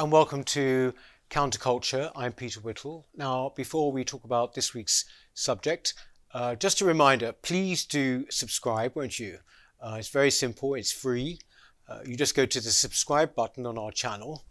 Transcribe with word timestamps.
and 0.00 0.10
welcome 0.10 0.42
to 0.42 0.94
Counterculture. 1.28 2.10
I'm 2.16 2.32
Peter 2.32 2.58
Whittle. 2.58 3.06
Now, 3.14 3.52
before 3.54 3.92
we 3.92 4.02
talk 4.02 4.24
about 4.24 4.54
this 4.54 4.72
week's 4.72 5.04
subject, 5.34 5.92
uh, 6.32 6.54
just 6.54 6.80
a 6.80 6.86
reminder 6.86 7.32
please 7.32 7.84
do 7.84 8.24
subscribe, 8.30 8.96
won't 8.96 9.18
you? 9.18 9.40
Uh, 9.78 9.96
it's 9.98 10.08
very 10.08 10.30
simple, 10.30 10.72
it's 10.72 10.90
free. 10.90 11.38
Uh, 11.86 11.98
you 12.06 12.16
just 12.16 12.34
go 12.34 12.46
to 12.46 12.60
the 12.62 12.70
subscribe 12.70 13.34
button 13.34 13.66
on 13.66 13.76
our 13.76 13.92
channel, 13.92 14.46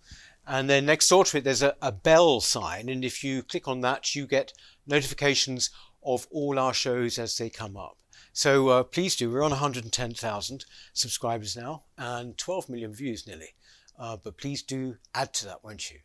and 0.45 0.69
then 0.69 0.85
next 0.85 1.09
door 1.09 1.25
to 1.25 1.39
it, 1.39 1.45
there's 1.45 1.63
a, 1.63 1.75
a 1.81 1.91
bell 1.91 2.41
sign. 2.41 2.87
And 2.87 3.03
if 3.03 3.23
you 3.23 3.41
click 3.41 3.67
on 3.67 3.81
that, 3.81 4.13
you 4.13 4.27
get 4.27 4.53
notifications 4.85 5.71
of 6.03 6.27
all 6.29 6.59
our 6.59 6.75
shows 6.75 7.17
as 7.17 7.35
they 7.35 7.49
come 7.49 7.75
up. 7.75 7.97
So 8.33 8.67
uh, 8.67 8.83
please 8.83 9.15
do. 9.15 9.31
We're 9.31 9.43
on 9.43 9.49
110,000 9.49 10.65
subscribers 10.93 11.57
now 11.57 11.85
and 11.97 12.37
12 12.37 12.69
million 12.69 12.93
views 12.93 13.25
nearly. 13.25 13.55
Uh, 13.99 14.15
but 14.23 14.37
please 14.37 14.63
do 14.63 14.95
add 15.13 15.33
to 15.33 15.45
that, 15.45 15.63
won't 15.63 15.91
you? 15.91 15.99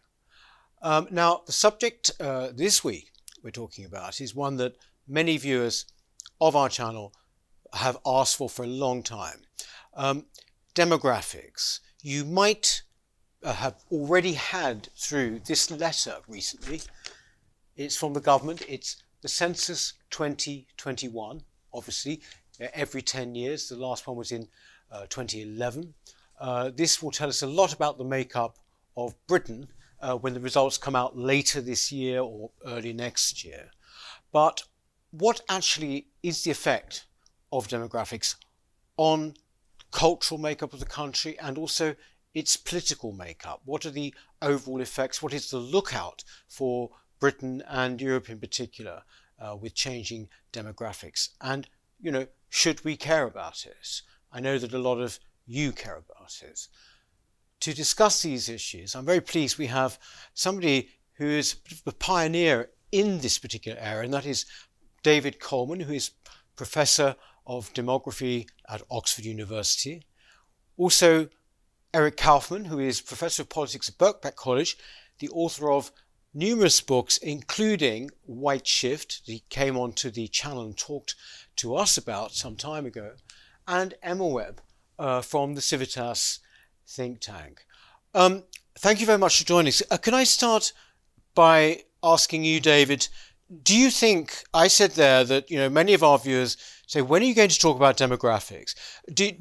Um, 0.83 1.09
now, 1.11 1.43
the 1.47 1.53
subject 1.53 2.11
uh, 2.21 2.49
this 2.53 2.83
week 2.83 3.13
we're 3.43 3.51
talking 3.51 3.85
about 3.85 4.21
is 4.21 4.35
one 4.35 4.57
that 4.57 4.77
many 5.07 5.37
viewers 5.37 5.87
of 6.41 6.57
our 6.57 6.69
channel 6.69 7.15
have 7.73 7.99
asked 8.05 8.37
for 8.37 8.49
for 8.49 8.65
a 8.65 8.69
long 8.69 9.03
time. 9.03 9.43
Um, 9.95 10.27
demographics. 10.75 11.81
You 12.03 12.25
might 12.25 12.83
uh, 13.43 13.53
have 13.53 13.77
already 13.93 14.33
had 14.33 14.89
through 14.97 15.41
this 15.47 15.71
letter 15.71 16.17
recently. 16.27 16.83
It's 17.77 17.97
from 17.97 18.13
the 18.13 18.21
government. 18.21 18.63
It's 18.69 19.03
the 19.23 19.29
Census 19.29 19.95
2021, 20.11 21.43
obviously, 21.73 22.21
every 22.61 23.03
10 23.03 23.35
years. 23.35 23.69
The 23.69 23.77
last 23.77 24.07
one 24.07 24.17
was 24.17 24.33
in 24.33 24.49
uh, 24.91 25.07
2011. 25.09 25.95
Uh, 26.39 26.71
this 26.75 27.03
will 27.03 27.11
tell 27.11 27.29
us 27.29 27.43
a 27.43 27.47
lot 27.47 27.73
about 27.73 27.99
the 27.99 28.05
makeup 28.05 28.59
of 28.97 29.15
Britain 29.27 29.69
uh, 30.01 30.17
when 30.17 30.35
the 30.35 30.41
results 30.41 30.79
come 30.79 30.97
out 30.97 31.17
later 31.17 31.61
this 31.61 31.91
year 31.91 32.21
or 32.21 32.51
early 32.67 32.93
next 32.93 33.45
year. 33.45 33.71
But 34.33 34.63
what 35.11 35.41
actually 35.49 36.09
is 36.23 36.43
the 36.43 36.51
effect 36.51 37.07
of 37.53 37.69
demographics 37.69 38.35
on 38.97 39.35
cultural 39.91 40.41
makeup 40.41 40.73
of 40.73 40.81
the 40.81 40.87
country 40.87 41.39
and 41.39 41.57
also 41.57 41.95
its 42.35 42.57
political 42.57 43.13
makeup? 43.13 43.63
What 43.65 43.87
are 43.87 43.91
the 43.91 44.13
overall 44.43 44.81
effects? 44.81 45.23
What 45.23 45.33
is 45.33 45.51
the 45.51 45.59
lookout 45.59 46.25
for 46.49 46.91
Britain 47.21 47.63
and 47.69 48.01
Europe 48.01 48.29
in 48.29 48.41
particular 48.41 49.03
uh, 49.39 49.57
with 49.57 49.75
changing 49.75 50.29
demographics? 50.53 51.29
And, 51.41 51.69
you 52.01 52.11
know, 52.11 52.27
should 52.49 52.85
we 52.85 52.97
care 52.97 53.25
about 53.25 53.65
it? 53.65 54.03
I 54.33 54.41
know 54.41 54.59
that 54.59 54.75
a 54.75 54.79
lot 54.79 55.01
of 55.01 55.21
you 55.47 55.73
care 55.73 55.97
about 55.97 56.41
it. 56.43 56.69
To 57.61 57.75
discuss 57.75 58.23
these 58.23 58.49
issues, 58.49 58.95
I'm 58.95 59.07
very 59.07 59.21
pleased 59.21 59.59
we 59.59 59.67
have 59.69 59.99
somebody 60.35 60.91
who 61.15 61.27
is 61.27 61.57
a 61.87 61.93
pioneer 61.93 62.71
in 62.93 63.21
this 63.21 63.39
particular 63.39 63.79
area, 63.81 64.05
and 64.05 64.15
that 64.15 64.27
is 64.27 64.47
David 65.03 65.41
Coleman, 65.41 65.81
who 65.81 65.93
is 65.93 66.11
Professor 66.57 67.17
of 67.47 67.73
Demography 67.75 68.49
at 68.69 68.83
Oxford 68.91 69.25
University. 69.25 70.03
Also, 70.77 71.29
Eric 71.93 72.17
Kaufmann, 72.17 72.67
who 72.67 72.79
is 72.79 73.01
Professor 73.01 73.43
of 73.43 73.49
Politics 73.49 73.89
at 73.89 73.99
Birkbeck 73.99 74.35
College, 74.35 74.77
the 75.19 75.29
author 75.29 75.71
of 75.71 75.93
numerous 76.33 76.81
books, 76.81 77.17
including 77.19 78.11
White 78.23 78.67
Shift, 78.67 79.25
that 79.27 79.33
he 79.33 79.45
came 79.49 79.77
onto 79.77 80.11
the 80.11 80.27
channel 80.29 80.65
and 80.65 80.77
talked 80.77 81.15
to 81.57 81.77
us 81.77 81.97
about 81.97 82.33
some 82.33 82.57
time 82.57 82.85
ago, 82.85 83.13
and 83.69 83.95
Emma 84.03 84.27
Webb 84.27 84.61
uh, 84.99 85.21
from 85.21 85.55
the 85.55 85.61
Civitas 85.61 86.41
think 86.87 87.21
tank. 87.21 87.67
Um, 88.15 88.45
thank 88.79 89.01
you 89.01 89.07
very 89.07 89.19
much 89.19 89.39
for 89.39 89.45
joining 89.45 89.69
us. 89.69 89.83
Uh, 89.91 89.97
can 89.97 90.15
I 90.15 90.25
start 90.25 90.73
by 91.35 91.83
asking 92.03 92.45
you, 92.45 92.61
David, 92.61 93.09
do 93.63 93.77
you 93.77 93.91
think 93.91 94.45
I 94.53 94.69
said 94.69 94.93
there 94.93 95.25
that 95.25 95.51
you 95.51 95.59
know 95.59 95.69
many 95.69 95.95
of 95.95 96.03
our 96.03 96.19
viewers 96.19 96.57
say 96.87 97.03
when 97.03 97.23
are 97.23 97.27
you 97.27 97.35
going 97.35 97.49
to 97.49 97.59
talk 97.59 97.77
about 97.77 97.97
demographics? 97.97 98.75
Do, 99.13 99.33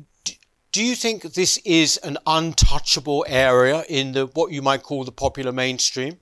do 0.72 0.84
you 0.84 0.96
think 0.96 1.22
this 1.22 1.58
is 1.60 1.98
an 1.98 2.18
untouchable 2.26 3.26
area 3.28 3.84
in 3.88 4.14
the 4.14 4.26
what 4.26 4.52
you 4.52 4.62
might 4.62 4.84
call 4.84 5.04
the 5.04 5.12
popular 5.12 5.52
mainstream? 5.52 6.18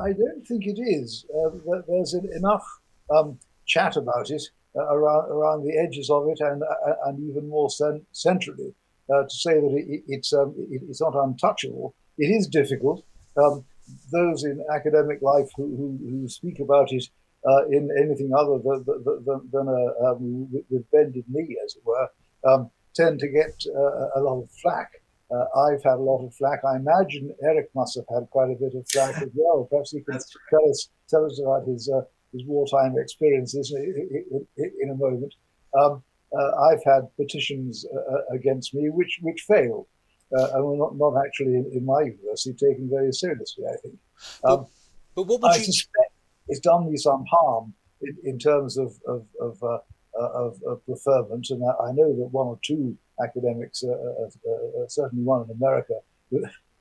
I 0.00 0.12
don't 0.12 0.44
think 0.46 0.66
it 0.66 0.78
is. 0.80 1.24
Uh, 1.34 1.80
there's 1.86 2.14
enough 2.14 2.64
um, 3.10 3.38
chat 3.66 3.96
about 3.96 4.30
it 4.30 4.42
around 4.76 5.30
around 5.30 5.64
the 5.64 5.76
edges 5.78 6.10
of 6.10 6.28
it, 6.28 6.40
and 6.40 6.62
uh, 6.62 6.94
and 7.06 7.18
even 7.30 7.48
more 7.48 7.70
cent- 7.70 8.06
centrally, 8.12 8.74
uh, 9.12 9.22
to 9.22 9.34
say 9.34 9.54
that 9.54 9.74
it, 9.74 10.02
it's 10.08 10.32
um, 10.32 10.54
it, 10.56 10.82
it's 10.88 11.00
not 11.00 11.14
untouchable. 11.14 11.94
It 12.18 12.26
is 12.26 12.46
difficult. 12.48 13.04
Um, 13.36 13.64
those 14.12 14.44
in 14.44 14.64
academic 14.74 15.20
life 15.22 15.48
who, 15.56 15.66
who, 15.76 15.98
who 16.08 16.28
speak 16.28 16.58
about 16.60 16.90
it 16.92 17.04
uh, 17.46 17.66
in 17.68 17.90
anything 18.00 18.32
other 18.34 18.58
than, 18.58 18.84
than, 19.26 19.48
than 19.52 19.68
a, 19.68 20.10
um, 20.10 20.48
with 20.70 20.90
bended 20.90 21.24
knee, 21.28 21.56
as 21.64 21.76
it 21.76 21.82
were, 21.84 22.08
um, 22.46 22.70
tend 22.94 23.18
to 23.20 23.28
get 23.28 23.54
uh, 23.76 24.08
a 24.16 24.20
lot 24.20 24.42
of 24.42 24.50
flack. 24.62 24.90
Uh, 25.30 25.44
I've 25.58 25.82
had 25.82 25.94
a 25.94 26.02
lot 26.02 26.24
of 26.24 26.34
flack. 26.34 26.60
I 26.64 26.76
imagine 26.76 27.34
Eric 27.42 27.70
must 27.74 27.96
have 27.96 28.04
had 28.14 28.30
quite 28.30 28.50
a 28.50 28.54
bit 28.54 28.74
of 28.74 28.86
flack 28.90 29.20
as 29.20 29.30
well. 29.34 29.66
Perhaps 29.70 29.90
he 29.90 30.00
can 30.00 30.18
tell 30.50 30.68
us 30.68 30.88
tell 31.08 31.24
us 31.24 31.40
about 31.42 31.66
his 31.66 31.90
uh, 31.90 32.02
his 32.34 32.44
wartime 32.46 32.94
experiences 32.98 33.72
in, 33.72 34.46
in, 34.58 34.72
in 34.82 34.90
a 34.90 34.94
moment. 34.94 35.32
Um, 35.80 36.02
uh, 36.36 36.50
I've 36.68 36.82
had 36.84 37.02
petitions 37.16 37.86
uh, 37.94 38.14
uh, 38.14 38.34
against 38.34 38.74
me 38.74 38.90
which 38.90 39.20
which 39.22 39.42
failed, 39.42 39.86
and 40.32 40.64
were 40.64 40.76
not, 40.76 40.96
not 40.96 41.14
actually 41.24 41.54
in, 41.54 41.70
in, 41.72 41.84
my 41.84 42.00
university 42.02 42.52
taken 42.52 42.90
very 42.90 43.12
seriously. 43.12 43.64
I 43.66 43.76
think. 43.82 43.94
Um, 44.42 44.56
but, 44.56 44.68
but, 45.14 45.22
what 45.28 45.42
would 45.42 45.52
I 45.52 45.56
you... 45.56 45.64
suspect 45.64 46.12
it's 46.48 46.60
done 46.60 46.90
me 46.90 46.96
some 46.96 47.24
harm 47.30 47.72
in, 48.02 48.16
in 48.24 48.38
terms 48.38 48.76
of 48.76 48.94
of, 49.06 49.26
of 49.40 49.62
uh, 49.62 49.78
of, 50.16 50.60
of, 50.66 50.84
preferment. 50.86 51.50
And 51.50 51.62
I, 51.64 51.88
I, 51.88 51.92
know 51.92 52.14
that 52.16 52.28
one 52.30 52.46
or 52.46 52.58
two 52.62 52.96
academics, 53.20 53.82
uh, 53.82 53.90
uh, 53.90 54.86
certainly 54.86 55.24
one 55.24 55.44
in 55.48 55.56
America, 55.56 55.94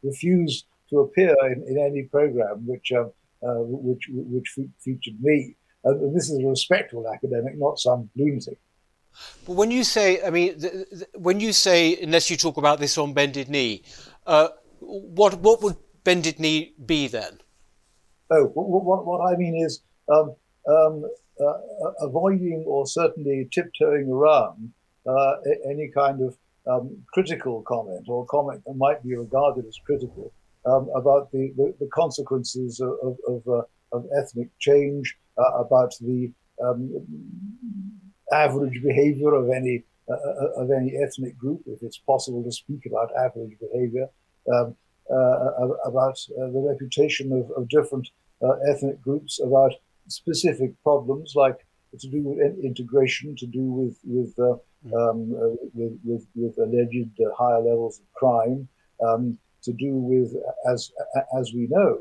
refused 0.04 0.66
to 0.92 1.00
appear 1.00 1.36
in, 1.48 1.64
in 1.68 1.80
any 1.80 2.04
program 2.04 2.68
which 2.68 2.92
um, 2.92 3.12
which 3.44 4.10
which 4.10 4.58
featured 4.80 5.22
me. 5.22 5.56
and 5.84 6.16
this 6.16 6.30
is 6.30 6.40
a 6.44 6.48
respectable 6.48 7.06
academic, 7.14 7.58
not 7.58 7.80
some 7.80 8.10
lunatic. 8.16 8.60
But 9.46 9.54
when 9.54 9.72
you 9.72 9.84
say, 9.84 10.24
I 10.24 10.30
mean, 10.30 10.58
the, 10.58 10.88
the, 10.92 11.20
when 11.20 11.40
you 11.40 11.54
say, 11.54 11.98
unless 12.02 12.30
you 12.32 12.38
talk 12.38 12.58
about 12.58 12.80
this 12.80 12.98
on 12.98 13.14
bended 13.14 13.50
knee, 13.50 13.84
uh, 14.26 14.50
what 14.80 15.36
what 15.40 15.62
would 15.62 15.78
bended 16.04 16.40
knee 16.40 16.74
be 16.86 17.08
then? 17.08 17.40
Oh, 18.32 18.46
what, 18.54 18.84
what, 18.84 19.06
what 19.06 19.34
I 19.34 19.38
mean 19.38 19.56
is 19.56 19.82
um, 20.12 20.36
um, 20.68 21.04
uh, 21.40 21.54
avoiding 22.02 22.64
or 22.68 22.88
certainly 22.88 23.48
tiptoeing 23.52 24.10
around 24.10 24.74
uh, 25.06 25.34
any 25.70 25.92
kind 25.94 26.22
of 26.22 26.38
um, 26.66 27.04
critical 27.14 27.62
comment 27.64 28.06
or 28.08 28.26
comment 28.26 28.64
that 28.66 28.76
might 28.76 29.04
be 29.04 29.16
regarded 29.16 29.66
as 29.66 29.78
critical 29.86 30.32
um, 30.66 30.90
about 30.96 31.32
the, 31.32 31.54
the, 31.58 31.74
the, 31.80 31.90
consequences 31.94 32.80
of, 32.80 33.18
of, 33.28 33.48
uh, 33.48 33.62
of 33.92 34.06
ethnic 34.18 34.50
change, 34.60 35.18
uh, 35.38 35.60
about 35.60 35.94
the 36.02 36.32
um, 36.64 37.04
average 38.32 38.82
behavior 38.84 39.34
of 39.34 39.50
any 39.50 39.84
uh, 40.10 40.14
uh, 40.14 40.62
of 40.62 40.70
any 40.70 40.98
ethnic 40.98 41.38
group, 41.38 41.62
if 41.66 41.82
it's 41.82 41.98
possible 41.98 42.44
to 42.44 42.52
speak 42.52 42.86
about 42.86 43.10
average 43.16 43.58
behavior, 43.60 44.08
um, 44.54 44.76
about 45.86 46.18
the 46.28 46.68
reputation 46.70 47.32
of, 47.32 47.50
of 47.52 47.70
different 47.70 48.10
ethnic 48.70 49.02
groups, 49.02 49.40
about 49.40 49.72
specific 50.08 50.72
problems 50.84 51.34
like 51.36 51.66
to 52.00 52.08
do 52.10 52.22
with 52.22 52.64
integration, 52.64 53.36
to 53.38 53.46
do 53.46 53.62
with 53.62 53.98
with 54.04 54.34
uh, 54.40 54.58
mm. 54.86 55.10
um, 55.10 55.34
uh, 55.34 55.56
with, 55.74 56.00
with, 56.04 56.28
with, 56.36 56.58
alleged 56.58 57.20
uh, 57.22 57.34
higher 57.38 57.62
levels 57.62 58.00
of 58.00 58.14
crime, 58.14 58.68
um, 59.06 59.38
to 59.64 59.74
do 59.74 59.94
with 59.96 60.36
as 60.72 60.92
as 61.40 61.52
we 61.54 61.68
know 61.68 62.00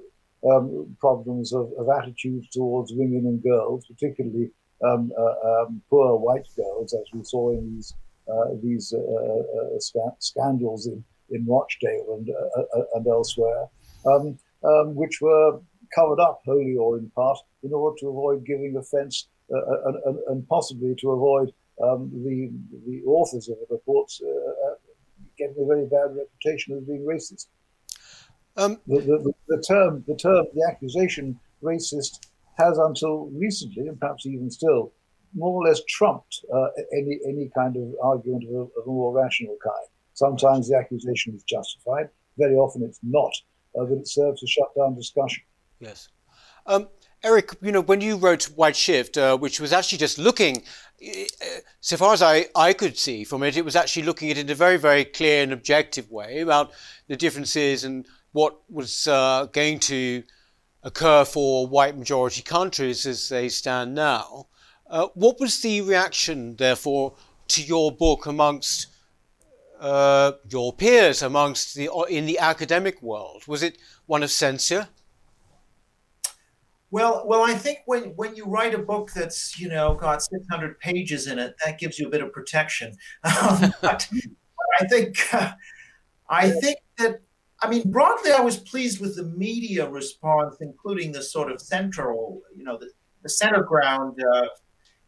um, 0.50 0.96
problems 0.98 1.52
of, 1.52 1.70
of 1.78 1.88
attitudes 1.88 2.48
towards 2.50 2.92
women 2.92 3.26
and 3.26 3.42
girls, 3.42 3.86
particularly 3.86 4.50
um, 4.84 5.12
uh, 5.16 5.62
um, 5.62 5.80
poor 5.88 6.16
white 6.16 6.46
girls, 6.56 6.92
as 6.92 7.06
we 7.12 7.22
saw 7.22 7.52
in 7.52 7.74
these 7.74 7.94
uh, 8.32 8.48
these 8.62 8.92
uh, 8.92 9.78
sc- 9.78 10.18
scandals 10.18 10.86
in 10.86 11.04
in 11.30 11.46
Rochdale 11.46 12.18
and 12.18 12.28
and 12.94 13.06
elsewhere, 13.06 13.68
um, 14.06 14.38
which 14.94 15.20
were 15.20 15.60
covered 15.94 16.20
up 16.20 16.42
wholly 16.44 16.76
or 16.76 16.98
in 16.98 17.10
part 17.10 17.38
in 17.62 17.72
order 17.72 17.96
to 18.00 18.08
avoid 18.08 18.44
giving 18.44 18.76
offence 18.76 19.28
uh, 19.52 19.58
uh, 19.58 19.92
and, 20.06 20.18
and, 20.28 20.48
possibly 20.48 20.94
to 20.94 21.10
avoid 21.10 21.52
um, 21.82 22.10
the 22.24 22.50
the 22.86 23.02
authors 23.04 23.48
of 23.48 23.56
the 23.58 23.66
reports 23.74 24.22
uh, 24.24 24.28
uh, 24.28 24.74
getting 25.46 25.62
a 25.62 25.66
very 25.66 25.86
bad 25.86 26.16
reputation 26.16 26.76
as 26.76 26.84
being 26.84 27.06
racist. 27.06 27.46
Um, 28.56 28.80
the, 28.86 29.00
the, 29.00 29.32
the, 29.48 29.62
term, 29.62 30.04
the 30.06 30.16
term, 30.16 30.46
the 30.54 30.66
accusation 30.70 31.38
racist 31.62 32.18
has 32.58 32.78
until 32.78 33.30
recently, 33.32 33.88
and 33.88 33.98
perhaps 33.98 34.26
even 34.26 34.50
still, 34.50 34.92
more 35.34 35.62
or 35.62 35.66
less 35.66 35.80
trumped 35.88 36.44
uh, 36.54 36.66
any 36.92 37.18
any 37.26 37.50
kind 37.56 37.76
of 37.76 37.94
argument 38.02 38.44
of 38.44 38.54
a, 38.54 38.58
of 38.58 38.86
a, 38.86 38.90
more 38.90 39.14
rational 39.14 39.56
kind. 39.64 39.88
Sometimes 40.12 40.68
the 40.68 40.76
accusation 40.76 41.34
is 41.34 41.42
justified, 41.44 42.10
very 42.36 42.54
often 42.54 42.82
it's 42.82 43.00
not, 43.02 43.32
uh, 43.78 43.84
that 43.86 43.96
it 43.96 44.08
serves 44.08 44.40
to 44.40 44.46
shut 44.46 44.68
down 44.76 44.94
discussion. 44.94 45.42
Yes. 45.80 46.10
Um, 46.66 46.88
Eric, 47.24 47.54
you 47.62 47.70
know, 47.70 47.80
when 47.80 48.00
you 48.00 48.16
wrote 48.16 48.44
White 48.44 48.74
Shift, 48.74 49.16
uh, 49.16 49.36
which 49.36 49.60
was 49.60 49.72
actually 49.72 49.98
just 49.98 50.18
looking, 50.18 50.64
so 51.80 51.96
far 51.96 52.12
as 52.12 52.22
I, 52.22 52.46
I 52.54 52.72
could 52.72 52.98
see 52.98 53.22
from 53.22 53.44
it, 53.44 53.56
it 53.56 53.64
was 53.64 53.76
actually 53.76 54.02
looking 54.02 54.30
at 54.30 54.38
it 54.38 54.46
in 54.46 54.50
a 54.50 54.56
very, 54.56 54.76
very 54.76 55.04
clear 55.04 55.44
and 55.44 55.52
objective 55.52 56.10
way 56.10 56.40
about 56.40 56.72
the 57.06 57.16
differences 57.16 57.84
and 57.84 58.06
what 58.32 58.58
was 58.68 59.06
uh, 59.06 59.46
going 59.52 59.78
to 59.80 60.24
occur 60.82 61.24
for 61.24 61.68
white 61.68 61.96
majority 61.96 62.42
countries 62.42 63.06
as 63.06 63.28
they 63.28 63.48
stand 63.48 63.94
now. 63.94 64.48
Uh, 64.90 65.06
what 65.14 65.38
was 65.38 65.60
the 65.60 65.80
reaction, 65.80 66.56
therefore, 66.56 67.14
to 67.48 67.62
your 67.62 67.92
book 67.92 68.26
amongst 68.26 68.88
uh, 69.80 70.32
your 70.48 70.72
peers, 70.72 71.22
amongst 71.22 71.76
the 71.76 71.88
in 72.08 72.26
the 72.26 72.38
academic 72.38 73.00
world? 73.00 73.44
Was 73.46 73.62
it 73.62 73.78
one 74.06 74.24
of 74.24 74.30
censure? 74.30 74.88
Well, 76.92 77.24
well, 77.26 77.42
I 77.42 77.54
think 77.54 77.78
when 77.86 78.12
when 78.16 78.36
you 78.36 78.44
write 78.44 78.74
a 78.74 78.78
book 78.78 79.10
that's 79.12 79.58
you 79.58 79.68
know 79.68 79.94
got 79.94 80.22
600 80.22 80.78
pages 80.78 81.26
in 81.26 81.38
it, 81.38 81.54
that 81.64 81.78
gives 81.78 81.98
you 81.98 82.06
a 82.06 82.10
bit 82.10 82.22
of 82.22 82.32
protection. 82.32 82.94
Um, 83.24 83.72
but 83.80 84.06
I 84.78 84.86
think 84.86 85.16
uh, 85.32 85.52
I 86.28 86.50
think 86.50 86.78
that 86.98 87.20
I 87.62 87.70
mean 87.70 87.90
broadly, 87.90 88.30
I 88.32 88.40
was 88.40 88.58
pleased 88.58 89.00
with 89.00 89.16
the 89.16 89.24
media 89.24 89.88
response, 89.88 90.56
including 90.60 91.12
the 91.12 91.22
sort 91.22 91.50
of 91.50 91.62
central, 91.62 92.42
you 92.54 92.62
know, 92.62 92.76
the, 92.76 92.90
the 93.22 93.28
center 93.28 93.62
ground. 93.62 94.22
Uh, 94.22 94.46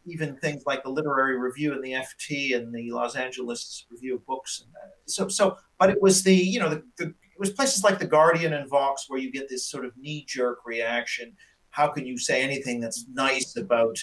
even 0.07 0.35
things 0.37 0.61
like 0.67 0.83
the 0.83 0.89
literary 0.89 1.35
review 1.35 1.73
and 1.73 1.83
the 1.83 1.93
FT 1.93 2.55
and 2.55 2.71
the 2.71 2.91
Los 2.91 3.15
Angeles 3.15 3.87
Review 3.89 4.17
of 4.17 4.25
Books. 4.27 4.61
And 4.63 4.71
uh, 4.75 4.93
so, 5.07 5.27
so, 5.27 5.57
but 5.79 5.89
it 5.89 5.99
was 5.99 6.21
the, 6.21 6.35
you 6.35 6.59
know, 6.59 6.69
the, 6.69 6.83
the, 6.97 7.05
it 7.05 7.39
was 7.39 7.49
places 7.49 7.83
like 7.83 7.97
the 7.97 8.05
Guardian 8.05 8.53
and 8.53 8.69
Vox 8.69 9.05
where 9.07 9.17
you 9.19 9.31
get 9.31 9.49
this 9.49 9.67
sort 9.67 9.83
of 9.83 9.97
knee 9.97 10.23
jerk 10.27 10.59
reaction 10.63 11.35
how 11.75 11.89
can 11.89 12.05
you 12.05 12.17
say 12.17 12.41
anything 12.41 12.79
that's 12.79 13.05
nice 13.13 13.57
about 13.57 13.97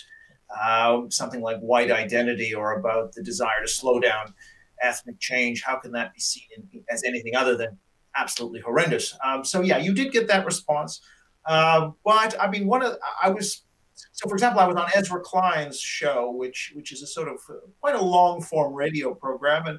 uh, 0.63 1.03
something 1.09 1.41
like 1.41 1.59
white 1.61 1.91
identity 1.91 2.55
or 2.55 2.79
about 2.79 3.13
the 3.15 3.23
desire 3.23 3.63
to 3.63 3.69
slow 3.69 3.99
down 3.99 4.35
ethnic 4.83 5.19
change? 5.19 5.63
How 5.65 5.77
can 5.77 5.93
that 5.93 6.13
be 6.13 6.21
seen 6.21 6.45
in, 6.57 6.85
as 6.91 7.03
anything 7.05 7.35
other 7.35 7.57
than 7.57 7.79
absolutely 8.17 8.61
horrendous? 8.61 9.17
Um, 9.25 9.45
so 9.45 9.63
yeah, 9.63 9.79
you 9.79 9.95
did 9.95 10.13
get 10.13 10.29
that 10.29 10.45
response, 10.45 11.01
uh, 11.47 11.91
but 12.05 12.39
I 12.41 12.51
mean, 12.51 12.67
one 12.67 12.83
of 12.83 12.99
I 13.23 13.31
was 13.31 13.65
so 14.13 14.29
for 14.29 14.35
example, 14.35 14.61
I 14.61 14.67
was 14.67 14.77
on 14.77 14.91
Ezra 14.95 15.21
Klein's 15.21 15.81
show, 15.81 16.31
which 16.31 16.73
which 16.75 16.93
is 16.93 17.03
a 17.03 17.07
sort 17.07 17.29
of 17.29 17.39
quite 17.81 17.95
a 17.95 18.03
long 18.03 18.43
form 18.43 18.75
radio 18.75 19.15
program, 19.15 19.67
and 19.67 19.79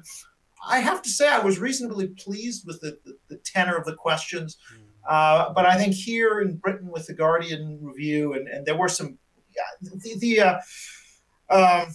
I 0.66 0.80
have 0.80 1.02
to 1.02 1.10
say 1.10 1.28
I 1.28 1.38
was 1.38 1.58
reasonably 1.58 2.08
pleased 2.08 2.66
with 2.66 2.80
the, 2.80 2.98
the, 3.04 3.18
the 3.28 3.36
tenor 3.44 3.76
of 3.76 3.84
the 3.84 3.94
questions. 3.94 4.56
Mm. 4.74 4.83
Uh, 5.08 5.52
but 5.52 5.66
I 5.66 5.76
think 5.76 5.94
here 5.94 6.40
in 6.40 6.56
Britain 6.56 6.88
with 6.88 7.06
the 7.06 7.14
Guardian 7.14 7.78
review, 7.82 8.34
and, 8.34 8.48
and 8.48 8.64
there 8.64 8.76
were 8.76 8.88
some, 8.88 9.18
yeah, 9.54 9.62
the, 10.02 10.18
the 10.18 10.40
uh, 10.40 10.60
um, 11.50 11.88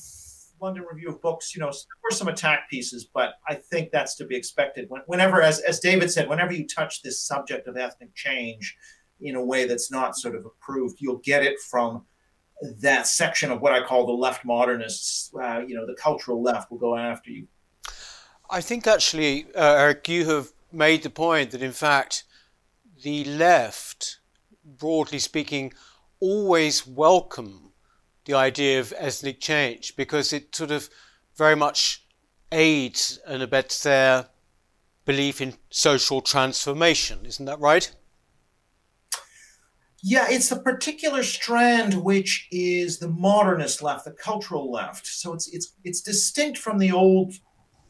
London 0.62 0.86
Review 0.92 1.10
of 1.10 1.22
Books, 1.22 1.56
you 1.56 1.62
know, 1.62 1.68
there 1.68 2.02
were 2.04 2.16
some 2.16 2.28
attack 2.28 2.70
pieces, 2.70 3.10
but 3.14 3.36
I 3.48 3.56
think 3.56 3.92
that's 3.92 4.16
to 4.16 4.26
be 4.26 4.36
expected. 4.36 4.90
When, 4.90 5.02
whenever, 5.08 5.42
as, 5.42 5.60
as 5.60 5.80
David 5.80 6.12
said, 6.12 6.30
whenever 6.30 6.54
you 6.54 6.68
touch 6.68 7.02
this 7.02 7.22
subject 7.22 7.68
of 7.68 7.78
ethnic 7.78 8.14
change 8.16 8.78
in 9.22 9.36
a 9.36 9.44
way 9.44 9.66
that's 9.66 9.92
not 9.92 10.16
sort 10.16 10.36
of 10.36 10.46
approved, 10.46 10.98
you'll 11.00 11.18
get 11.18 11.44
it 11.44 11.60
from 11.60 12.06
that 12.82 13.08
section 13.08 13.52
of 13.52 13.62
what 13.62 13.74
I 13.74 13.82
call 13.82 14.06
the 14.06 14.12
left 14.12 14.44
modernists. 14.46 15.32
Uh, 15.34 15.62
you 15.66 15.76
know, 15.76 15.86
the 15.86 15.96
cultural 15.96 16.42
left 16.42 16.70
will 16.72 16.78
go 16.78 16.96
after 16.96 17.32
you. 17.32 17.48
I 18.50 18.62
think 18.62 18.88
actually, 18.88 19.46
uh, 19.56 19.76
Eric, 19.76 20.08
you 20.10 20.26
have 20.26 20.52
made 20.72 21.04
the 21.04 21.10
point 21.10 21.52
that 21.52 21.62
in 21.62 21.72
fact 21.72 22.24
the 23.04 23.24
left, 23.24 24.20
broadly 24.64 25.20
speaking, 25.20 25.74
always 26.20 26.86
welcome 26.86 27.72
the 28.26 28.34
idea 28.34 28.80
of 28.80 28.94
ethnic 28.98 29.40
change 29.40 29.96
because 29.96 30.34
it 30.34 30.56
sort 30.56 30.72
of 30.72 30.90
very 31.36 31.56
much 31.56 32.06
aids 32.52 33.20
and 33.26 33.42
abets 33.42 33.84
their 33.84 34.28
belief 35.06 35.40
in 35.40 35.54
social 35.70 36.22
transformation. 36.22 37.26
Isn't 37.26 37.46
that 37.46 37.60
right? 37.60 37.92
Yeah, 40.02 40.28
it's 40.30 40.52
a 40.52 40.60
particular 40.60 41.24
strand 41.24 41.94
which 41.94 42.48
is 42.52 43.00
the 43.00 43.10
modernist 43.10 43.82
left, 43.82 44.06
the 44.06 44.12
cultural 44.12 44.72
left. 44.72 45.06
So 45.06 45.34
it's 45.34 45.50
it's 45.50 45.74
it's 45.84 46.02
distinct 46.02 46.58
from 46.58 46.78
the 46.78 46.92
old 46.92 47.34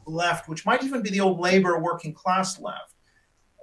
left, 0.07 0.50
which 0.50 0.65
might 0.65 0.83
even 0.83 1.03
be 1.03 1.11
the 1.11 1.19
old 1.19 1.39
labor 1.39 1.77
working 1.79 2.13
class 2.13 2.59
left 2.59 2.95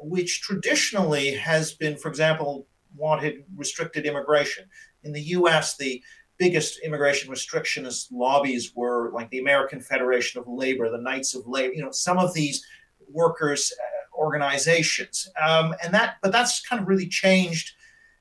which 0.01 0.41
traditionally 0.41 1.33
has 1.33 1.73
been, 1.73 1.97
for 1.97 2.09
example, 2.09 2.67
wanted 2.95 3.45
restricted 3.55 4.07
immigration. 4.07 4.65
In 5.05 5.13
the 5.13 5.23
US, 5.23 5.77
the 5.77 6.03
biggest 6.39 6.81
immigration 6.85 7.31
restrictionist 7.31 8.09
lobbies 8.13 8.73
were 8.75 9.11
like 9.13 9.31
the 9.31 9.39
American 9.39 9.81
Federation 9.81 10.41
of 10.41 10.47
Labor, 10.49 10.91
the 10.91 10.99
Knights 10.99 11.35
of 11.35 11.47
Labor, 11.47 11.75
you 11.75 11.83
know, 11.83 11.91
some 11.91 12.19
of 12.19 12.35
these 12.35 12.65
workers' 13.11 13.73
uh, 13.73 14.19
organizations. 14.19 15.29
Um, 15.43 15.75
and 15.83 15.95
that, 15.95 16.17
but 16.23 16.33
that's 16.33 16.67
kind 16.67 16.81
of 16.81 16.89
really 16.89 17.09
changed 17.09 17.73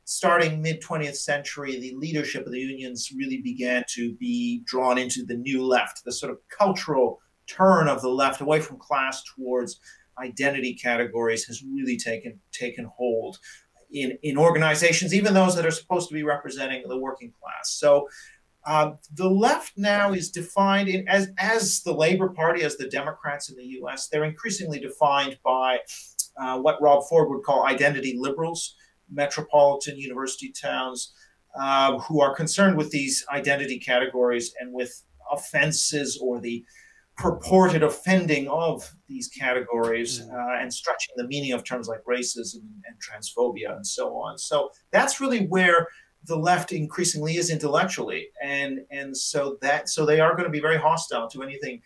starting 0.05 0.61
mid 0.61 0.81
20th 0.81 1.17
century. 1.17 1.79
The 1.79 1.95
leadership 1.95 2.45
of 2.45 2.51
the 2.51 2.59
unions 2.59 3.11
really 3.15 3.41
began 3.41 3.83
to 3.89 4.13
be 4.15 4.61
drawn 4.65 4.97
into 4.97 5.25
the 5.25 5.35
new 5.35 5.65
left, 5.65 6.03
the 6.05 6.11
sort 6.11 6.31
of 6.31 6.39
cultural 6.49 7.19
turn 7.47 7.87
of 7.87 8.01
the 8.01 8.09
left 8.09 8.41
away 8.41 8.59
from 8.59 8.77
class 8.77 9.23
towards 9.35 9.79
identity 10.19 10.73
categories 10.73 11.45
has 11.45 11.63
really 11.63 11.97
taken 11.97 12.39
taken 12.51 12.85
hold 12.85 13.37
in 13.91 14.17
in 14.23 14.37
organizations, 14.37 15.13
even 15.13 15.33
those 15.33 15.55
that 15.55 15.65
are 15.65 15.71
supposed 15.71 16.09
to 16.09 16.13
be 16.13 16.23
representing 16.23 16.83
the 16.87 16.97
working 16.97 17.31
class. 17.41 17.71
So. 17.71 18.07
Uh, 18.67 18.95
the 19.13 19.29
left 19.29 19.73
now 19.77 20.11
is 20.11 20.31
defined 20.31 20.89
in, 20.89 21.07
as 21.07 21.27
as 21.37 21.83
the 21.83 21.93
Labor 21.93 22.29
Party, 22.29 22.63
as 22.63 22.77
the 22.77 22.89
Democrats 22.89 23.47
in 23.51 23.55
the 23.55 23.63
U.S. 23.63 24.07
They're 24.07 24.23
increasingly 24.23 24.79
defined 24.79 25.37
by 25.45 25.81
uh, 26.35 26.57
what 26.57 26.81
Rob 26.81 27.03
Ford 27.07 27.29
would 27.29 27.43
call 27.43 27.67
identity 27.67 28.15
liberals, 28.17 28.75
metropolitan 29.11 29.99
university 29.99 30.51
towns, 30.51 31.13
uh, 31.55 31.99
who 31.99 32.21
are 32.21 32.35
concerned 32.35 32.75
with 32.75 32.91
these 32.91 33.25
identity 33.31 33.79
categories 33.79 34.53
and 34.59 34.73
with 34.73 35.03
offenses 35.31 36.19
or 36.21 36.39
the 36.39 36.65
purported 37.17 37.81
offending 37.83 38.47
of 38.49 38.93
these 39.07 39.29
categories 39.29 40.21
mm. 40.21 40.33
uh, 40.33 40.61
and 40.61 40.73
stretching 40.73 41.13
the 41.15 41.27
meaning 41.27 41.53
of 41.53 41.63
terms 41.63 41.87
like 41.87 42.03
racism 42.03 42.61
and 42.85 42.95
transphobia 42.99 43.75
and 43.75 43.87
so 43.87 44.15
on. 44.17 44.37
So 44.37 44.71
that's 44.91 45.21
really 45.21 45.45
where 45.47 45.87
the 46.25 46.35
left 46.35 46.71
increasingly 46.71 47.37
is 47.37 47.51
intellectually, 47.51 48.29
and 48.41 48.79
and 48.89 49.15
so 49.15 49.57
that 49.61 49.89
so 49.89 50.05
they 50.05 50.19
are 50.19 50.31
going 50.31 50.45
to 50.45 50.49
be 50.49 50.59
very 50.59 50.77
hostile 50.77 51.29
to 51.29 51.43
anything 51.43 51.81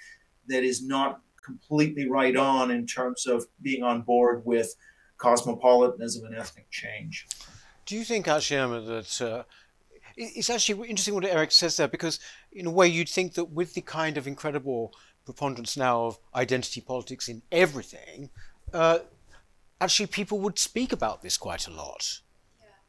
that 0.47 0.63
is 0.63 0.81
not 0.81 1.21
completely 1.45 2.09
right 2.09 2.35
on 2.35 2.71
in 2.71 2.85
terms 2.85 3.25
of 3.25 3.45
being 3.61 3.83
on 3.83 4.01
board 4.01 4.43
with 4.45 4.75
cosmopolitanism 5.17 6.25
and 6.25 6.35
ethnic 6.35 6.69
change. 6.69 7.27
Do 7.85 7.95
you 7.95 8.03
think, 8.03 8.27
Emma, 8.27 8.81
that 8.81 9.21
uh, 9.21 9.43
it's 10.15 10.49
actually 10.49 10.89
interesting 10.89 11.15
what 11.15 11.25
Eric 11.25 11.51
says 11.51 11.77
there 11.77 11.87
because, 11.87 12.19
in 12.51 12.65
a 12.65 12.71
way, 12.71 12.87
you'd 12.87 13.09
think 13.09 13.33
that 13.33 13.45
with 13.45 13.73
the 13.73 13.81
kind 13.81 14.17
of 14.17 14.27
incredible 14.27 14.93
preponderance 15.29 15.77
now 15.77 16.05
of 16.05 16.19
identity 16.33 16.81
politics 16.81 17.27
in 17.27 17.41
everything, 17.51 18.29
uh, 18.73 18.99
actually 19.79 20.07
people 20.07 20.39
would 20.39 20.57
speak 20.57 20.91
about 20.91 21.21
this 21.21 21.37
quite 21.37 21.67
a 21.67 21.71
lot. 21.71 22.21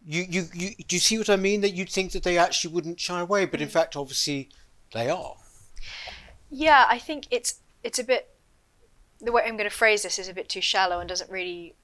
You, 0.05 0.25
you, 0.29 0.45
you, 0.55 0.71
do 0.89 0.97
you 0.97 1.01
see 1.01 1.19
what 1.19 1.29
I 1.29 1.37
mean? 1.37 1.61
That 1.61 1.75
you'd 1.75 1.91
think 1.91 2.13
that 2.13 2.23
they 2.23 2.39
actually 2.39 2.73
wouldn't 2.73 2.99
shy 2.99 3.21
away, 3.21 3.45
but 3.45 3.61
in 3.61 3.69
mm. 3.69 3.73
fact, 3.73 3.97
obviously, 3.97 4.49
they 4.95 5.11
are. 5.11 5.35
Yeah, 6.51 6.87
I 6.89 6.99
think 6.99 7.27
it's 7.31 7.61
it's 7.85 7.99
a 7.99 8.05
bit. 8.05 8.31
The 9.21 9.31
way 9.31 9.43
I'm 9.45 9.59
going 9.59 9.69
to 9.69 9.77
phrase 9.77 10.03
this 10.03 10.19
is 10.19 10.29
a 10.29 10.33
bit 10.33 10.49
too 10.49 10.63
shallow 10.63 11.01
and 11.01 11.09
doesn't 11.09 11.31
really 11.31 11.75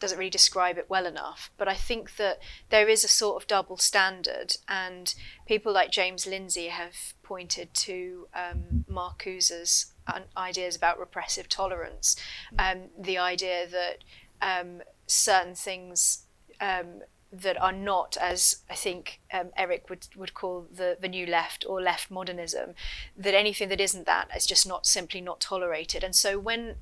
doesn't 0.00 0.18
really 0.18 0.30
describe 0.30 0.78
it 0.78 0.86
well 0.88 1.06
enough. 1.06 1.50
But 1.56 1.68
I 1.68 1.74
think 1.74 2.16
that 2.16 2.38
there 2.70 2.88
is 2.88 3.04
a 3.04 3.08
sort 3.08 3.40
of 3.40 3.46
double 3.46 3.76
standard, 3.76 4.56
and 4.66 5.14
people 5.46 5.72
like 5.72 5.90
James 5.92 6.26
Lindsay 6.26 6.68
have 6.68 7.14
pointed 7.22 7.72
to 7.74 8.26
um, 8.34 8.84
Marcuse's 8.88 9.92
ideas 10.36 10.74
about 10.74 10.98
repressive 10.98 11.48
tolerance, 11.48 12.16
um, 12.58 12.88
the 12.98 13.16
idea 13.18 13.66
that 13.68 13.98
um, 14.42 14.82
certain 15.06 15.54
things 15.54 16.24
um, 16.60 17.02
that 17.32 17.60
are 17.62 17.72
not, 17.72 18.16
as 18.20 18.62
I 18.68 18.74
think 18.74 19.20
um, 19.32 19.50
Eric 19.56 19.88
would, 19.88 20.08
would 20.16 20.34
call 20.34 20.66
the, 20.72 20.96
the 21.00 21.08
new 21.08 21.26
left 21.26 21.64
or 21.68 21.80
left 21.80 22.10
modernism, 22.10 22.74
that 23.16 23.34
anything 23.34 23.68
that 23.68 23.80
isn't 23.80 24.06
that 24.06 24.28
is 24.36 24.46
just 24.46 24.66
not 24.66 24.86
simply 24.86 25.20
not 25.20 25.40
tolerated. 25.40 26.02
And 26.02 26.14
so 26.14 26.38
when 26.38 26.74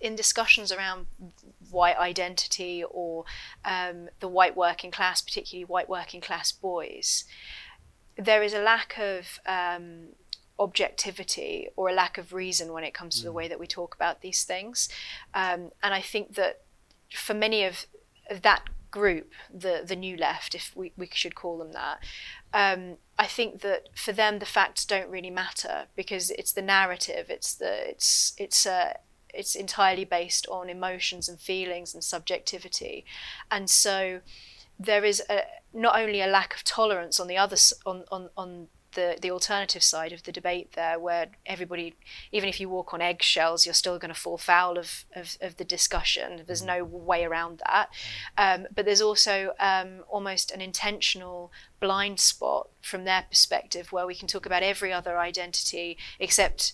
in 0.00 0.16
discussions 0.16 0.72
around 0.72 1.06
white 1.70 1.96
identity 1.98 2.84
or 2.88 3.24
um, 3.64 4.08
the 4.20 4.28
white 4.28 4.56
working 4.56 4.90
class, 4.90 5.20
particularly 5.20 5.64
white 5.64 5.88
working 5.88 6.20
class 6.20 6.52
boys, 6.52 7.24
there 8.16 8.42
is 8.42 8.54
a 8.54 8.62
lack 8.62 8.96
of 8.98 9.40
um, 9.46 10.08
objectivity 10.58 11.68
or 11.76 11.88
a 11.88 11.92
lack 11.92 12.18
of 12.18 12.32
reason 12.32 12.72
when 12.72 12.84
it 12.84 12.94
comes 12.94 13.16
to 13.16 13.24
the 13.24 13.30
mm. 13.30 13.34
way 13.34 13.48
that 13.48 13.58
we 13.58 13.66
talk 13.66 13.94
about 13.94 14.20
these 14.20 14.44
things. 14.44 14.88
Um, 15.34 15.70
and 15.82 15.92
I 15.94 16.00
think 16.00 16.34
that 16.34 16.62
for 17.12 17.34
many 17.34 17.64
of, 17.64 17.86
of 18.30 18.42
that 18.42 18.68
group, 18.90 19.32
the 19.52 19.82
the 19.84 19.96
new 19.96 20.16
left, 20.16 20.54
if 20.54 20.70
we, 20.76 20.92
we 20.96 21.08
should 21.12 21.34
call 21.34 21.58
them 21.58 21.72
that, 21.72 21.98
um, 22.52 22.98
I 23.18 23.26
think 23.26 23.60
that 23.62 23.88
for 23.96 24.12
them 24.12 24.38
the 24.38 24.46
facts 24.46 24.84
don't 24.84 25.10
really 25.10 25.30
matter 25.30 25.86
because 25.96 26.30
it's 26.30 26.52
the 26.52 26.62
narrative, 26.62 27.26
it's 27.28 27.54
the 27.54 27.90
it's 27.90 28.34
it's 28.38 28.64
uh, 28.64 28.94
it's 29.34 29.54
entirely 29.54 30.04
based 30.04 30.46
on 30.48 30.68
emotions 30.68 31.28
and 31.28 31.40
feelings 31.40 31.94
and 31.94 32.02
subjectivity, 32.02 33.04
and 33.50 33.68
so 33.68 34.20
there 34.78 35.04
is 35.04 35.22
a, 35.30 35.42
not 35.72 35.98
only 35.98 36.20
a 36.20 36.26
lack 36.26 36.54
of 36.54 36.64
tolerance 36.64 37.20
on 37.20 37.28
the 37.28 37.36
other 37.36 37.56
on 37.86 38.04
on 38.10 38.30
on 38.36 38.68
the 38.94 39.16
the 39.20 39.30
alternative 39.30 39.82
side 39.82 40.12
of 40.12 40.22
the 40.22 40.32
debate 40.32 40.72
there, 40.72 40.98
where 40.98 41.26
everybody, 41.46 41.94
even 42.32 42.48
if 42.48 42.60
you 42.60 42.68
walk 42.68 42.94
on 42.94 43.02
eggshells, 43.02 43.66
you're 43.66 43.74
still 43.74 43.98
going 43.98 44.12
to 44.12 44.20
fall 44.20 44.38
foul 44.38 44.78
of, 44.78 45.04
of, 45.14 45.36
of 45.40 45.56
the 45.56 45.64
discussion. 45.64 46.42
There's 46.46 46.62
no 46.62 46.84
way 46.84 47.24
around 47.24 47.60
that. 47.66 47.90
Um, 48.38 48.66
but 48.74 48.84
there's 48.84 49.00
also 49.00 49.52
um, 49.60 50.04
almost 50.08 50.50
an 50.50 50.60
intentional 50.60 51.52
blind 51.80 52.20
spot 52.20 52.68
from 52.80 53.04
their 53.04 53.24
perspective, 53.28 53.92
where 53.92 54.06
we 54.06 54.14
can 54.14 54.28
talk 54.28 54.46
about 54.46 54.62
every 54.62 54.92
other 54.92 55.18
identity 55.18 55.98
except 56.18 56.72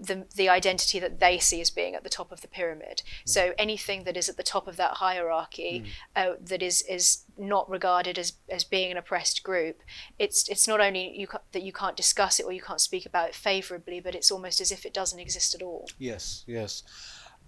the, 0.00 0.26
the 0.36 0.48
identity 0.48 0.98
that 0.98 1.20
they 1.20 1.38
see 1.38 1.60
as 1.60 1.70
being 1.70 1.94
at 1.94 2.04
the 2.04 2.08
top 2.10 2.30
of 2.30 2.40
the 2.40 2.48
pyramid. 2.48 3.02
Mm. 3.04 3.28
So 3.28 3.52
anything 3.58 4.04
that 4.04 4.16
is 4.16 4.28
at 4.28 4.36
the 4.36 4.42
top 4.42 4.68
of 4.68 4.76
that 4.76 4.94
hierarchy 4.94 5.84
mm. 5.84 5.88
uh, 6.16 6.36
that 6.40 6.62
is 6.62 6.82
is 6.82 7.24
not 7.36 7.68
regarded 7.68 8.18
as, 8.18 8.34
as 8.48 8.64
being 8.64 8.90
an 8.90 8.96
oppressed 8.96 9.42
group, 9.42 9.82
it's 10.18 10.48
it's 10.48 10.68
not 10.68 10.80
only 10.80 11.18
you 11.18 11.26
that 11.52 11.62
you 11.62 11.72
can't 11.72 11.96
discuss 11.96 12.38
it 12.38 12.44
or 12.44 12.52
you 12.52 12.62
can't 12.62 12.80
speak 12.80 13.06
about 13.06 13.28
it 13.28 13.34
favorably, 13.34 14.00
but 14.00 14.14
it's 14.14 14.30
almost 14.30 14.60
as 14.60 14.70
if 14.70 14.86
it 14.86 14.94
doesn't 14.94 15.18
exist 15.18 15.54
at 15.54 15.62
all. 15.62 15.88
Yes, 15.98 16.44
yes. 16.46 16.82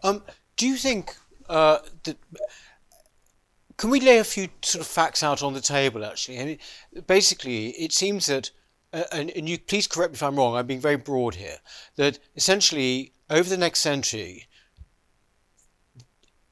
Um, 0.03 0.23
do 0.57 0.67
you 0.67 0.77
think 0.77 1.15
uh, 1.49 1.79
that? 2.05 2.17
Can 3.77 3.89
we 3.89 4.01
lay 4.01 4.19
a 4.19 4.25
few 4.25 4.49
sort 4.61 4.85
of 4.85 4.91
facts 4.91 5.23
out 5.23 5.43
on 5.43 5.55
the 5.55 5.61
table? 5.61 6.05
Actually, 6.05 6.41
I 6.41 6.45
mean, 6.45 6.59
basically, 7.07 7.69
it 7.69 7.93
seems 7.93 8.27
that 8.27 8.51
uh, 8.93 9.05
and, 9.13 9.31
and 9.31 9.49
you 9.49 9.59
please 9.59 9.87
correct 9.87 10.13
me 10.13 10.17
if 10.17 10.23
I'm 10.23 10.37
wrong, 10.37 10.57
I'm 10.57 10.67
being 10.67 10.81
very 10.81 10.97
broad 10.97 11.37
here, 11.37 11.59
that 11.97 12.19
essentially 12.37 13.13
over 13.29 13.49
the 13.49 13.57
next 13.57 13.81
century, 13.81 14.47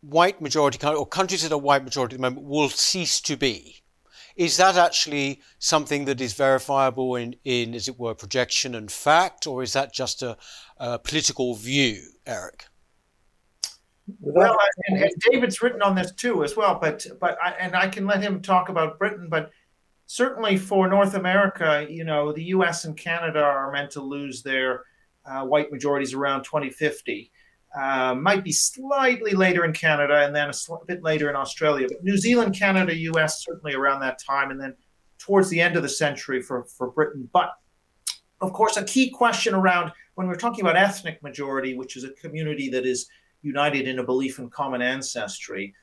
white 0.00 0.40
majority 0.40 0.84
or 0.86 1.06
countries 1.06 1.42
that 1.42 1.52
are 1.52 1.58
white 1.58 1.84
majority 1.84 2.14
at 2.14 2.20
the 2.20 2.30
moment 2.30 2.46
will 2.46 2.68
cease 2.68 3.20
to 3.22 3.36
be. 3.36 3.82
Is 4.36 4.56
that 4.58 4.76
actually 4.76 5.42
something 5.58 6.04
that 6.04 6.20
is 6.20 6.34
verifiable 6.34 7.16
in, 7.16 7.34
in 7.44 7.74
as 7.74 7.88
it 7.88 7.98
were, 7.98 8.14
projection 8.14 8.76
and 8.76 8.90
fact, 8.90 9.48
or 9.48 9.64
is 9.64 9.72
that 9.72 9.92
just 9.92 10.22
a, 10.22 10.36
a 10.76 11.00
political 11.00 11.56
view, 11.56 12.02
Eric? 12.24 12.66
Well, 14.20 14.56
and, 14.86 15.02
and, 15.02 15.12
David's 15.30 15.60
written 15.60 15.82
on 15.82 15.96
this 15.96 16.12
too 16.12 16.44
as 16.44 16.56
well, 16.56 16.78
but 16.80 17.04
but 17.20 17.36
I, 17.42 17.50
and 17.60 17.76
I 17.76 17.88
can 17.88 18.06
let 18.06 18.22
him 18.22 18.40
talk 18.40 18.68
about 18.68 18.98
Britain, 18.98 19.26
but 19.28 19.50
certainly 20.08 20.56
for 20.56 20.88
North 20.88 21.14
America, 21.14 21.86
you 21.88 22.02
know, 22.02 22.32
the 22.32 22.44
U.S. 22.44 22.86
and 22.86 22.96
Canada 22.96 23.42
are 23.42 23.70
meant 23.70 23.90
to 23.90 24.00
lose 24.00 24.42
their 24.42 24.84
uh, 25.26 25.44
white 25.44 25.70
majorities 25.70 26.14
around 26.14 26.44
2050. 26.44 27.30
Uh, 27.78 28.14
might 28.14 28.42
be 28.42 28.50
slightly 28.50 29.32
later 29.32 29.66
in 29.66 29.72
Canada 29.74 30.24
and 30.24 30.34
then 30.34 30.48
a 30.48 30.52
sl- 30.52 30.76
bit 30.86 31.02
later 31.02 31.28
in 31.28 31.36
Australia, 31.36 31.86
but 31.86 32.02
New 32.02 32.16
Zealand, 32.16 32.58
Canada, 32.58 32.96
U.S. 32.96 33.44
certainly 33.44 33.74
around 33.74 34.00
that 34.00 34.18
time, 34.18 34.50
and 34.50 34.58
then 34.58 34.74
towards 35.18 35.50
the 35.50 35.60
end 35.60 35.76
of 35.76 35.82
the 35.82 35.88
century 35.88 36.40
for 36.40 36.64
for 36.64 36.90
Britain. 36.90 37.28
But 37.30 37.50
of 38.40 38.54
course, 38.54 38.78
a 38.78 38.84
key 38.84 39.10
question 39.10 39.52
around 39.52 39.92
when 40.14 40.26
we're 40.26 40.36
talking 40.36 40.62
about 40.62 40.76
ethnic 40.76 41.22
majority, 41.22 41.76
which 41.76 41.98
is 41.98 42.04
a 42.04 42.12
community 42.12 42.70
that 42.70 42.86
is 42.86 43.06
united 43.42 43.86
in 43.86 43.98
a 43.98 44.04
belief 44.04 44.38
in 44.38 44.48
common 44.48 44.80
ancestry, 44.80 45.74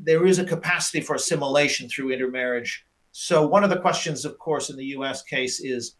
there 0.00 0.26
is 0.26 0.40
a 0.40 0.44
capacity 0.44 1.00
for 1.00 1.14
assimilation 1.14 1.88
through 1.88 2.10
intermarriage 2.10 2.84
so 3.20 3.44
one 3.44 3.64
of 3.64 3.70
the 3.70 3.80
questions, 3.80 4.24
of 4.24 4.38
course, 4.38 4.70
in 4.70 4.76
the 4.76 4.84
U.S. 4.96 5.24
case 5.24 5.58
is 5.58 5.96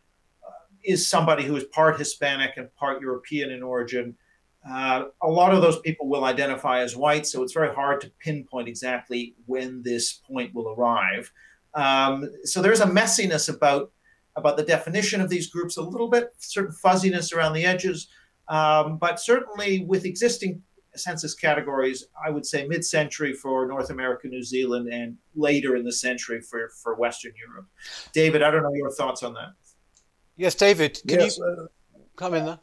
uh, 0.46 0.52
is 0.84 1.08
somebody 1.08 1.42
who 1.42 1.56
is 1.56 1.64
part 1.64 1.98
Hispanic 1.98 2.52
and 2.56 2.72
part 2.76 3.00
European 3.00 3.50
in 3.50 3.60
origin. 3.60 4.14
Uh, 4.64 5.06
a 5.20 5.28
lot 5.28 5.52
of 5.52 5.60
those 5.60 5.80
people 5.80 6.08
will 6.08 6.22
identify 6.22 6.78
as 6.80 6.94
white, 6.94 7.26
so 7.26 7.42
it's 7.42 7.52
very 7.52 7.75
hard 7.75 8.00
to 8.02 8.12
pinpoint 8.20 8.68
exactly 8.68 9.34
when 9.46 9.82
this 9.82 10.12
point 10.12 10.54
will 10.54 10.68
arrive. 10.68 11.32
Um, 11.75 12.30
so 12.44 12.62
there's 12.62 12.82
a 12.82 12.87
messiness 12.87 13.52
about 13.52 13.90
about 14.37 14.56
the 14.56 14.62
definition 14.62 15.20
of 15.20 15.28
these 15.28 15.48
groups, 15.48 15.76
a 15.76 15.82
little 15.82 16.08
bit 16.08 16.30
certain 16.38 16.70
fuzziness 16.70 17.32
around 17.32 17.54
the 17.54 17.64
edges, 17.64 18.06
um, 18.46 18.96
but 18.96 19.18
certainly 19.18 19.84
with 19.84 20.04
existing 20.04 20.62
census 20.99 21.35
categories, 21.35 22.07
I 22.25 22.31
would 22.31 22.47
say 22.47 22.67
mid 22.67 22.85
century 22.85 23.33
for 23.33 23.67
North 23.67 23.90
America, 23.90 24.28
New 24.28 24.43
Zealand, 24.43 24.93
and 24.93 25.17
later 25.35 25.76
in 25.76 25.85
the 25.85 25.93
century 25.93 26.40
for, 26.40 26.71
for 26.83 26.95
Western 26.95 27.33
Europe. 27.47 27.67
David, 28.12 28.43
I 28.43 28.50
don't 28.50 28.62
know 28.62 28.75
your 28.75 28.90
thoughts 28.90 29.23
on 29.23 29.35
that. 29.35 29.52
Yes, 30.37 30.55
David, 30.55 31.00
can 31.07 31.21
yes, 31.21 31.38
you 31.38 31.45
uh, 31.45 31.67
come 32.17 32.35
in 32.35 32.45
there? 32.45 32.59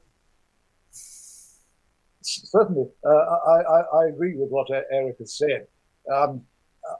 Certainly. 2.21 2.89
Uh, 3.05 3.09
I, 3.09 3.61
I, 3.61 3.81
I, 3.81 4.07
agree 4.07 4.35
with 4.35 4.49
what 4.49 4.67
Eric 4.71 5.17
has 5.19 5.37
said. 5.37 5.67
Um, 6.11 6.41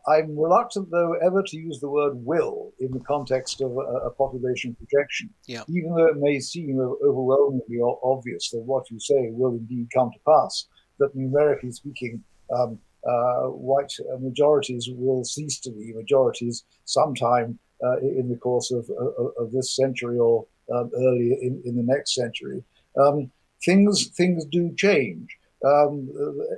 I'm 0.08 0.38
reluctant, 0.38 0.90
though, 0.92 1.14
ever 1.14 1.44
to 1.44 1.58
use 1.58 1.80
the 1.80 1.90
word 1.90 2.14
will 2.26 2.74
in 2.80 2.92
the 2.92 3.00
context 3.00 3.62
of 3.62 3.72
a, 3.72 4.08
a 4.08 4.12
population 4.12 4.76
projection, 4.76 5.30
yeah. 5.48 5.64
even 5.68 5.96
though 5.96 6.08
it 6.08 6.18
may 6.18 6.40
seem 6.40 6.80
overwhelmingly 6.80 7.80
obvious 8.04 8.50
that 8.52 8.62
what 8.62 8.90
you 8.90 9.00
say 9.00 9.30
will 9.32 9.52
indeed 9.52 9.88
come 9.94 10.12
to 10.12 10.20
pass 10.26 10.68
that 11.00 11.16
numerically 11.16 11.72
speaking, 11.72 12.24
um, 12.54 12.80
uh, 13.08 13.48
white 13.50 13.94
majorities 14.20 14.90
will 14.92 15.24
cease 15.24 15.60
to 15.60 15.72
be 15.72 15.94
majorities 15.94 16.64
sometime 16.86 17.60
uh, 17.84 17.98
in 17.98 18.30
the 18.30 18.38
course 18.38 18.72
of, 18.72 18.90
of, 19.38 19.52
this 19.52 19.76
century 19.76 20.18
or 20.18 20.46
um, 20.74 20.90
in, 20.96 21.62
in 21.66 21.76
the 21.76 21.84
next 21.84 22.16
century. 22.16 22.64
Um, 22.98 23.32
things 23.64 24.08
things 24.08 24.46
do 24.46 24.74
change. 24.76 25.38
Um, 25.64 26.10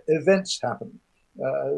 events 0.08 0.60
happen. 0.62 1.00
Uh, 1.44 1.70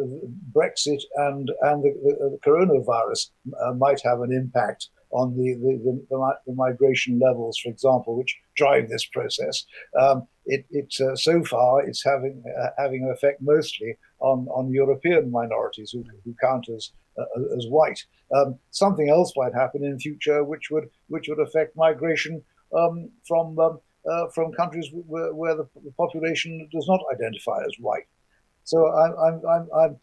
Brexit 0.54 1.02
and 1.16 1.52
and 1.62 1.84
the, 1.84 1.92
the, 2.04 2.30
the 2.32 2.40
coronavirus 2.46 3.30
uh, 3.62 3.74
might 3.74 4.02
have 4.04 4.22
an 4.22 4.32
impact 4.32 4.90
on 5.12 5.36
the, 5.36 5.56
the, 5.56 6.06
the, 6.10 6.36
the, 6.46 6.54
migration 6.54 7.20
levels, 7.20 7.58
for 7.58 7.70
example, 7.70 8.16
which 8.16 8.38
drive 8.56 8.90
this 8.90 9.06
process. 9.06 9.66
Um, 10.00 10.28
it, 10.50 10.66
it 10.72 10.94
uh, 11.00 11.16
so 11.16 11.44
far 11.44 11.88
it's 11.88 12.04
having 12.04 12.44
uh, 12.60 12.70
having 12.78 13.04
an 13.04 13.12
effect 13.12 13.42
mostly 13.42 13.96
on, 14.20 14.48
on 14.50 14.72
European 14.72 15.32
minorities 15.32 15.92
who, 15.92 16.04
who 16.26 16.36
count 16.42 16.68
as 16.70 16.92
uh, 17.18 17.56
as 17.58 17.68
white. 17.68 18.04
Um, 18.36 18.58
something 18.72 19.10
else 19.10 19.32
might 19.36 19.54
happen 19.54 19.84
in 19.84 20.00
future, 20.00 20.44
which 20.44 20.72
would 20.72 20.90
which 21.08 21.28
would 21.30 21.40
affect 21.40 21.78
migration 21.78 22.42
um, 22.76 23.10
from 23.28 23.60
um, 23.60 23.80
uh, 24.10 24.28
from 24.34 24.52
countries 24.54 24.88
where, 24.92 25.34
where 25.34 25.56
the, 25.56 25.68
population 25.98 26.68
does 26.72 26.88
not 26.88 27.02
identify 27.14 27.60
as 27.60 27.76
white. 27.80 28.08
So 28.64 28.88
I'm, 28.88 29.14
I'm, 29.26 29.42
I'm, 29.48 29.68
I'm 29.82 30.00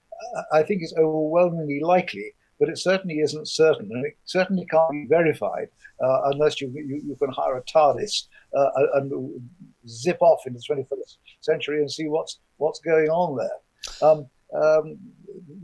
I 0.53 0.63
think 0.63 0.83
it's 0.83 0.95
overwhelmingly 0.97 1.81
likely 1.81 2.33
but 2.59 2.69
it 2.69 2.79
certainly 2.79 3.19
isn't 3.19 3.49
certain, 3.49 3.89
and 3.93 4.07
it 4.07 4.17
certainly 4.25 4.67
can't 4.71 4.91
be 4.91 5.07
verified 5.09 5.69
uh, 6.03 6.21
unless 6.33 6.61
you, 6.61 6.73
you, 6.75 7.03
you 7.05 7.17
can 7.17 7.31
hire 7.31 7.57
a 7.57 7.63
TARDIS 7.65 8.25
uh, 8.57 8.71
and 8.95 9.41
zip 9.89 10.19
off 10.21 10.41
into 10.47 10.59
the 10.59 10.75
21st 10.75 11.17
century 11.41 11.81
and 11.81 11.91
see 11.91 12.07
what's 12.09 12.39
what's 12.59 12.81
going 12.81 13.09
on 13.09 13.37
there. 13.37 14.09
Um, 14.09 14.27
um, 14.55 14.99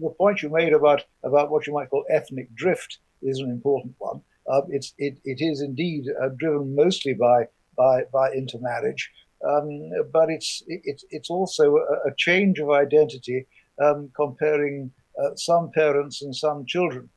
the 0.01 0.11
point 0.19 0.43
you 0.43 0.51
made 0.51 0.73
about 0.73 1.05
about 1.23 1.51
what 1.51 1.67
you 1.67 1.73
might 1.73 1.91
call 1.91 2.05
ethnic 2.11 2.55
drift 2.55 2.99
is 3.23 3.39
an 3.39 3.51
important 3.51 3.95
one. 3.99 4.21
Uh, 4.51 4.63
it's 4.69 4.95
it, 4.99 5.19
it 5.25 5.41
is 5.41 5.61
indeed 5.61 6.05
uh, 6.23 6.29
driven 6.37 6.75
mostly 6.75 7.15
by 7.15 7.45
by 7.77 8.03
by 8.13 8.31
intermarriage, 8.33 9.11
um, 9.49 9.91
but 10.13 10.31
it's 10.31 10.63
it, 10.67 11.03
it's 11.11 11.31
also 11.31 11.77
a, 11.77 12.09
a 12.09 12.15
change 12.17 12.59
of 12.59 12.71
identity 12.71 13.47
um, 13.83 14.11
comparing 14.15 14.91
uh, 15.23 15.31
some 15.37 15.71
parents 15.75 16.23
and 16.23 16.35
some 16.35 16.65
children. 16.67 17.09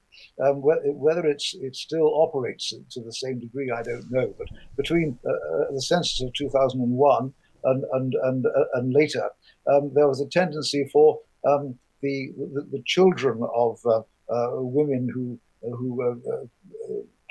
Um, 0.44 0.62
whether 0.62 1.26
it's 1.26 1.56
it 1.62 1.76
still 1.76 2.14
operates 2.14 2.74
to 2.92 3.02
the 3.02 3.14
same 3.14 3.40
degree, 3.40 3.72
I 3.72 3.84
don't 3.84 4.12
know. 4.12 4.34
But 4.38 4.48
between 4.76 5.18
uh, 5.26 5.30
uh 5.32 5.72
the 5.72 5.82
census 5.82 6.22
of 6.22 6.34
2001 6.34 7.34
and 7.64 7.84
and 7.94 8.14
and, 8.24 8.46
uh, 8.46 8.50
and 8.74 8.94
later, 8.94 9.30
um, 9.72 9.92
there 9.94 10.08
was 10.08 10.20
a 10.20 10.28
tendency 10.28 10.90
for 10.92 11.20
um, 11.48 11.80
the, 12.02 12.34
the, 12.38 12.68
the 12.72 12.84
children 12.86 13.42
of 13.56 13.80
uh, 13.86 14.02
uh, 14.30 14.62
women 14.62 15.10
who 15.14 15.40
who 15.62 16.22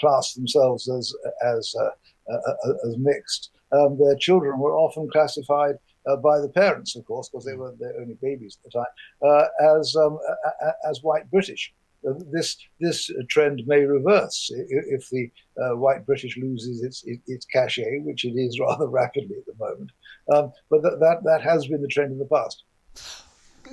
class 0.00 0.32
themselves 0.32 0.88
as 0.88 1.14
as 1.44 1.75
as 2.87 2.96
mixed. 2.99 3.50
Um, 3.73 3.99
their 3.99 4.16
children 4.16 4.58
were 4.61 4.76
often 4.76 5.08
classified 5.11 5.76
uh, 6.06 6.16
by 6.16 6.38
the 6.38 6.49
parents, 6.49 6.96
of 6.96 7.04
course, 7.06 7.28
because 7.28 7.44
they 7.44 7.54
were 7.54 7.75
their 7.78 7.99
only 8.00 8.14
babies 8.14 8.58
at 8.58 8.70
the 8.70 8.78
time, 8.78 8.92
uh, 9.23 9.78
as 9.78 9.96
um, 9.96 10.18
as 10.88 11.02
white 11.02 11.30
British. 11.30 11.73
This 12.30 12.56
this 12.80 13.11
trend 13.28 13.62
may 13.66 13.80
reverse 13.80 14.50
if 14.52 15.08
the 15.11 15.30
uh, 15.61 15.76
white 15.76 16.04
British 16.06 16.37
loses 16.37 16.82
its 16.82 17.04
its 17.26 17.46
cachet, 17.46 18.00
which 18.00 18.25
it 18.25 18.34
is 18.37 18.61
rather 18.66 18.88
rapidly 18.88 19.37
at 19.37 19.46
the 19.46 19.64
moment. 19.64 19.90
Um, 20.32 20.52
but 20.70 20.82
that, 20.82 20.99
that 21.00 21.18
that 21.25 21.42
has 21.42 21.66
been 21.66 21.82
the 21.82 21.88
trend 21.88 22.12
in 22.12 22.18
the 22.18 22.26
past. 22.26 22.64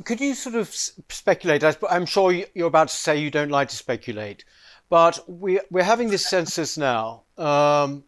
could 0.05 0.21
you 0.21 0.33
sort 0.33 0.55
of 0.55 0.73
speculate? 0.73 1.63
I'm 1.89 2.05
sure 2.05 2.31
you're 2.31 2.67
about 2.67 2.87
to 2.89 2.95
say 2.95 3.17
you 3.17 3.31
don't 3.31 3.51
like 3.51 3.69
to 3.69 3.75
speculate, 3.75 4.45
but 4.89 5.19
we, 5.27 5.59
we're 5.69 5.83
having 5.83 6.09
this 6.09 6.29
census 6.29 6.77
now. 6.77 7.23
Um, 7.37 8.03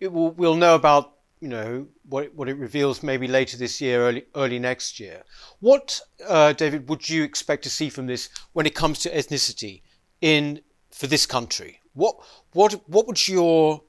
will, 0.00 0.30
we'll 0.32 0.56
know 0.56 0.74
about 0.74 1.15
you 1.40 1.48
know 1.48 1.86
what 2.08 2.32
what 2.34 2.48
it 2.48 2.56
reveals 2.56 3.02
maybe 3.02 3.28
later 3.28 3.56
this 3.56 3.80
year, 3.80 4.00
early 4.00 4.24
early 4.34 4.58
next 4.58 4.98
year. 4.98 5.22
What, 5.60 6.00
uh, 6.26 6.52
David, 6.52 6.88
would 6.88 7.08
you 7.08 7.24
expect 7.24 7.62
to 7.64 7.70
see 7.70 7.90
from 7.90 8.06
this 8.06 8.30
when 8.52 8.66
it 8.66 8.74
comes 8.74 8.98
to 9.00 9.10
ethnicity 9.10 9.82
in 10.20 10.62
for 10.90 11.06
this 11.06 11.26
country? 11.26 11.80
What 11.92 12.16
what 12.52 12.72
what 12.88 13.06
would 13.06 13.28
your 13.28 13.82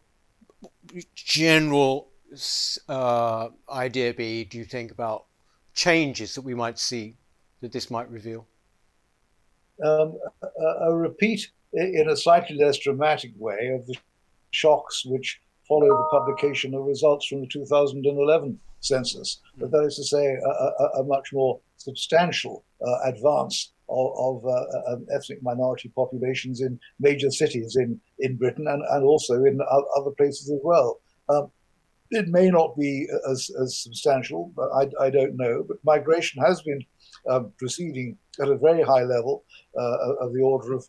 general 1.16 2.10
uh, 2.90 3.50
idea 3.70 4.14
be? 4.14 4.44
Do 4.44 4.58
you 4.58 4.66
think 4.66 4.92
about 4.92 5.26
changes 5.74 6.36
that 6.36 6.42
we 6.42 6.54
might 6.54 6.80
see 6.80 7.16
that 7.62 7.72
this 7.72 7.90
might 7.90 8.10
reveal? 8.10 8.46
Um, 9.84 10.18
a, 10.42 10.88
a 10.88 10.96
repeat 10.96 11.50
in 11.74 12.10
a 12.10 12.16
slightly 12.16 12.56
less 12.56 12.78
dramatic 12.78 13.32
way 13.38 13.72
of 13.74 13.86
the 13.86 13.96
shocks 14.52 15.06
which 15.06 15.40
follow 15.68 15.88
the 15.88 16.08
publication 16.12 16.74
of 16.74 16.86
results 16.86 17.28
from 17.28 17.42
the 17.42 17.48
2011 17.48 18.60
census. 18.80 19.42
But 19.58 19.72
that 19.72 19.84
is 19.84 19.96
to 19.96 20.04
say, 20.04 20.26
a, 20.26 20.50
a, 20.50 21.02
a 21.02 21.04
much 21.04 21.34
more 21.34 21.60
substantial 21.78 22.64
uh, 22.86 23.10
advance 23.10 23.72
of, 23.90 24.12
of 24.18 24.46
uh, 24.46 24.50
uh 24.50 24.94
um, 24.94 25.06
ethnic 25.14 25.42
minority 25.42 25.90
populations 25.96 26.62
in 26.62 26.80
major 27.00 27.32
cities 27.32 27.76
in, 27.76 28.00
in 28.20 28.36
Britain 28.36 28.68
and, 28.68 28.84
and 28.90 29.04
also 29.04 29.44
in 29.44 29.60
other 29.96 30.12
places 30.12 30.50
as 30.50 30.60
well. 30.64 31.00
Um, 31.30 31.52
it 32.12 32.28
may 32.30 32.50
not 32.50 32.78
be 32.78 33.08
as, 33.30 33.50
as 33.62 33.78
substantial, 33.78 34.54
I, 34.74 34.90
I 35.06 35.10
don't 35.10 35.36
know. 35.36 35.66
But 35.68 35.78
migration 35.84 36.42
has 36.42 36.62
been 36.62 36.82
um, 37.30 37.52
proceeding 37.58 38.18
at 38.42 38.50
a 38.50 38.58
very 38.58 38.82
high 38.82 39.04
level 39.04 39.44
uh, 39.78 40.14
of 40.22 40.34
the 40.34 40.42
order 40.42 40.74
of 40.74 40.88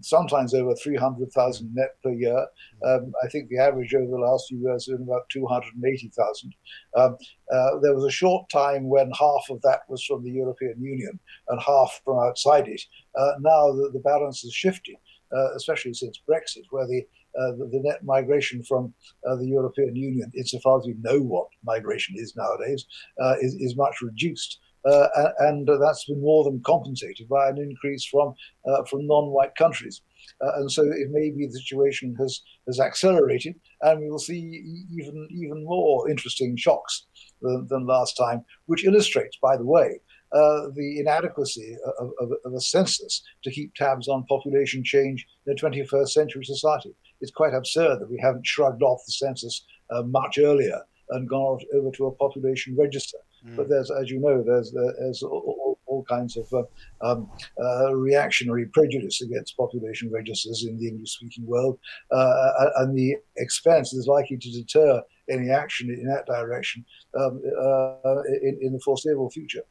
sometimes 0.00 0.54
over 0.54 0.74
300,000 0.74 1.74
net 1.74 1.96
per 2.02 2.10
year. 2.10 2.46
Um, 2.84 3.12
I 3.22 3.28
think 3.28 3.48
the 3.48 3.58
average 3.58 3.94
over 3.94 4.10
the 4.10 4.18
last 4.18 4.48
few 4.48 4.58
years 4.58 4.86
has 4.86 4.96
been 4.96 5.06
about 5.06 5.28
280,000. 5.30 6.54
Um, 6.96 7.16
uh, 7.52 7.70
there 7.82 7.94
was 7.94 8.04
a 8.04 8.10
short 8.10 8.48
time 8.50 8.88
when 8.88 9.10
half 9.12 9.46
of 9.50 9.60
that 9.62 9.80
was 9.88 10.04
from 10.04 10.24
the 10.24 10.30
European 10.30 10.80
Union 10.80 11.18
and 11.48 11.60
half 11.60 12.00
from 12.04 12.18
outside 12.18 12.68
it. 12.68 12.82
Uh, 13.18 13.32
now 13.40 13.72
the, 13.72 13.90
the, 13.92 14.00
balance 14.00 14.44
is 14.44 14.52
shifting, 14.52 14.96
uh, 15.36 15.54
especially 15.56 15.94
since 15.94 16.20
Brexit, 16.28 16.64
where 16.70 16.86
the 16.86 17.06
uh, 17.38 17.52
the, 17.52 17.68
the, 17.70 17.80
net 17.82 18.02
migration 18.02 18.62
from 18.62 18.94
uh, 19.28 19.36
the 19.36 19.46
European 19.46 19.94
Union, 19.94 20.32
insofar 20.34 20.78
as 20.78 20.86
we 20.86 20.94
know 21.00 21.20
what 21.20 21.48
migration 21.64 22.14
is 22.16 22.34
nowadays, 22.34 22.86
uh, 23.20 23.34
is, 23.42 23.54
is 23.56 23.76
much 23.76 24.00
reduced. 24.00 24.58
Uh, 24.86 25.08
and 25.40 25.68
that's 25.80 26.04
been 26.04 26.20
more 26.20 26.44
than 26.44 26.62
compensated 26.64 27.28
by 27.28 27.48
an 27.48 27.58
increase 27.58 28.04
from 28.04 28.34
uh, 28.66 28.84
from 28.84 29.06
non-white 29.06 29.54
countries. 29.56 30.02
Uh, 30.40 30.52
and 30.56 30.70
so 30.70 30.82
it 30.82 31.10
may 31.10 31.30
be 31.30 31.46
the 31.46 31.58
situation 31.58 32.14
has 32.18 32.42
has 32.66 32.78
accelerated, 32.78 33.54
and 33.82 34.00
we 34.00 34.10
will 34.10 34.18
see 34.18 34.62
even 34.96 35.28
even 35.30 35.64
more 35.64 36.08
interesting 36.08 36.56
shocks 36.56 37.06
than, 37.42 37.66
than 37.68 37.86
last 37.86 38.16
time, 38.16 38.44
which 38.66 38.84
illustrates, 38.84 39.36
by 39.42 39.56
the 39.56 39.64
way, 39.64 40.00
uh, 40.32 40.68
the 40.74 41.00
inadequacy 41.00 41.76
of, 41.98 42.10
of, 42.20 42.32
of, 42.44 42.52
a 42.52 42.60
census 42.60 43.22
to 43.42 43.50
keep 43.50 43.74
tabs 43.74 44.08
on 44.08 44.24
population 44.26 44.82
change 44.84 45.26
in 45.46 45.52
a 45.52 45.56
21st 45.56 46.08
century 46.08 46.44
society. 46.44 46.94
It's 47.20 47.30
quite 47.30 47.54
absurd 47.54 48.00
that 48.00 48.10
we 48.10 48.18
haven't 48.20 48.46
shrugged 48.46 48.82
off 48.82 49.00
the 49.06 49.12
census 49.12 49.64
uh, 49.90 50.02
much 50.02 50.38
earlier 50.38 50.80
and 51.10 51.28
gone 51.28 51.60
over 51.74 51.90
to 51.92 52.06
a 52.06 52.12
population 52.12 52.76
register. 52.76 53.18
Mm. 53.46 53.56
But 53.56 53.68
there's, 53.68 53.90
as 53.90 54.10
you 54.10 54.18
know, 54.20 54.42
there's 54.42 54.72
there's 54.72 55.22
all, 55.22 55.76
all 55.86 56.04
kinds 56.04 56.36
of 56.36 56.52
uh, 56.52 56.62
um, 57.00 57.30
uh, 57.62 57.94
reactionary 57.94 58.66
prejudice 58.66 59.22
against 59.22 59.56
population 59.56 60.10
registers 60.10 60.64
in 60.68 60.78
the 60.78 60.88
English-speaking 60.88 61.46
world, 61.46 61.78
uh, 62.10 62.70
and 62.76 62.96
the 62.96 63.16
expense 63.36 63.92
is 63.92 64.06
likely 64.06 64.36
to 64.36 64.50
deter 64.50 65.02
any 65.30 65.50
action 65.50 65.90
in 65.90 66.06
that 66.06 66.26
direction 66.26 66.84
um, 67.18 67.42
uh, 67.60 68.22
in, 68.42 68.58
in, 68.62 68.72
the 68.72 68.80
foreseeable 68.84 69.30
future. 69.30 69.62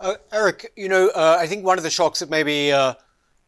Uh, 0.00 0.14
Eric, 0.32 0.72
you 0.76 0.88
know, 0.88 1.08
uh, 1.08 1.36
I 1.38 1.46
think 1.46 1.64
one 1.64 1.78
of 1.78 1.84
the 1.84 1.90
shocks 1.90 2.20
that 2.20 2.30
maybe 2.30 2.72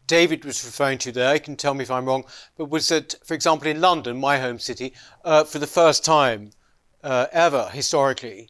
David 0.06 0.44
was 0.44 0.64
referring 0.64 0.98
to 0.98 1.12
there, 1.12 1.34
you 1.34 1.40
can 1.40 1.56
tell 1.56 1.74
me 1.74 1.82
if 1.82 1.90
I'm 1.90 2.06
wrong, 2.06 2.24
but 2.56 2.66
was 2.66 2.88
that, 2.88 3.14
for 3.24 3.34
example, 3.34 3.68
in 3.68 3.80
London, 3.80 4.18
my 4.18 4.38
home 4.38 4.58
city, 4.58 4.94
for 5.24 5.58
the 5.58 5.66
first 5.66 6.04
time 6.04 6.50
ever 7.02 7.68
historically, 7.72 8.48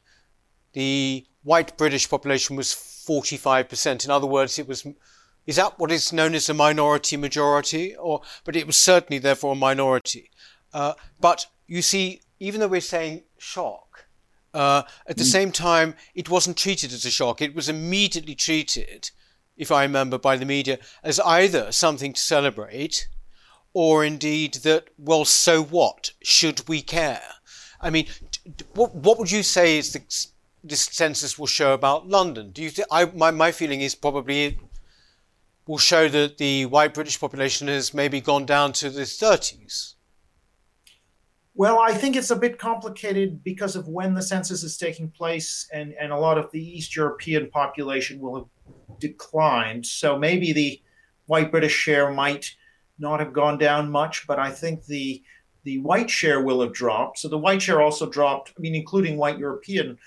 the 0.78 1.26
white 1.42 1.76
British 1.76 2.08
population 2.08 2.54
was 2.54 2.68
45%. 2.68 4.04
In 4.04 4.12
other 4.12 4.28
words, 4.28 4.60
it 4.60 4.68
was 4.68 4.86
is 5.44 5.56
that 5.56 5.76
what 5.76 5.90
is 5.90 6.12
known 6.12 6.36
as 6.36 6.48
a 6.48 6.54
minority 6.54 7.16
majority? 7.16 7.96
Or 7.96 8.20
but 8.44 8.54
it 8.54 8.64
was 8.64 8.78
certainly 8.78 9.18
therefore 9.18 9.54
a 9.54 9.56
minority. 9.56 10.30
Uh, 10.72 10.92
but 11.18 11.46
you 11.66 11.82
see 11.82 12.20
even 12.38 12.60
though 12.60 12.68
we're 12.68 12.80
saying 12.80 13.24
shock 13.38 14.06
uh, 14.54 14.82
at 15.08 15.16
the 15.16 15.24
mm. 15.24 15.32
same 15.32 15.50
time 15.50 15.96
it 16.14 16.30
wasn't 16.30 16.56
treated 16.56 16.92
as 16.92 17.04
a 17.04 17.10
shock. 17.10 17.42
It 17.42 17.56
was 17.56 17.68
immediately 17.68 18.36
treated 18.36 19.10
if 19.56 19.72
i 19.72 19.82
remember 19.82 20.16
by 20.16 20.36
the 20.36 20.46
media 20.46 20.78
as 21.02 21.18
either 21.18 21.72
something 21.72 22.12
to 22.12 22.20
celebrate 22.20 23.08
or 23.72 24.04
indeed 24.04 24.54
that 24.62 24.90
well 24.96 25.24
so 25.24 25.60
what? 25.60 26.12
Should 26.22 26.68
we 26.68 26.82
care? 26.82 27.30
I 27.80 27.90
mean 27.90 28.06
what, 28.74 28.94
what 28.94 29.18
would 29.18 29.32
you 29.32 29.42
say 29.42 29.76
is 29.76 29.92
the 29.92 30.02
this 30.62 30.82
census 30.82 31.38
will 31.38 31.46
show 31.46 31.72
about 31.72 32.08
London? 32.08 32.50
Do 32.50 32.62
you 32.62 32.70
think? 32.70 32.88
I 32.90 33.06
my 33.06 33.30
my 33.30 33.52
feeling 33.52 33.80
is 33.80 33.94
probably 33.94 34.44
it 34.44 34.58
will 35.66 35.78
show 35.78 36.08
that 36.08 36.38
the 36.38 36.66
white 36.66 36.94
British 36.94 37.20
population 37.20 37.68
has 37.68 37.92
maybe 37.92 38.20
gone 38.20 38.46
down 38.46 38.72
to 38.72 38.90
the 38.90 39.02
30s. 39.02 39.94
Well, 41.54 41.80
I 41.80 41.92
think 41.92 42.14
it's 42.14 42.30
a 42.30 42.36
bit 42.36 42.58
complicated 42.58 43.42
because 43.42 43.74
of 43.74 43.88
when 43.88 44.14
the 44.14 44.22
census 44.22 44.62
is 44.62 44.76
taking 44.76 45.10
place, 45.10 45.68
and, 45.72 45.92
and 46.00 46.12
a 46.12 46.16
lot 46.16 46.38
of 46.38 46.50
the 46.52 46.62
East 46.62 46.94
European 46.94 47.50
population 47.50 48.20
will 48.20 48.36
have 48.36 49.00
declined. 49.00 49.84
So 49.84 50.16
maybe 50.16 50.52
the 50.52 50.80
white 51.26 51.50
British 51.50 51.72
share 51.72 52.12
might 52.12 52.54
not 52.98 53.18
have 53.20 53.32
gone 53.32 53.58
down 53.58 53.90
much, 53.90 54.26
but 54.26 54.38
I 54.38 54.50
think 54.50 54.86
the 54.86 55.22
the 55.64 55.78
white 55.78 56.08
share 56.08 56.40
will 56.40 56.62
have 56.62 56.72
dropped. 56.72 57.18
So 57.18 57.28
the 57.28 57.36
white 57.36 57.60
share 57.60 57.82
also 57.82 58.08
dropped, 58.08 58.54
I 58.56 58.60
mean, 58.60 58.74
including 58.74 59.18
white 59.18 59.38
European 59.38 59.98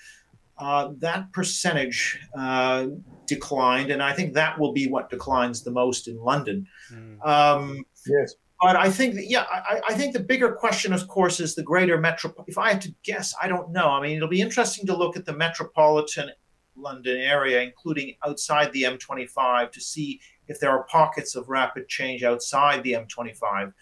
uh, 0.62 0.92
that 0.98 1.32
percentage 1.32 2.20
uh, 2.38 2.86
declined, 3.26 3.90
and 3.90 4.00
I 4.00 4.12
think 4.12 4.34
that 4.34 4.60
will 4.60 4.72
be 4.72 4.86
what 4.86 5.10
declines 5.10 5.64
the 5.64 5.72
most 5.72 6.06
in 6.06 6.16
London. 6.16 6.68
Mm. 6.92 7.26
Um, 7.26 7.84
yes. 8.06 8.34
But 8.60 8.76
I 8.76 8.88
think, 8.88 9.16
that, 9.16 9.26
yeah, 9.26 9.44
I, 9.50 9.80
I, 9.88 9.94
think 9.94 10.12
the 10.12 10.20
bigger 10.20 10.52
question, 10.52 10.92
of 10.92 11.08
course, 11.08 11.40
is 11.40 11.56
the 11.56 11.64
greater 11.64 11.98
metro. 11.98 12.32
If 12.46 12.58
I 12.58 12.68
had 12.68 12.80
to 12.82 12.94
guess, 13.02 13.34
I 13.42 13.48
don't 13.48 13.72
know. 13.72 13.88
I 13.88 14.00
mean, 14.00 14.16
it'll 14.16 14.28
be 14.28 14.40
interesting 14.40 14.86
to 14.86 14.96
look 14.96 15.16
at 15.16 15.24
the 15.24 15.32
metropolitan 15.32 16.30
London 16.76 17.16
area, 17.16 17.60
including 17.60 18.14
outside 18.24 18.72
the 18.72 18.84
M25, 18.84 19.72
to 19.72 19.80
see 19.80 20.20
if 20.46 20.60
there 20.60 20.70
are 20.70 20.84
pockets 20.84 21.34
of 21.34 21.48
rapid 21.48 21.88
change 21.88 22.22
outside 22.22 22.84
the 22.84 22.92
M25. 22.92 23.72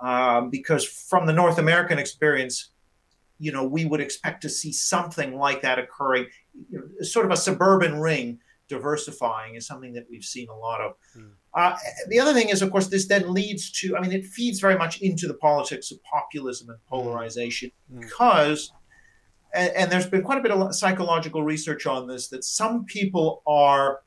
Um, 0.00 0.50
because 0.50 0.84
from 0.84 1.26
the 1.26 1.32
North 1.32 1.58
American 1.58 2.00
experience, 2.00 2.70
you 3.38 3.52
know, 3.52 3.64
we 3.64 3.84
would 3.84 4.00
expect 4.00 4.42
to 4.42 4.48
see 4.48 4.72
something 4.72 5.36
like 5.36 5.62
that 5.62 5.78
occurring. 5.78 6.26
You 6.70 6.78
know, 6.78 7.04
sort 7.04 7.26
of 7.26 7.32
a 7.32 7.36
suburban 7.36 8.00
ring 8.00 8.40
diversifying 8.68 9.56
is 9.56 9.66
something 9.66 9.92
that 9.92 10.06
we've 10.10 10.24
seen 10.24 10.48
a 10.48 10.56
lot 10.56 10.80
of. 10.80 10.94
Mm. 11.16 11.32
Uh, 11.52 11.76
the 12.08 12.18
other 12.18 12.32
thing 12.32 12.48
is, 12.48 12.62
of 12.62 12.70
course, 12.70 12.88
this 12.88 13.06
then 13.06 13.32
leads 13.32 13.70
to, 13.70 13.96
I 13.96 14.00
mean, 14.00 14.12
it 14.12 14.24
feeds 14.24 14.60
very 14.60 14.76
much 14.76 15.00
into 15.00 15.28
the 15.28 15.34
politics 15.34 15.90
of 15.90 16.02
populism 16.02 16.70
and 16.70 16.78
polarization 16.86 17.70
mm. 17.92 18.00
because, 18.00 18.72
and, 19.54 19.70
and, 19.76 19.92
there's 19.92 20.06
been 20.06 20.22
quite 20.22 20.38
a 20.38 20.42
bit 20.42 20.50
of 20.50 20.74
psychological 20.74 21.42
research 21.42 21.86
on 21.86 22.08
this, 22.08 22.28
that 22.28 22.42
some 22.44 22.84
people 22.86 23.42
are 23.46 24.00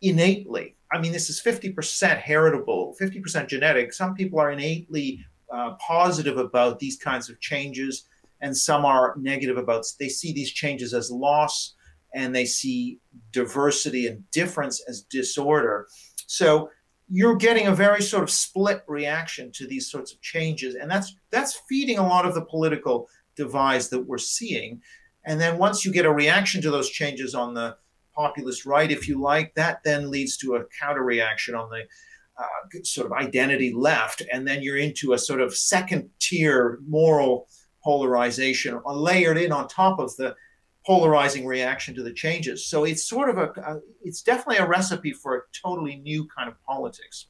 innately, 0.00 0.76
I 0.92 0.98
mean, 0.98 1.12
this 1.12 1.30
is 1.30 1.40
50% 1.42 2.18
heritable, 2.18 2.96
50% 3.00 3.48
genetic. 3.48 3.92
Some 3.92 4.14
people 4.14 4.40
are 4.40 4.50
innately 4.50 5.24
uh, 5.52 5.74
positive 5.74 6.38
about 6.38 6.78
these 6.78 6.96
kinds 6.96 7.28
of 7.28 7.40
changes 7.40 8.08
and 8.44 8.54
some 8.54 8.84
are 8.84 9.14
negative 9.18 9.56
about 9.56 9.86
they 9.98 10.10
see 10.10 10.30
these 10.30 10.52
changes 10.52 10.92
as 10.92 11.10
loss 11.10 11.74
and 12.14 12.36
they 12.36 12.44
see 12.44 13.00
diversity 13.32 14.06
and 14.06 14.30
difference 14.30 14.84
as 14.86 15.00
disorder. 15.00 15.88
So 16.26 16.68
you're 17.08 17.36
getting 17.36 17.66
a 17.66 17.74
very 17.74 18.02
sort 18.02 18.22
of 18.22 18.30
split 18.30 18.84
reaction 18.86 19.50
to 19.52 19.66
these 19.66 19.90
sorts 19.90 20.12
of 20.12 20.20
changes 20.20 20.74
and 20.74 20.90
that's 20.90 21.16
that's 21.30 21.58
feeding 21.70 21.96
a 21.96 22.06
lot 22.06 22.26
of 22.26 22.34
the 22.34 22.44
political 22.44 23.08
divides 23.34 23.88
that 23.88 24.06
we're 24.06 24.18
seeing. 24.18 24.82
And 25.24 25.40
then 25.40 25.56
once 25.56 25.82
you 25.82 25.90
get 25.90 26.04
a 26.04 26.12
reaction 26.12 26.60
to 26.62 26.70
those 26.70 26.90
changes 26.90 27.34
on 27.34 27.54
the 27.54 27.78
populist 28.14 28.66
right 28.66 28.92
if 28.92 29.08
you 29.08 29.18
like 29.20 29.54
that 29.54 29.80
then 29.84 30.10
leads 30.10 30.36
to 30.36 30.56
a 30.56 30.64
counter 30.78 31.02
reaction 31.02 31.54
on 31.54 31.70
the 31.70 31.82
uh, 32.36 32.82
sort 32.82 33.06
of 33.06 33.12
identity 33.12 33.72
left 33.72 34.22
and 34.30 34.46
then 34.46 34.62
you're 34.62 34.76
into 34.76 35.14
a 35.14 35.18
sort 35.18 35.40
of 35.40 35.56
second 35.56 36.10
tier 36.20 36.78
moral 36.86 37.48
polarization 37.84 38.80
layered 38.86 39.38
in 39.38 39.52
on 39.52 39.68
top 39.68 39.98
of 39.98 40.16
the 40.16 40.34
polarizing 40.86 41.46
reaction 41.46 41.94
to 41.94 42.02
the 42.02 42.12
changes. 42.12 42.66
So 42.66 42.84
it's 42.84 43.04
sort 43.04 43.28
of 43.30 43.38
a, 43.38 43.80
it's 44.02 44.22
definitely 44.22 44.58
a 44.58 44.66
recipe 44.66 45.12
for 45.12 45.36
a 45.36 45.40
totally 45.62 45.96
new 45.96 46.26
kind 46.36 46.48
of 46.48 46.62
politics. 46.62 47.26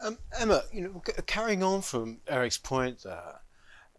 Um, 0.00 0.18
Emma, 0.38 0.62
you 0.72 0.82
know, 0.82 1.02
carrying 1.26 1.62
on 1.62 1.82
from 1.82 2.18
Eric's 2.28 2.58
point 2.58 3.02
there, 3.02 3.40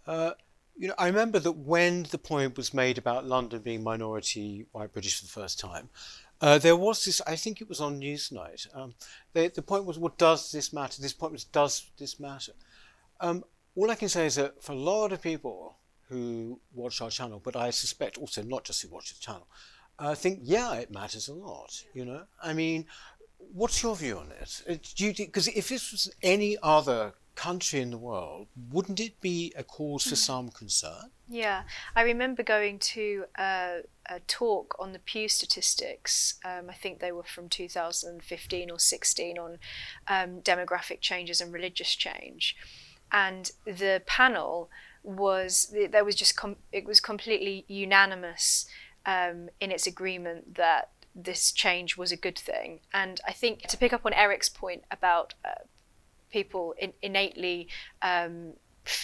uh, 0.08 0.32
you 0.78 0.88
know, 0.88 0.94
I 0.98 1.08
remember 1.08 1.40
that 1.40 1.52
when 1.52 2.04
the 2.04 2.18
point 2.18 2.56
was 2.56 2.74
made 2.74 2.98
about 2.98 3.26
London 3.26 3.62
being 3.62 3.84
minority 3.84 4.66
white 4.72 4.94
British 4.94 5.20
for 5.20 5.26
the 5.26 5.42
first 5.42 5.60
time, 5.60 5.90
uh, 6.40 6.58
there 6.58 6.78
was 6.78 7.04
this, 7.04 7.20
I 7.28 7.36
think 7.36 7.60
it 7.60 7.68
was 7.68 7.82
on 7.82 8.00
Newsnight. 8.00 8.74
Um, 8.74 8.96
the, 9.34 9.52
the 9.54 9.62
point 9.62 9.84
was, 9.84 10.00
well, 10.00 10.14
does 10.18 10.54
this 10.54 10.72
matter? 10.72 11.02
This 11.02 11.12
point 11.12 11.34
was, 11.34 11.44
does 11.44 11.92
this 11.98 12.18
matter? 12.18 12.54
Um, 13.20 13.44
all 13.80 13.90
I 13.90 13.96
can 13.96 14.10
say 14.10 14.26
is 14.26 14.36
that 14.36 14.62
for 14.62 14.74
a 14.74 14.76
lot 14.76 15.14
of 15.14 15.22
people 15.22 15.78
who 16.10 16.60
watch 16.74 17.02
our 17.02 17.10
channel, 17.10 17.40
but 17.42 17.56
I 17.56 17.70
suspect 17.70 18.18
also 18.18 18.44
not 18.44 18.66
just 18.66 18.82
who 18.82 18.90
watch 18.90 19.14
the 19.14 19.22
channel, 19.22 19.48
I 19.98 20.16
think, 20.16 20.40
yeah, 20.44 20.74
it 20.76 20.92
matters 20.92 21.30
a 21.30 21.34
lot, 21.34 21.86
you 21.94 22.04
know? 22.04 22.24
I 22.44 22.52
mean, 22.54 22.88
what's 23.38 23.82
your 23.82 23.96
view 23.96 24.18
on 24.18 24.32
it? 24.32 24.64
Uh, 24.70 24.76
because 25.18 25.48
if 25.48 25.70
this 25.70 25.94
was 25.94 26.14
any 26.22 26.58
other 26.62 27.14
country 27.36 27.80
in 27.80 27.92
the 27.92 27.98
world, 27.98 28.48
wouldn't 28.70 29.00
it 29.00 29.22
be 29.22 29.54
a 29.56 29.64
cause 29.64 30.04
for 30.04 30.10
hmm. 30.10 30.16
some 30.16 30.50
concern? 30.50 31.12
Yeah, 31.30 31.64
I 31.96 32.02
remember 32.02 32.44
going 32.44 32.80
to 32.80 33.26
a, 33.38 33.84
a 34.10 34.20
talk 34.28 34.76
on 34.78 34.92
the 34.92 35.00
Pew 35.00 35.30
statistics. 35.30 36.36
Um, 36.44 36.70
I 36.70 36.74
think 36.74 37.00
they 37.00 37.14
were 37.14 37.24
from 37.24 37.48
2015 37.48 38.72
or 38.72 38.78
16 38.78 39.38
on 39.38 39.58
um, 40.10 40.42
demographic 40.42 41.00
changes 41.00 41.40
and 41.40 41.54
religious 41.54 41.96
change, 41.96 42.58
and 43.12 43.52
the 43.66 44.02
panel 44.06 44.70
was 45.04 45.74
there 45.92 46.04
was 46.04 46.16
just 46.16 46.38
it 46.72 46.86
was 46.86 47.00
completely 47.00 47.66
unanimous 47.68 48.66
um, 49.06 49.50
in 49.60 49.72
its 49.72 49.88
agreement 49.88 50.56
that 50.56 50.90
this 51.16 51.52
change 51.52 51.98
was 51.98 52.12
a 52.12 52.18
good 52.18 52.38
thing. 52.38 52.80
And 52.94 53.20
I 53.28 53.34
think 53.34 53.62
to 53.64 53.78
pick 53.78 53.94
up 53.94 54.06
on 54.06 54.14
Eric's 54.14 54.50
point 54.50 54.84
about 54.92 55.34
uh, 55.44 55.64
people 56.32 56.76
in, 56.78 56.94
innately, 57.02 57.68
um, 58.02 58.54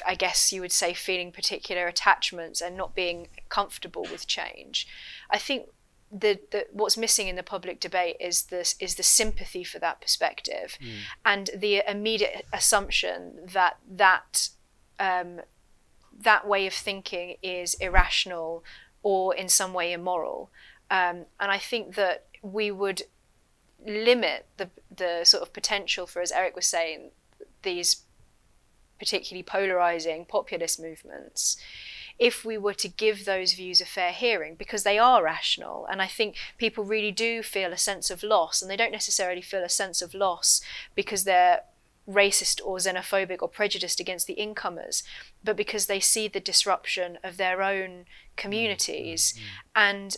I 0.05 0.15
guess 0.15 0.51
you 0.51 0.61
would 0.61 0.71
say, 0.71 0.93
feeling 0.93 1.31
particular 1.31 1.87
attachments 1.87 2.61
and 2.61 2.77
not 2.77 2.95
being 2.95 3.27
comfortable 3.49 4.03
with 4.03 4.27
change. 4.27 4.87
I 5.29 5.37
think 5.37 5.69
the, 6.17 6.39
the 6.51 6.67
what's 6.71 6.97
missing 6.97 7.27
in 7.27 7.35
the 7.35 7.43
public 7.43 7.79
debate 7.79 8.15
is 8.19 8.43
this 8.43 8.75
is 8.79 8.95
the 8.95 9.03
sympathy 9.03 9.63
for 9.63 9.79
that 9.79 9.99
perspective, 10.01 10.77
mm. 10.81 10.99
and 11.25 11.49
the 11.55 11.83
immediate 11.87 12.45
assumption 12.53 13.39
that 13.53 13.77
that 13.89 14.49
um, 14.99 15.41
that 16.17 16.47
way 16.47 16.65
of 16.65 16.73
thinking 16.73 17.35
is 17.43 17.73
irrational 17.75 18.63
or 19.03 19.35
in 19.35 19.49
some 19.49 19.73
way 19.73 19.91
immoral. 19.91 20.49
Um, 20.89 21.25
and 21.39 21.51
I 21.51 21.57
think 21.57 21.95
that 21.95 22.25
we 22.41 22.71
would 22.71 23.03
limit 23.85 24.45
the 24.57 24.69
the 24.95 25.25
sort 25.25 25.43
of 25.43 25.51
potential 25.51 26.07
for, 26.07 26.21
as 26.21 26.31
Eric 26.31 26.55
was 26.55 26.67
saying, 26.67 27.11
these 27.63 28.03
particularly 28.97 29.43
polarizing 29.43 30.23
populist 30.23 30.79
movements 30.79 31.57
if 32.17 32.45
we 32.45 32.57
were 32.57 32.73
to 32.73 32.87
give 32.87 33.25
those 33.25 33.53
views 33.53 33.81
a 33.81 33.85
fair 33.85 34.11
hearing 34.11 34.55
because 34.55 34.83
they 34.83 34.97
are 34.97 35.23
rational. 35.23 35.85
And 35.89 36.01
i 36.01 36.07
think 36.07 36.35
people 36.57 36.83
really 36.83 37.11
do 37.11 37.43
feel 37.43 37.73
a 37.73 37.77
sense 37.77 38.09
of 38.09 38.23
loss 38.23 38.61
and 38.61 38.69
they 38.69 38.77
don't 38.77 38.91
necessarily 38.91 39.41
feel 39.41 39.63
a 39.63 39.69
sense 39.69 40.01
of 40.01 40.13
loss 40.13 40.61
because 40.95 41.23
they're 41.23 41.61
racist 42.07 42.61
or 42.63 42.77
xenophobic 42.77 43.41
or 43.41 43.47
prejudiced 43.47 43.99
against 43.99 44.27
the 44.27 44.33
incomers 44.33 45.03
but 45.43 45.57
because 45.57 45.87
they 45.87 45.99
see 45.99 46.27
the 46.27 46.39
disruption 46.39 47.17
of 47.23 47.37
their 47.37 47.63
own 47.63 48.05
communities. 48.35 49.33
Mm-hmm. 49.33 49.47
and 49.75 50.17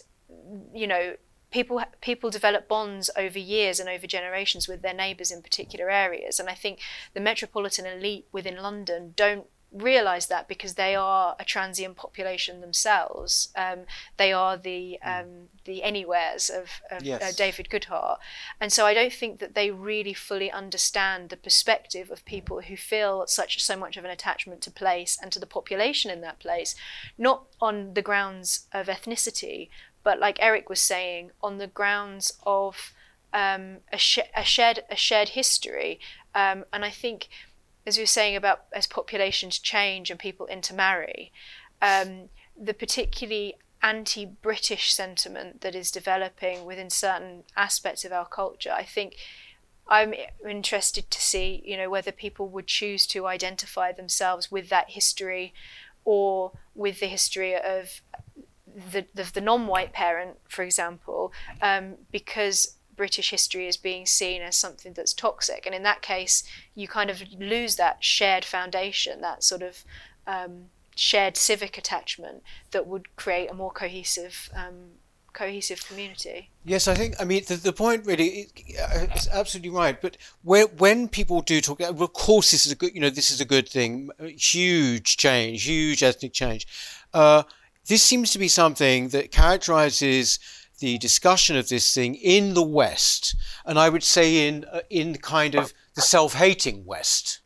you 0.74 0.88
know 0.88 1.16
people 1.50 1.82
people 2.02 2.30
develop 2.30 2.68
bonds 2.68 3.10
over 3.16 3.40
years 3.40 3.80
and 3.80 3.88
over 3.88 4.06
generations 4.06 4.68
with 4.68 4.82
their 4.82 4.94
neighbours 4.94 5.32
in 5.32 5.42
particular 5.42 5.90
areas. 5.90 6.40
And 6.40 6.50
i 6.50 6.54
think 6.54 6.80
the 7.14 7.22
metropolitan 7.22 7.86
elite 7.86 8.28
within 8.32 8.58
london 8.58 9.14
don't 9.16 9.48
realize 9.72 10.28
that 10.28 10.48
because 10.48 10.76
they 10.76 10.96
are 10.96 11.36
a 11.40 11.46
transient 11.46 11.96
population 11.96 12.62
themselves 12.62 13.50
um, 13.56 13.80
they 14.18 14.32
are 14.32 14.58
the 14.58 14.98
hmm. 15.04 15.10
um, 15.10 15.28
the 15.66 15.84
anywheres 15.84 16.50
of, 16.50 16.82
of 16.90 17.02
uh, 17.02 17.04
yes. 17.04 17.22
uh, 17.22 17.32
david 17.36 17.68
goodhart 17.70 18.18
and 18.62 18.72
so 18.72 18.86
i 18.86 18.94
don't 18.94 19.14
think 19.14 19.40
that 19.40 19.56
they 19.56 19.70
really 19.70 20.14
fully 20.14 20.50
understand 20.50 21.30
the 21.30 21.38
perspective 21.38 22.10
of 22.10 22.24
people 22.24 22.62
who 22.62 22.78
feel 22.78 23.26
such 23.28 23.62
so 23.62 23.76
much 23.76 23.98
of 23.98 24.06
an 24.06 24.12
attachment 24.12 24.62
to 24.62 24.72
place 24.72 25.18
and 25.22 25.32
to 25.32 25.40
the 25.40 25.46
population 25.46 26.10
in 26.10 26.22
that 26.22 26.40
place 26.40 26.76
not 27.18 27.44
on 27.60 27.94
the 27.94 28.02
grounds 28.02 28.68
of 28.74 28.88
ethnicity 28.88 29.70
but 30.08 30.22
like 30.22 30.38
Eric 30.40 30.70
was 30.70 30.80
saying, 30.80 31.32
on 31.44 31.58
the 31.58 31.68
grounds 31.68 32.32
of 32.46 32.94
um, 33.34 33.80
a, 33.92 33.98
sh- 33.98 34.32
a, 34.34 34.46
shared 34.46 34.80
a 34.90 34.96
shared 34.96 35.28
history. 35.30 36.00
Um, 36.34 36.64
and 36.72 36.86
I 36.86 36.92
think, 36.92 37.28
as 37.88 37.98
we 37.98 38.04
were 38.04 38.08
saying 38.08 38.36
about 38.36 38.66
as 38.74 38.86
populations 38.86 39.58
change 39.58 40.12
and 40.12 40.20
people 40.20 40.46
intermarry, 40.48 41.32
um, 41.82 42.28
the 42.62 42.74
particularly 42.74 43.56
anti-British 43.82 44.92
sentiment 44.92 45.62
that 45.62 45.74
is 45.74 45.90
developing 45.90 46.66
within 46.66 46.90
certain 46.90 47.44
aspects 47.56 48.04
of 48.04 48.12
our 48.12 48.26
culture, 48.26 48.74
I 48.76 48.84
think. 48.84 49.16
I'm 49.88 50.14
interested 50.48 51.10
to 51.10 51.22
see, 51.22 51.64
you 51.64 51.78
know, 51.78 51.90
whether 51.90 52.12
people 52.12 52.50
would 52.50 52.68
choose 52.68 53.08
to 53.08 53.26
identify 53.26 53.94
themselves 53.94 54.52
with 54.52 54.68
that 54.68 54.90
history, 54.90 55.54
or 56.04 56.52
with 56.76 57.00
the 57.00 57.08
history 57.08 57.56
of 57.56 58.02
the, 58.92 59.06
the, 59.14 59.32
the 59.34 59.42
non-white 59.42 59.94
parent, 59.94 60.38
for 60.50 60.64
example, 60.64 61.32
um, 61.62 61.96
because 62.12 62.77
British 62.98 63.30
history 63.30 63.68
is 63.68 63.78
being 63.78 64.06
seen 64.06 64.42
as 64.42 64.58
something 64.58 64.94
that's 64.94 65.14
toxic, 65.14 65.66
and 65.66 65.74
in 65.74 65.84
that 65.84 66.02
case, 66.02 66.44
you 66.76 66.88
kind 66.88 67.10
of 67.10 67.22
lose 67.32 67.76
that 67.78 68.04
shared 68.04 68.44
foundation, 68.44 69.22
that 69.22 69.44
sort 69.44 69.62
of 69.62 69.86
um, 70.26 70.66
shared 70.96 71.38
civic 71.38 71.78
attachment 71.78 72.44
that 72.72 72.88
would 72.88 73.16
create 73.16 73.50
a 73.50 73.54
more 73.54 73.72
cohesive 73.72 74.50
um, 74.56 74.98
cohesive 75.38 75.88
community. 75.88 76.50
Yes, 76.66 76.88
I 76.88 76.96
think. 76.96 77.16
I 77.20 77.24
mean, 77.24 77.44
the, 77.48 77.56
the 77.56 77.72
point 77.72 78.06
really 78.06 78.48
is 79.14 79.30
absolutely 79.32 79.70
right. 79.70 80.02
But 80.02 80.18
where, 80.42 80.66
when 80.66 81.08
people 81.08 81.42
do 81.42 81.62
talk, 81.62 81.80
of 81.80 82.14
course, 82.14 82.52
this 82.52 82.66
is 82.66 82.72
a 82.72 82.76
good. 82.76 82.94
You 82.96 83.02
know, 83.02 83.10
this 83.10 83.32
is 83.32 83.40
a 83.40 83.46
good 83.46 83.70
thing. 83.70 84.10
Huge 84.20 85.18
change, 85.18 85.64
huge 85.64 86.02
ethnic 86.04 86.34
change. 86.34 86.68
Uh, 87.14 87.44
this 87.88 88.04
seems 88.04 88.32
to 88.32 88.40
be 88.40 88.48
something 88.48 89.10
that 89.10 89.32
characterizes 89.32 90.40
the 90.80 90.98
discussion 90.98 91.56
of 91.58 91.70
this 91.70 91.94
thing 91.94 92.16
in 92.16 92.54
the 92.54 92.64
West, 92.64 93.36
and 93.66 93.80
I 93.80 93.90
would 93.90 94.04
say 94.04 94.48
in 94.48 94.66
uh, 94.66 94.82
in 94.90 95.16
kind 95.18 95.56
of 95.56 95.74
the 95.96 96.02
self-hating 96.02 96.86
West. 96.86 97.42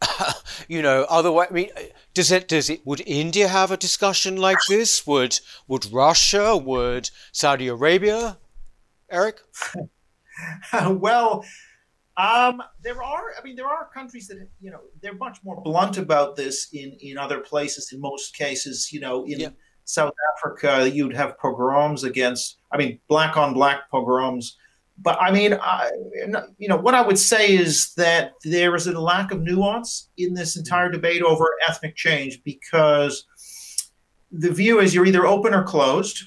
you 0.68 0.80
know, 0.80 1.06
otherwise, 1.08 1.48
I 1.50 1.54
mean, 1.54 1.70
does 2.14 2.30
it 2.30 2.48
does 2.48 2.70
it 2.70 2.86
would 2.86 3.02
India 3.06 3.48
have 3.48 3.70
a 3.70 3.76
discussion 3.76 4.36
like 4.36 4.58
this? 4.68 5.06
Would 5.06 5.40
would 5.66 5.92
Russia? 5.92 6.56
Would 6.56 7.10
Saudi 7.32 7.68
Arabia? 7.68 8.38
Eric? 9.10 9.40
well, 10.90 11.44
um, 12.18 12.62
there 12.82 13.00
are, 13.02 13.32
I 13.38 13.44
mean, 13.44 13.56
there 13.56 13.68
are 13.68 13.88
countries 13.94 14.26
that, 14.28 14.48
you 14.60 14.70
know, 14.70 14.80
they're 15.00 15.14
much 15.14 15.38
more 15.44 15.60
blunt 15.62 15.98
about 15.98 16.36
this 16.36 16.68
in, 16.72 16.96
in 17.00 17.16
other 17.16 17.40
places. 17.40 17.92
In 17.92 18.00
most 18.00 18.36
cases, 18.36 18.92
you 18.92 19.00
know, 19.00 19.24
in 19.24 19.40
yeah. 19.40 19.48
South 19.88 20.12
Africa, 20.36 20.90
you'd 20.90 21.16
have 21.16 21.38
pogroms 21.38 22.04
against, 22.04 22.58
I 22.72 22.76
mean, 22.76 22.98
black 23.08 23.36
on 23.36 23.54
black 23.54 23.90
pogroms. 23.90 24.56
But 25.00 25.20
I 25.20 25.30
mean, 25.30 25.54
I, 25.54 25.90
you 26.58 26.68
know, 26.68 26.76
what 26.76 26.94
I 26.94 27.02
would 27.02 27.18
say 27.18 27.56
is 27.56 27.94
that 27.94 28.32
there 28.44 28.74
is 28.74 28.86
a 28.86 29.00
lack 29.00 29.30
of 29.30 29.42
nuance 29.42 30.10
in 30.16 30.34
this 30.34 30.56
entire 30.56 30.90
debate 30.90 31.22
over 31.22 31.54
ethnic 31.68 31.94
change 31.94 32.42
because 32.42 33.24
the 34.32 34.50
view 34.50 34.80
is 34.80 34.94
you're 34.94 35.06
either 35.06 35.26
open 35.26 35.54
or 35.54 35.62
closed 35.62 36.24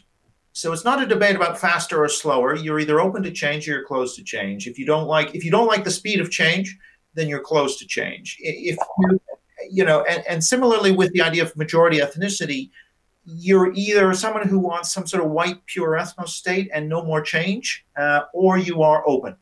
so 0.53 0.73
it's 0.73 0.83
not 0.83 1.01
a 1.01 1.05
debate 1.05 1.35
about 1.35 1.57
faster 1.57 2.03
or 2.03 2.09
slower. 2.09 2.55
You're 2.55 2.79
either 2.79 2.99
open 2.99 3.23
to 3.23 3.31
change 3.31 3.67
or 3.67 3.71
you're 3.71 3.85
closed 3.85 4.17
to 4.17 4.23
change. 4.23 4.67
If 4.67 4.77
you 4.77 4.85
don't 4.85 5.07
like 5.07 5.33
if 5.33 5.45
you 5.45 5.51
don't 5.51 5.67
like 5.67 5.83
the 5.83 5.91
speed 5.91 6.19
of 6.19 6.29
change, 6.29 6.77
then 7.13 7.29
you're 7.29 7.39
closed 7.39 7.79
to 7.79 7.87
change. 7.87 8.37
If 8.39 8.77
you 8.99 9.21
you 9.69 9.85
know, 9.85 10.03
and, 10.03 10.23
and 10.27 10.43
similarly 10.43 10.91
with 10.91 11.13
the 11.13 11.21
idea 11.21 11.43
of 11.43 11.55
majority 11.55 11.99
ethnicity, 11.99 12.71
you're 13.25 13.71
either 13.73 14.13
someone 14.13 14.47
who 14.47 14.59
wants 14.59 14.91
some 14.91 15.05
sort 15.05 15.23
of 15.23 15.31
white 15.31 15.63
pure 15.65 15.91
ethno 15.91 16.27
state 16.27 16.69
and 16.73 16.89
no 16.89 17.03
more 17.03 17.21
change, 17.21 17.85
uh, 17.97 18.21
or 18.33 18.57
you 18.57 18.81
are 18.81 19.07
open. 19.07 19.35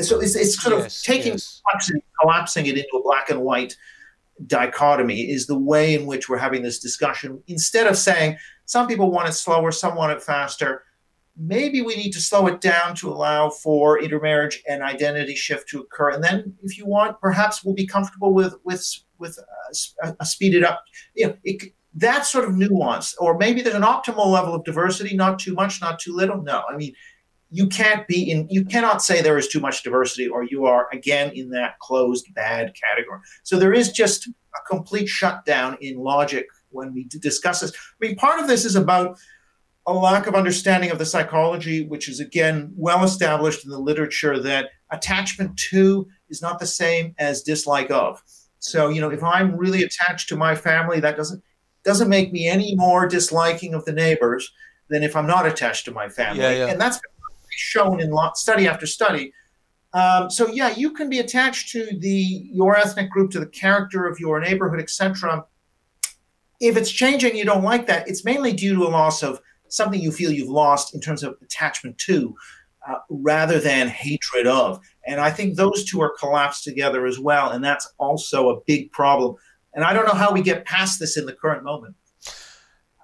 so 0.00 0.20
it's, 0.20 0.36
it's 0.36 0.60
sort 0.60 0.78
yes, 0.78 1.00
of 1.00 1.04
taking 1.04 1.32
yes. 1.32 1.60
complexity, 1.64 2.04
collapsing 2.20 2.66
it 2.66 2.76
into 2.76 2.96
a 2.96 3.02
black 3.02 3.30
and 3.30 3.40
white 3.40 3.76
dichotomy 4.46 5.30
is 5.30 5.46
the 5.46 5.58
way 5.58 5.94
in 5.94 6.06
which 6.06 6.28
we're 6.28 6.38
having 6.38 6.62
this 6.62 6.78
discussion. 6.78 7.42
Instead 7.48 7.86
of 7.86 7.96
saying 7.96 8.36
some 8.66 8.86
people 8.86 9.10
want 9.10 9.28
it 9.28 9.32
slower, 9.32 9.72
some 9.72 9.96
want 9.96 10.12
it 10.12 10.22
faster, 10.22 10.82
maybe 11.36 11.82
we 11.82 11.96
need 11.96 12.12
to 12.12 12.20
slow 12.20 12.46
it 12.46 12.60
down 12.60 12.94
to 12.96 13.08
allow 13.08 13.50
for 13.50 14.00
intermarriage 14.00 14.62
and 14.68 14.82
identity 14.82 15.34
shift 15.34 15.68
to 15.70 15.80
occur. 15.80 16.10
And 16.10 16.22
then, 16.22 16.54
if 16.62 16.78
you 16.78 16.86
want, 16.86 17.20
perhaps 17.20 17.64
we'll 17.64 17.74
be 17.74 17.86
comfortable 17.86 18.32
with 18.32 18.54
with 18.64 18.86
with 19.18 19.38
uh, 19.38 20.08
a, 20.08 20.16
a 20.20 20.26
speeded 20.26 20.64
up. 20.64 20.84
You 21.14 21.28
know, 21.28 21.36
it, 21.44 21.72
that 21.96 22.26
sort 22.26 22.44
of 22.44 22.54
nuance, 22.54 23.16
or 23.16 23.38
maybe 23.38 23.62
there's 23.62 23.74
an 23.74 23.82
optimal 23.82 24.26
level 24.26 24.54
of 24.54 24.64
diversity, 24.64 25.16
not 25.16 25.38
too 25.38 25.54
much, 25.54 25.80
not 25.80 25.98
too 25.98 26.14
little. 26.14 26.42
No, 26.42 26.62
I 26.68 26.76
mean, 26.76 26.92
you 27.50 27.66
can't 27.68 28.06
be 28.06 28.30
in, 28.30 28.46
you 28.50 28.64
cannot 28.64 29.02
say 29.02 29.22
there 29.22 29.38
is 29.38 29.48
too 29.48 29.60
much 29.60 29.82
diversity, 29.82 30.28
or 30.28 30.44
you 30.44 30.66
are 30.66 30.88
again 30.92 31.32
in 31.34 31.50
that 31.50 31.78
closed 31.78 32.26
bad 32.34 32.74
category. 32.74 33.20
So 33.44 33.58
there 33.58 33.72
is 33.72 33.92
just 33.92 34.28
a 34.28 34.68
complete 34.68 35.08
shutdown 35.08 35.78
in 35.80 35.98
logic 35.98 36.46
when 36.70 36.92
we 36.92 37.04
discuss 37.04 37.60
this. 37.60 37.72
I 37.72 38.06
mean, 38.06 38.16
part 38.16 38.40
of 38.40 38.46
this 38.46 38.64
is 38.64 38.76
about 38.76 39.18
a 39.86 39.92
lack 39.92 40.26
of 40.26 40.34
understanding 40.34 40.90
of 40.90 40.98
the 40.98 41.06
psychology, 41.06 41.86
which 41.86 42.08
is 42.08 42.20
again 42.20 42.72
well 42.76 43.04
established 43.04 43.64
in 43.64 43.70
the 43.70 43.78
literature 43.78 44.38
that 44.40 44.70
attachment 44.90 45.56
to 45.70 46.06
is 46.28 46.42
not 46.42 46.58
the 46.58 46.66
same 46.66 47.14
as 47.18 47.42
dislike 47.42 47.90
of. 47.90 48.22
So, 48.58 48.88
you 48.88 49.00
know, 49.00 49.10
if 49.10 49.22
I'm 49.22 49.56
really 49.56 49.82
attached 49.82 50.28
to 50.30 50.36
my 50.36 50.56
family, 50.56 50.98
that 51.00 51.16
doesn't 51.16 51.42
doesn't 51.86 52.08
make 52.08 52.32
me 52.32 52.48
any 52.48 52.74
more 52.74 53.06
disliking 53.06 53.72
of 53.72 53.84
the 53.86 53.92
neighbors 53.92 54.52
than 54.90 55.02
if 55.02 55.16
I'm 55.16 55.26
not 55.26 55.46
attached 55.46 55.86
to 55.86 55.92
my 55.92 56.08
family. 56.08 56.42
Yeah, 56.42 56.50
yeah. 56.50 56.66
And 56.66 56.80
that's 56.80 57.00
shown 57.50 58.00
in 58.00 58.12
study 58.34 58.68
after 58.68 58.86
study. 58.86 59.32
Um, 59.94 60.28
so 60.28 60.48
yeah, 60.48 60.74
you 60.76 60.92
can 60.92 61.08
be 61.08 61.20
attached 61.20 61.70
to 61.70 61.86
the 61.98 62.48
your 62.52 62.76
ethnic 62.76 63.10
group, 63.10 63.30
to 63.30 63.40
the 63.40 63.46
character 63.46 64.06
of 64.06 64.20
your 64.20 64.40
neighborhood, 64.40 64.80
etc. 64.80 65.46
If 66.60 66.76
it's 66.76 66.90
changing, 66.90 67.36
you 67.36 67.44
don't 67.44 67.64
like 67.64 67.86
that. 67.86 68.08
It's 68.08 68.24
mainly 68.24 68.52
due 68.52 68.74
to 68.74 68.82
a 68.82 68.90
loss 68.90 69.22
of 69.22 69.40
something 69.68 70.00
you 70.00 70.12
feel 70.12 70.32
you've 70.32 70.48
lost 70.48 70.94
in 70.94 71.00
terms 71.00 71.22
of 71.22 71.36
attachment 71.42 71.98
to, 71.98 72.34
uh, 72.88 72.96
rather 73.08 73.58
than 73.58 73.88
hatred 73.88 74.46
of. 74.46 74.80
And 75.06 75.20
I 75.20 75.30
think 75.30 75.56
those 75.56 75.84
two 75.84 76.00
are 76.02 76.14
collapsed 76.18 76.64
together 76.64 77.06
as 77.06 77.18
well, 77.18 77.50
and 77.50 77.64
that's 77.64 77.92
also 77.98 78.50
a 78.50 78.60
big 78.66 78.92
problem. 78.92 79.36
And 79.76 79.84
I 79.84 79.92
don't 79.92 80.06
know 80.06 80.14
how 80.14 80.32
we 80.32 80.42
get 80.42 80.64
past 80.64 80.98
this 80.98 81.16
in 81.16 81.26
the 81.26 81.34
current 81.34 81.62
moment. 81.62 81.94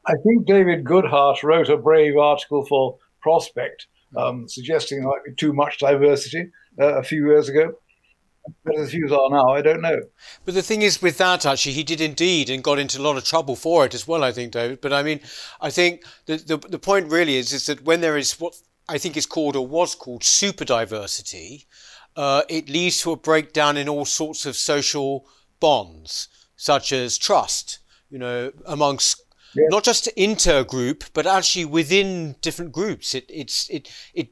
I 0.04 0.14
think 0.24 0.46
David 0.46 0.85
Goodhart 0.85 1.44
wrote 1.44 1.68
a 1.68 1.76
brave 1.76 2.16
article 2.16 2.66
for 2.66 2.98
Prospect 3.20 3.87
um, 4.16 4.48
suggesting 4.48 5.00
there 5.00 5.08
might 5.08 5.24
be 5.24 5.35
too 5.35 5.52
much 5.52 5.78
diversity 5.78 6.50
uh, 6.80 6.98
a 6.98 7.02
few 7.02 7.26
years 7.28 7.48
ago. 7.48 7.72
What 8.64 8.76
the 8.76 8.87
views 8.87 9.12
are 9.12 9.30
now, 9.30 9.50
I 9.50 9.62
don't 9.62 9.80
know. 9.80 10.00
But 10.44 10.54
the 10.54 10.62
thing 10.62 10.82
is, 10.82 11.00
with 11.00 11.16
that, 11.18 11.46
actually, 11.46 11.72
he 11.74 11.85
did 11.85 12.00
indeed 12.00 12.50
and 12.50 12.64
got 12.64 12.80
into 12.80 13.00
a 13.00 13.02
lot 13.02 13.16
of 13.16 13.24
trouble 13.24 13.54
for 13.54 13.87
it 13.87 13.94
as 13.94 14.08
well, 14.08 14.24
I 14.24 14.32
think, 14.32 14.52
David. 14.52 14.80
But 14.80 14.92
I 14.92 15.04
mean, 15.04 15.20
I 15.61 15.70
think 15.70 16.04
the, 16.26 16.37
the, 16.37 16.56
the 16.56 16.78
point 16.78 17.12
really 17.12 17.37
is, 17.37 17.52
is 17.52 17.66
that 17.66 17.85
when 17.85 18.00
there 18.00 18.18
is 18.18 18.40
what 18.40 18.54
I 18.88 18.98
think 18.98 19.16
is 19.16 19.26
called 19.26 19.54
or 19.54 19.66
was 19.66 19.94
called 19.94 20.24
super 20.24 20.64
diversity, 20.64 21.68
uh, 22.16 22.42
it 22.48 22.68
leads 22.68 23.00
to 23.02 23.12
a 23.12 23.16
breakdown 23.16 23.76
in 23.76 23.88
all 23.88 24.04
sorts 24.04 24.44
of 24.44 24.56
social 24.56 25.24
bonds, 25.61 26.28
such 26.62 26.92
as 26.92 27.18
trust, 27.18 27.81
you 28.09 28.18
know, 28.20 28.53
amongst 28.66 29.20
yeah. 29.57 29.64
not 29.68 29.83
just 29.83 30.07
inter-group, 30.07 31.03
but 31.12 31.27
actually 31.27 31.64
within 31.64 32.37
different 32.40 32.70
groups. 32.70 33.16
It, 33.16 33.25
it's 33.29 33.68
it 33.68 33.90
it 34.14 34.29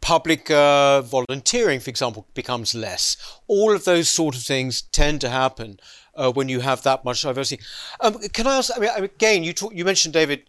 public 0.00 0.50
uh, 0.50 1.02
volunteering, 1.02 1.80
for 1.80 1.90
example, 1.90 2.26
becomes 2.32 2.74
less. 2.74 3.18
All 3.48 3.70
of 3.74 3.84
those 3.84 4.08
sort 4.08 4.34
of 4.34 4.42
things 4.42 4.80
tend 4.80 5.20
to 5.20 5.28
happen 5.28 5.78
uh, 6.14 6.32
when 6.32 6.48
you 6.48 6.60
have 6.60 6.82
that 6.84 7.04
much 7.04 7.20
diversity. 7.20 7.62
Um, 8.00 8.14
can 8.32 8.46
I 8.46 8.56
ask? 8.56 8.70
I 8.74 8.80
mean, 8.80 8.90
again, 9.04 9.44
you 9.44 9.52
talk, 9.52 9.74
you 9.74 9.84
mentioned 9.84 10.14
David 10.14 10.48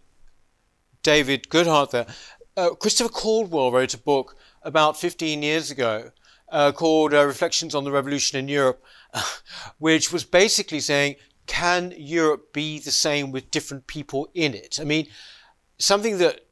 David 1.04 1.50
Goodhart 1.50 1.92
there. 1.92 2.08
Uh, 2.56 2.70
Christopher 2.76 3.10
Caldwell 3.10 3.74
wrote 3.74 3.94
a 3.94 3.98
book 3.98 4.38
about 4.64 4.98
15 4.98 5.44
years 5.44 5.70
ago 5.70 6.12
uh, 6.52 6.72
called 6.72 7.14
uh, 7.14 7.26
Reflections 7.26 7.76
on 7.76 7.84
the 7.84 7.92
Revolution 7.92 8.40
in 8.40 8.48
Europe, 8.48 8.82
which 9.78 10.12
was 10.12 10.24
basically 10.24 10.80
saying 10.80 11.16
can 11.46 11.94
Europe 11.98 12.54
be 12.54 12.78
the 12.80 12.92
same 12.92 13.32
with 13.32 13.50
different 13.50 13.88
people 13.88 14.30
in 14.36 14.54
it? 14.54 14.80
I 14.80 14.84
mean, 14.84 15.08
something 15.80 16.20
that 16.20 16.46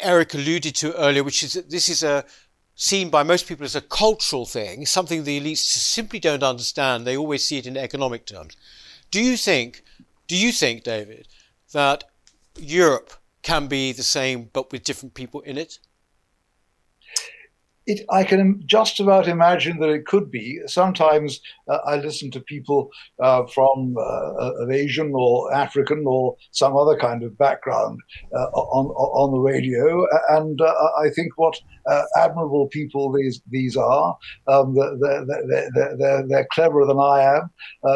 Eric 0.00 0.34
alluded 0.34 0.74
to 0.76 0.94
earlier, 0.96 1.24
which 1.24 1.42
is 1.42 1.54
that 1.54 1.70
this 1.70 1.88
is 1.88 2.02
a 2.02 2.26
seen 2.74 3.08
by 3.08 3.22
most 3.22 3.46
people 3.46 3.64
as 3.64 3.76
a 3.76 3.80
cultural 3.80 4.44
thing, 4.44 4.84
something 4.84 5.24
the 5.24 5.40
elites 5.40 5.58
simply 5.58 6.18
don't 6.18 6.42
understand. 6.42 7.06
They 7.06 7.16
always 7.16 7.46
see 7.46 7.58
it 7.58 7.66
in 7.66 7.76
economic 7.76 8.26
terms. 8.26 8.56
Do 9.10 9.22
you 9.22 9.36
think, 9.36 9.82
do 10.26 10.36
you 10.36 10.52
think, 10.52 10.82
David, 10.82 11.28
that 11.72 12.04
Europe 12.58 13.14
can 13.42 13.66
be 13.68 13.92
the 13.92 14.02
same 14.02 14.50
but 14.52 14.72
with 14.72 14.84
different 14.84 15.14
people 15.14 15.40
in 15.42 15.56
it? 15.56 15.78
It, 17.86 18.04
I 18.10 18.24
can 18.24 18.62
just 18.64 18.98
about 19.00 19.28
imagine 19.28 19.78
that 19.80 19.90
it 19.90 20.06
could 20.06 20.30
be. 20.30 20.60
Sometimes 20.66 21.40
uh, 21.68 21.78
I 21.86 21.96
listen 21.96 22.30
to 22.30 22.40
people 22.40 22.90
uh, 23.22 23.46
from 23.46 23.96
uh, 23.98 24.62
of 24.62 24.70
Asian 24.70 25.12
or 25.14 25.52
African 25.52 26.04
or 26.06 26.36
some 26.52 26.76
other 26.76 26.96
kind 26.96 27.22
of 27.22 27.36
background 27.36 28.00
uh, 28.34 28.46
on 28.54 28.86
on 28.86 29.32
the 29.32 29.38
radio, 29.38 30.06
and 30.30 30.60
uh, 30.60 30.74
I 30.98 31.10
think 31.10 31.32
what 31.36 31.60
uh, 31.86 32.02
admirable 32.16 32.68
people 32.68 33.12
these 33.12 33.42
these 33.50 33.76
are. 33.76 34.16
Um, 34.48 34.74
they're, 34.74 35.26
they're, 35.26 35.70
they're, 35.98 36.26
they're, 36.26 36.48
cleverer 36.52 36.86
than 36.86 36.98
I 36.98 37.22
am. 37.36 37.50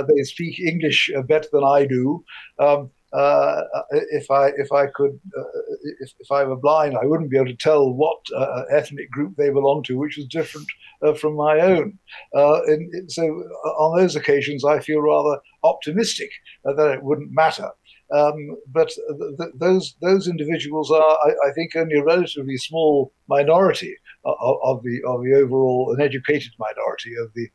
they 0.07 0.22
speak 0.22 0.59
English 0.61 1.11
better 1.27 1.48
than 1.53 1.64
I 1.64 1.87
do. 1.87 2.24
Um, 2.59 2.90
uh, 3.12 3.62
if 4.11 4.31
I 4.31 4.49
if 4.57 4.71
I 4.73 4.87
could 4.87 5.18
uh, 5.37 5.61
if, 6.01 6.12
if 6.21 6.31
I 6.31 6.44
were 6.44 6.57
blind, 6.57 6.97
I 6.97 7.07
wouldn't 7.07 7.31
be 7.31 7.37
able 7.37 7.47
to 7.47 7.57
tell 7.57 7.90
what 7.90 8.18
uh, 8.37 8.64
ethnic 8.71 9.11
group 9.11 9.37
they 9.37 9.51
belong 9.51 9.83
to, 9.85 9.99
which 9.99 10.16
was 10.16 10.27
different 10.27 10.66
uh, 11.03 11.14
from 11.14 11.35
my 11.35 11.61
own. 11.61 11.99
Uh, 12.35 12.62
and 12.66 13.11
so 13.11 13.23
on 13.25 13.99
those 13.99 14.16
occasions, 14.16 14.64
I 14.64 14.81
feel 14.81 15.01
rather 15.01 15.40
optimistic 15.62 16.31
that 16.64 16.92
it 16.92 17.03
wouldn't 17.03 17.33
matter. 17.33 17.71
Um, 18.11 18.57
but 18.66 18.88
th- 18.88 19.38
th- 19.38 19.51
those 19.55 19.97
those 20.01 20.29
individuals 20.29 20.90
are, 20.90 21.18
I, 21.25 21.49
I, 21.49 21.53
think, 21.55 21.77
only 21.77 21.97
a 21.97 22.05
relatively 22.05 22.57
small 22.57 23.12
minority 23.29 23.94
of, 24.40 24.82
the 24.82 25.00
of 25.06 25.22
the 25.22 25.34
overall 25.34 25.94
an 25.96 26.02
educated 26.02 26.52
minority 26.58 27.12
of 27.20 27.32
the 27.34 27.48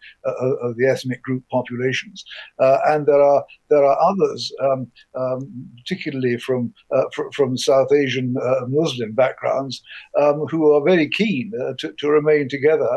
of 0.61 0.75
the 0.77 0.87
ethnic 0.87 1.21
group 1.21 1.43
populations, 1.51 2.23
uh, 2.59 2.77
and 2.87 3.05
there 3.05 3.21
are 3.21 3.43
there 3.69 3.83
are 3.83 3.97
others, 4.01 4.51
um, 4.61 4.91
um, 5.15 5.71
particularly 5.77 6.37
from 6.37 6.73
uh, 6.95 7.03
fr- 7.13 7.31
from 7.33 7.57
South 7.57 7.91
Asian 7.91 8.35
uh, 8.41 8.65
Muslim 8.67 9.13
backgrounds, 9.13 9.81
um, 10.19 10.45
who 10.49 10.71
are 10.73 10.83
very 10.83 11.09
keen 11.09 11.51
to, 11.79 11.93
to 11.97 12.09
remain 12.09 12.49
together 12.49 12.89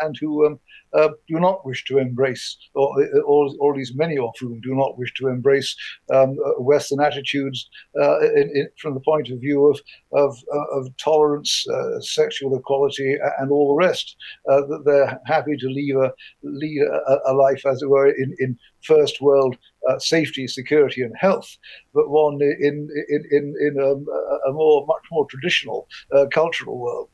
and 0.00 0.16
who 0.20 0.46
um, 0.46 0.58
uh, 0.96 1.08
do 1.28 1.38
not 1.40 1.64
wish 1.66 1.84
to 1.84 1.98
embrace, 1.98 2.56
or, 2.74 2.88
or, 3.24 3.50
or 3.60 3.72
at 3.72 3.78
least 3.78 3.96
many 3.96 4.18
of 4.18 4.30
whom 4.40 4.60
do 4.60 4.74
not 4.74 4.98
wish 4.98 5.12
to 5.14 5.28
embrace 5.28 5.76
um, 6.12 6.36
uh, 6.44 6.62
Western 6.62 7.00
attitudes 7.00 7.68
uh, 8.00 8.20
in, 8.20 8.50
in, 8.54 8.68
from 8.80 8.94
the 8.94 9.00
point 9.00 9.28
of 9.30 9.40
view 9.40 9.66
of, 9.66 9.80
of, 10.12 10.36
uh, 10.52 10.78
of 10.78 10.96
tolerance, 10.96 11.66
uh, 11.68 12.00
sexual 12.00 12.56
equality, 12.56 13.16
and 13.38 13.50
all 13.50 13.68
the 13.68 13.86
rest. 13.86 14.16
Uh, 14.48 14.60
that 14.66 14.82
they're 14.84 15.20
happy 15.26 15.56
to 15.56 15.66
lead 15.66 15.94
a, 15.96 16.12
lead 16.42 16.82
a, 16.82 17.30
a, 17.30 17.32
life, 17.32 17.64
as 17.66 17.82
it 17.82 17.88
were, 17.88 18.08
in, 18.08 18.34
in 18.38 18.58
first 18.82 19.20
world 19.20 19.56
uh, 19.88 19.98
safety, 19.98 20.46
security, 20.46 21.02
and 21.02 21.14
health, 21.18 21.56
but 21.94 22.08
one 22.08 22.40
in 22.40 22.88
in 23.08 23.24
in, 23.30 23.54
in 23.60 23.76
a, 23.78 24.48
a 24.48 24.52
more 24.52 24.86
much 24.86 25.04
more 25.10 25.26
traditional 25.26 25.88
uh, 26.12 26.26
cultural 26.32 26.78
world. 26.78 27.08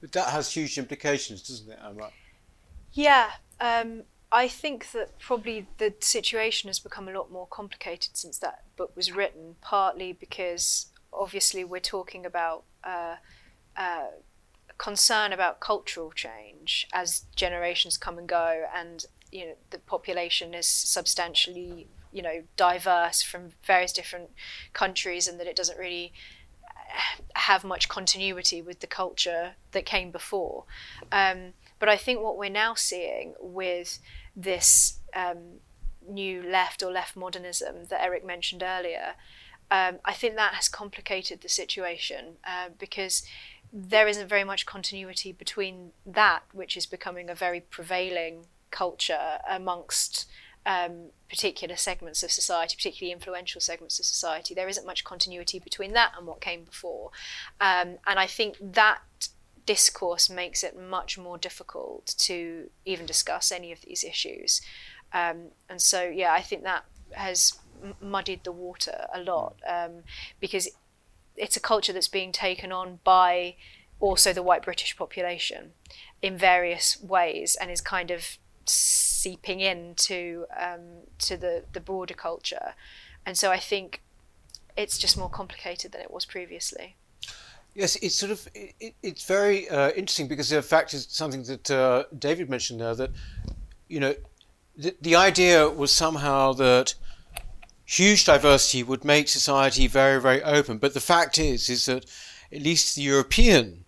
But 0.00 0.12
that 0.12 0.28
has 0.28 0.52
huge 0.52 0.78
implications, 0.78 1.42
doesn't 1.42 1.70
it? 1.72 1.78
Yeah, 2.96 3.32
um, 3.60 4.04
I 4.32 4.48
think 4.48 4.92
that 4.92 5.18
probably 5.18 5.66
the 5.76 5.94
situation 6.00 6.68
has 6.68 6.78
become 6.78 7.08
a 7.08 7.12
lot 7.12 7.30
more 7.30 7.46
complicated 7.46 8.16
since 8.16 8.38
that 8.38 8.64
book 8.76 8.96
was 8.96 9.12
written, 9.12 9.56
partly 9.60 10.14
because 10.14 10.86
obviously 11.12 11.62
we're 11.62 11.78
talking 11.78 12.24
about 12.24 12.64
uh, 12.82 13.16
uh, 13.76 14.06
concern 14.78 15.34
about 15.34 15.60
cultural 15.60 16.10
change 16.10 16.88
as 16.90 17.26
generations 17.36 17.98
come 17.98 18.16
and 18.16 18.26
go, 18.26 18.64
and 18.74 19.04
you 19.30 19.44
know 19.44 19.54
the 19.68 19.78
population 19.78 20.54
is 20.54 20.66
substantially 20.66 21.88
you 22.14 22.22
know 22.22 22.44
diverse 22.56 23.20
from 23.20 23.50
various 23.62 23.92
different 23.92 24.30
countries, 24.72 25.28
and 25.28 25.38
that 25.38 25.46
it 25.46 25.54
doesn't 25.54 25.78
really 25.78 26.14
uh, 26.64 27.22
have 27.34 27.62
much 27.62 27.90
continuity 27.90 28.62
with 28.62 28.80
the 28.80 28.86
culture 28.86 29.52
that 29.72 29.84
came 29.84 30.10
before. 30.10 30.64
Um, 31.12 31.52
but 31.78 31.88
I 31.88 31.96
think 31.96 32.20
what 32.20 32.38
we're 32.38 32.50
now 32.50 32.74
seeing 32.74 33.34
with 33.40 33.98
this 34.34 35.00
um, 35.14 35.60
new 36.08 36.42
left 36.42 36.82
or 36.82 36.90
left 36.90 37.16
modernism 37.16 37.86
that 37.90 38.02
Eric 38.02 38.24
mentioned 38.24 38.62
earlier, 38.62 39.14
um, 39.70 39.98
I 40.04 40.12
think 40.12 40.36
that 40.36 40.54
has 40.54 40.68
complicated 40.68 41.40
the 41.40 41.48
situation 41.48 42.36
uh, 42.44 42.68
because 42.78 43.24
there 43.72 44.06
isn't 44.06 44.28
very 44.28 44.44
much 44.44 44.64
continuity 44.64 45.32
between 45.32 45.90
that, 46.04 46.44
which 46.52 46.76
is 46.76 46.86
becoming 46.86 47.28
a 47.28 47.34
very 47.34 47.60
prevailing 47.60 48.46
culture 48.70 49.38
amongst 49.48 50.26
um, 50.64 51.10
particular 51.28 51.76
segments 51.76 52.22
of 52.22 52.30
society, 52.30 52.74
particularly 52.76 53.12
influential 53.12 53.60
segments 53.60 53.98
of 53.98 54.04
society. 54.04 54.54
There 54.54 54.68
isn't 54.68 54.86
much 54.86 55.04
continuity 55.04 55.58
between 55.58 55.92
that 55.92 56.12
and 56.16 56.26
what 56.26 56.40
came 56.40 56.64
before. 56.64 57.10
Um, 57.60 57.98
and 58.06 58.18
I 58.18 58.26
think 58.26 58.56
that 58.60 59.00
discourse 59.66 60.30
makes 60.30 60.62
it 60.62 60.78
much 60.78 61.18
more 61.18 61.36
difficult 61.36 62.14
to 62.18 62.70
even 62.84 63.04
discuss 63.04 63.52
any 63.52 63.72
of 63.72 63.80
these 63.82 64.04
issues. 64.04 64.60
Um, 65.12 65.48
and 65.68 65.82
so, 65.82 66.04
yeah, 66.04 66.32
I 66.32 66.40
think 66.40 66.62
that 66.62 66.84
has 67.12 67.58
muddied 68.00 68.44
the 68.44 68.52
water 68.52 69.06
a 69.12 69.20
lot 69.20 69.56
um, 69.68 70.02
because 70.40 70.68
it's 71.36 71.56
a 71.56 71.60
culture 71.60 71.92
that's 71.92 72.08
being 72.08 72.32
taken 72.32 72.72
on 72.72 73.00
by 73.04 73.56
also 74.00 74.32
the 74.32 74.42
white 74.42 74.62
British 74.62 74.96
population 74.96 75.72
in 76.22 76.36
various 76.36 77.00
ways 77.02 77.56
and 77.60 77.70
is 77.70 77.80
kind 77.80 78.10
of 78.10 78.38
seeping 78.64 79.60
into 79.60 80.46
um, 80.58 81.04
to 81.18 81.36
the, 81.36 81.64
the 81.72 81.80
broader 81.80 82.14
culture. 82.14 82.74
And 83.24 83.36
so 83.36 83.50
I 83.50 83.58
think 83.58 84.02
it's 84.76 84.98
just 84.98 85.16
more 85.16 85.30
complicated 85.30 85.92
than 85.92 86.00
it 86.00 86.10
was 86.10 86.24
previously. 86.24 86.96
Yes, 87.76 87.96
it's 87.96 88.14
sort 88.14 88.32
of 88.32 88.48
it, 88.54 88.94
it's 89.02 89.26
very 89.26 89.68
uh, 89.68 89.90
interesting 89.90 90.28
because 90.28 90.48
the 90.48 90.62
fact 90.62 90.94
is 90.94 91.06
something 91.10 91.42
that 91.42 91.70
uh, 91.70 92.04
David 92.18 92.48
mentioned 92.48 92.80
there 92.80 92.94
that 92.94 93.10
you 93.86 94.00
know 94.00 94.14
the, 94.74 94.96
the 95.02 95.14
idea 95.14 95.68
was 95.68 95.92
somehow 95.92 96.54
that 96.54 96.94
huge 97.84 98.24
diversity 98.24 98.82
would 98.82 99.04
make 99.04 99.28
society 99.28 99.86
very 99.88 100.18
very 100.18 100.42
open, 100.42 100.78
but 100.78 100.94
the 100.94 101.00
fact 101.00 101.38
is 101.38 101.68
is 101.68 101.84
that 101.84 102.06
at 102.50 102.62
least 102.62 102.96
the 102.96 103.02
European 103.02 103.84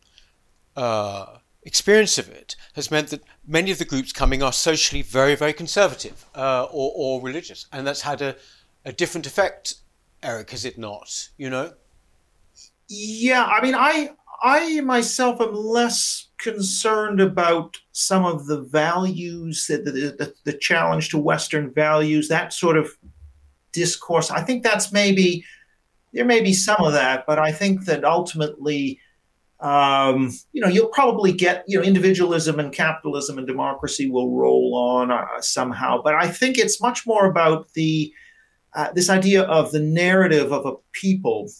uh, 0.76 1.38
experience 1.62 2.18
of 2.18 2.28
it 2.28 2.56
has 2.74 2.90
meant 2.90 3.08
that 3.08 3.24
many 3.46 3.70
of 3.70 3.78
the 3.78 3.86
groups 3.86 4.12
coming 4.12 4.42
are 4.42 4.52
socially 4.52 5.00
very 5.00 5.34
very 5.34 5.54
conservative 5.54 6.26
uh, 6.34 6.64
or, 6.64 6.92
or 6.94 7.22
religious, 7.22 7.64
and 7.72 7.86
that's 7.86 8.02
had 8.02 8.20
a, 8.20 8.36
a 8.84 8.92
different 8.92 9.26
effect. 9.26 9.76
Eric, 10.22 10.52
is 10.52 10.66
it 10.66 10.76
not? 10.76 11.30
You 11.38 11.48
know. 11.48 11.72
Yeah, 12.88 13.44
I 13.44 13.62
mean, 13.62 13.74
I 13.74 14.10
I 14.42 14.80
myself 14.80 15.40
am 15.40 15.54
less 15.54 16.28
concerned 16.38 17.20
about 17.20 17.76
some 17.92 18.24
of 18.24 18.46
the 18.46 18.62
values, 18.62 19.66
the, 19.66 19.78
the, 19.78 20.34
the, 20.44 20.52
challenge 20.52 21.08
to 21.08 21.18
Western 21.18 21.72
values, 21.72 22.28
that 22.28 22.52
sort 22.52 22.76
of 22.76 22.96
discourse. 23.72 24.30
I 24.30 24.42
think 24.42 24.62
that's 24.62 24.92
maybe 24.92 25.44
there 26.12 26.24
may 26.24 26.40
be 26.40 26.52
some 26.52 26.76
of 26.78 26.92
that, 26.92 27.26
but 27.26 27.40
I 27.40 27.50
think 27.50 27.84
that 27.86 28.04
ultimately, 28.04 29.00
um, 29.60 30.32
you 30.52 30.62
know, 30.62 30.68
you'll 30.68 30.88
probably 30.88 31.32
get 31.32 31.64
you 31.66 31.78
know 31.78 31.84
individualism 31.84 32.60
and 32.60 32.72
capitalism 32.72 33.38
and 33.38 33.46
democracy 33.46 34.08
will 34.08 34.34
roll 34.34 34.74
on 34.76 35.10
uh, 35.10 35.40
somehow. 35.40 36.00
But 36.02 36.14
I 36.14 36.28
think 36.28 36.56
it's 36.56 36.80
much 36.80 37.06
more 37.06 37.26
about 37.26 37.72
the 37.72 38.12
uh, 38.74 38.92
this 38.92 39.10
idea 39.10 39.42
of 39.42 39.72
the 39.72 39.80
narrative 39.80 40.52
of 40.52 40.64
a 40.64 40.74
people 40.92 41.50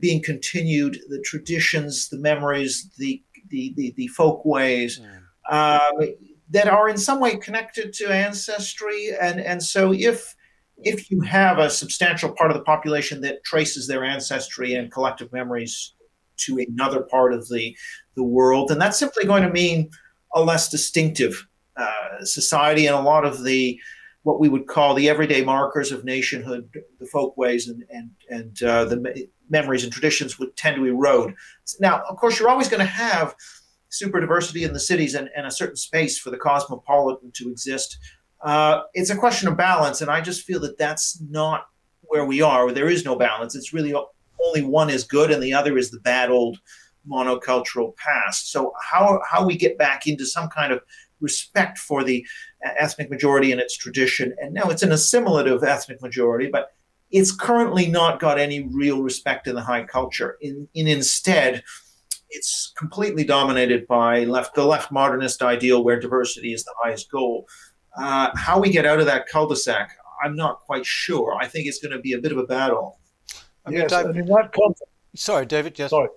being 0.00 0.22
continued, 0.22 0.98
the 1.08 1.20
traditions, 1.22 2.08
the 2.08 2.18
memories, 2.18 2.90
the 2.98 3.22
the 3.48 3.72
the, 3.76 3.92
the 3.96 4.06
folk 4.08 4.44
ways 4.44 5.00
mm. 5.00 5.20
um, 5.50 6.14
that 6.50 6.68
are 6.68 6.88
in 6.88 6.98
some 6.98 7.20
way 7.20 7.36
connected 7.36 7.92
to 7.94 8.08
ancestry, 8.08 9.10
and 9.20 9.40
and 9.40 9.62
so 9.62 9.92
if 9.92 10.34
if 10.82 11.10
you 11.10 11.20
have 11.20 11.58
a 11.58 11.68
substantial 11.68 12.32
part 12.32 12.50
of 12.50 12.56
the 12.56 12.62
population 12.64 13.20
that 13.20 13.44
traces 13.44 13.86
their 13.86 14.04
ancestry 14.04 14.74
and 14.74 14.90
collective 14.90 15.32
memories 15.32 15.94
to 16.38 16.58
another 16.68 17.02
part 17.02 17.32
of 17.32 17.48
the 17.48 17.76
the 18.16 18.24
world, 18.24 18.68
then 18.68 18.78
that's 18.78 18.98
simply 18.98 19.24
going 19.24 19.42
to 19.42 19.50
mean 19.50 19.90
a 20.34 20.42
less 20.42 20.68
distinctive 20.68 21.46
uh, 21.76 22.24
society, 22.24 22.86
and 22.86 22.96
a 22.96 23.00
lot 23.00 23.24
of 23.24 23.44
the 23.44 23.78
what 24.22 24.40
we 24.40 24.48
would 24.48 24.66
call 24.66 24.94
the 24.94 25.08
everyday 25.08 25.42
markers 25.42 25.92
of 25.92 26.04
nationhood, 26.04 26.68
the 26.98 27.06
folkways 27.06 27.68
and 27.68 27.84
and 27.90 28.10
and 28.28 28.62
uh, 28.62 28.84
the 28.84 29.28
memories 29.48 29.84
and 29.84 29.92
traditions 29.92 30.38
would 30.38 30.56
tend 30.56 30.76
to 30.76 30.84
erode. 30.84 31.34
Now, 31.80 32.02
of 32.08 32.16
course, 32.16 32.38
you're 32.38 32.48
always 32.48 32.68
going 32.68 32.80
to 32.80 32.86
have 32.86 33.34
super 33.88 34.20
diversity 34.20 34.62
in 34.62 34.72
the 34.72 34.80
cities 34.80 35.14
and, 35.14 35.28
and 35.36 35.46
a 35.46 35.50
certain 35.50 35.76
space 35.76 36.18
for 36.18 36.30
the 36.30 36.36
cosmopolitan 36.36 37.32
to 37.34 37.50
exist. 37.50 37.98
Uh, 38.42 38.82
it's 38.94 39.10
a 39.10 39.16
question 39.16 39.48
of 39.48 39.56
balance, 39.56 40.00
and 40.00 40.10
I 40.10 40.20
just 40.20 40.44
feel 40.44 40.60
that 40.60 40.78
that's 40.78 41.20
not 41.28 41.66
where 42.02 42.24
we 42.24 42.42
are. 42.42 42.72
There 42.72 42.88
is 42.88 43.04
no 43.04 43.16
balance. 43.16 43.54
It's 43.54 43.72
really 43.72 43.94
only 44.44 44.62
one 44.62 44.90
is 44.90 45.04
good 45.04 45.30
and 45.30 45.42
the 45.42 45.52
other 45.52 45.76
is 45.78 45.90
the 45.90 46.00
bad 46.00 46.30
old 46.30 46.58
monocultural 47.08 47.96
past. 47.96 48.50
So 48.50 48.72
how 48.80 49.20
how 49.28 49.46
we 49.46 49.56
get 49.56 49.78
back 49.78 50.06
into 50.06 50.26
some 50.26 50.48
kind 50.48 50.72
of 50.72 50.82
respect 51.20 51.78
for 51.78 52.04
the 52.04 52.26
ethnic 52.78 53.10
majority 53.10 53.52
and 53.52 53.60
its 53.60 53.76
tradition, 53.76 54.34
and 54.40 54.54
now 54.54 54.68
it's 54.70 54.82
an 54.82 54.92
assimilative 54.92 55.62
ethnic 55.62 56.00
majority, 56.02 56.48
but 56.50 56.72
it's 57.10 57.32
currently 57.32 57.88
not 57.88 58.20
got 58.20 58.38
any 58.38 58.68
real 58.68 59.02
respect 59.02 59.46
in 59.46 59.54
the 59.54 59.62
high 59.62 59.84
culture. 59.84 60.36
In, 60.40 60.68
in 60.74 60.86
instead, 60.86 61.62
it's 62.28 62.72
completely 62.78 63.24
dominated 63.24 63.86
by 63.88 64.24
left 64.24 64.54
the 64.54 64.64
left 64.64 64.92
modernist 64.92 65.42
ideal 65.42 65.82
where 65.82 65.98
diversity 65.98 66.52
is 66.52 66.64
the 66.64 66.74
highest 66.82 67.10
goal. 67.10 67.46
Uh, 67.96 68.30
how 68.36 68.60
we 68.60 68.70
get 68.70 68.86
out 68.86 69.00
of 69.00 69.06
that 69.06 69.26
cul-de-sac, 69.26 69.90
I'm 70.22 70.36
not 70.36 70.60
quite 70.60 70.86
sure. 70.86 71.36
I 71.40 71.48
think 71.48 71.66
it's 71.66 71.80
going 71.80 71.90
to 71.90 71.98
be 71.98 72.12
a 72.12 72.18
bit 72.18 72.30
of 72.30 72.38
a 72.38 72.44
battle. 72.46 73.00
I 73.66 73.70
mean, 73.70 73.80
yes, 73.80 73.92
and 73.92 74.16
in 74.16 74.26
that 74.26 74.52
context, 74.52 74.84
sorry, 75.16 75.46
David. 75.46 75.78
Yes. 75.78 75.90
Sorry. 75.90 76.08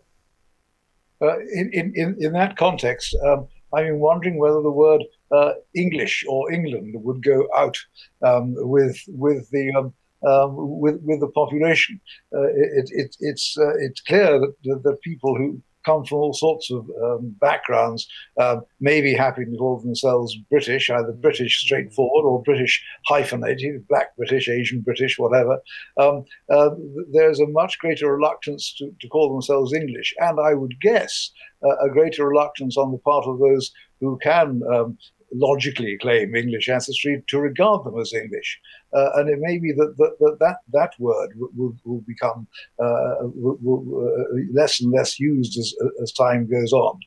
Uh, 1.21 1.39
in, 1.53 1.93
in, 1.95 2.17
in 2.19 2.33
that 2.33 2.57
context, 2.57 3.15
um, 3.25 3.47
I'm 3.75 3.99
wondering 3.99 4.37
whether 4.37 4.61
the 4.61 4.71
word 4.71 5.03
uh, 5.31 5.53
English 5.75 6.25
or 6.27 6.51
England 6.51 6.95
would 6.95 7.23
go 7.23 7.47
out 7.55 7.77
um, 8.21 8.55
with 8.57 8.97
with 9.07 9.49
the 9.51 9.71
um, 9.75 9.93
um, 10.27 10.55
with 10.79 11.01
with 11.03 11.19
the 11.19 11.29
population. 11.29 11.99
Uh, 12.33 12.47
it, 12.47 12.89
it, 12.91 13.15
it's 13.19 13.57
uh, 13.57 13.75
it's 13.79 14.01
clear 14.01 14.39
that 14.39 14.53
the, 14.63 14.97
people 15.03 15.35
who 15.35 15.61
come 15.85 16.03
from 16.05 16.19
all 16.19 16.33
sorts 16.33 16.71
of 16.71 16.89
um, 17.03 17.35
backgrounds 17.39 18.07
um, 18.39 18.61
may 18.79 19.01
be 19.01 19.13
happy 19.13 19.45
to 19.45 19.57
call 19.57 19.79
themselves 19.79 20.35
British, 20.49 20.89
either 20.89 21.11
British 21.11 21.59
straightforward 21.61 22.25
or 22.25 22.41
British 22.43 22.83
hyphenated, 23.07 23.87
Black 23.87 24.15
British, 24.15 24.49
Asian 24.49 24.81
British, 24.81 25.17
whatever. 25.17 25.57
Um, 25.97 26.25
uh, 26.49 26.71
there's 27.11 27.39
a 27.39 27.47
much 27.47 27.79
greater 27.79 28.15
reluctance 28.15 28.73
to, 28.77 28.91
to 28.99 29.07
call 29.07 29.31
themselves 29.31 29.73
English, 29.73 30.13
and 30.19 30.39
I 30.39 30.53
would 30.53 30.79
guess 30.81 31.31
uh, 31.63 31.77
a 31.85 31.89
greater 31.89 32.27
reluctance 32.27 32.77
on 32.77 32.91
the 32.91 32.97
part 32.99 33.25
of 33.25 33.39
those 33.39 33.71
who 33.99 34.17
can 34.21 34.61
um, 34.73 34.97
logically 35.33 35.97
claim 35.99 36.35
English 36.35 36.69
ancestry 36.69 37.23
to 37.27 37.39
regard 37.39 37.85
them 37.85 37.99
as 37.99 38.13
English. 38.13 38.59
Uh, 38.93 39.09
and 39.15 39.29
it 39.29 39.39
may 39.39 39.57
be 39.57 39.71
that 39.71 39.95
that, 39.97 40.37
that, 40.39 40.57
that 40.71 40.91
word 40.99 41.29
will, 41.35 41.75
will 41.83 42.01
become 42.01 42.47
uh, 42.79 43.15
will, 43.21 43.57
will, 43.61 44.07
uh, 44.07 44.39
less 44.53 44.81
and 44.81 44.91
less 44.91 45.19
used 45.19 45.57
as, 45.57 45.73
as 46.01 46.11
time 46.11 46.47
goes 46.47 46.73
on. 46.73 46.99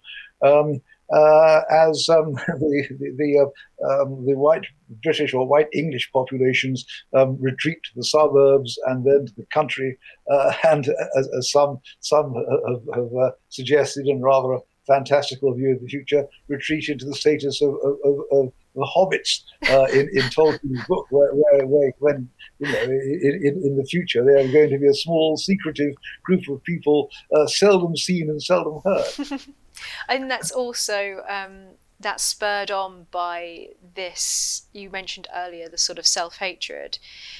Um, 0.42 0.80
uh, 1.12 1.60
as 1.70 2.08
um, 2.08 2.32
the 2.46 2.86
the 2.98 3.14
the, 3.16 3.38
uh, 3.38 4.02
um, 4.02 4.24
the, 4.26 4.36
white 4.36 4.66
British 5.02 5.32
or 5.34 5.46
white 5.46 5.68
English 5.72 6.10
populations 6.12 6.84
um, 7.14 7.36
retreat 7.40 7.78
to 7.84 7.90
the 7.94 8.04
suburbs 8.04 8.78
and 8.86 9.04
then 9.04 9.26
to 9.26 9.32
the 9.36 9.46
country, 9.52 9.96
uh, 10.30 10.52
and 10.64 10.88
as, 11.16 11.28
as, 11.36 11.50
some 11.50 11.78
some 12.00 12.34
have, 12.68 12.82
have 12.94 13.32
suggested 13.50 14.06
in 14.08 14.20
rather 14.20 14.58
fantastical 14.86 15.54
view 15.54 15.74
of 15.74 15.80
the 15.80 15.88
future, 15.88 16.24
retreat 16.48 16.88
into 16.88 17.04
the 17.04 17.14
status 17.14 17.60
of, 17.62 17.74
of, 17.82 17.96
of, 18.04 18.18
of 18.32 18.52
the 18.74 18.88
hobbits 18.94 19.42
uh, 19.70 19.84
in, 19.92 20.08
in 20.12 20.22
Tolkien's 20.30 20.86
book, 20.86 21.06
where, 21.10 21.32
where, 21.32 21.66
where 21.66 21.92
when 21.98 22.28
you 22.58 22.70
know 22.70 22.82
in, 22.82 23.62
in, 23.64 23.76
the 23.76 23.84
future 23.84 24.24
they 24.24 24.32
are 24.32 24.52
going 24.52 24.70
to 24.70 24.78
be 24.78 24.86
a 24.86 24.94
small, 24.94 25.36
secretive 25.36 25.94
group 26.22 26.46
of 26.48 26.62
people, 26.62 27.10
uh, 27.34 27.46
seldom 27.46 27.96
seen 27.96 28.28
and 28.28 28.42
seldom 28.42 28.80
heard. 28.84 29.40
and 30.08 30.30
that's 30.30 30.50
also 30.50 31.22
um, 31.28 31.68
that's 31.98 32.22
spurred 32.22 32.70
on 32.70 33.06
by 33.10 33.68
this 33.94 34.66
you 34.72 34.90
mentioned 34.90 35.26
earlier, 35.34 35.68
the 35.68 35.78
sort 35.78 35.98
of 35.98 36.06
self 36.06 36.36
hatred. 36.36 36.98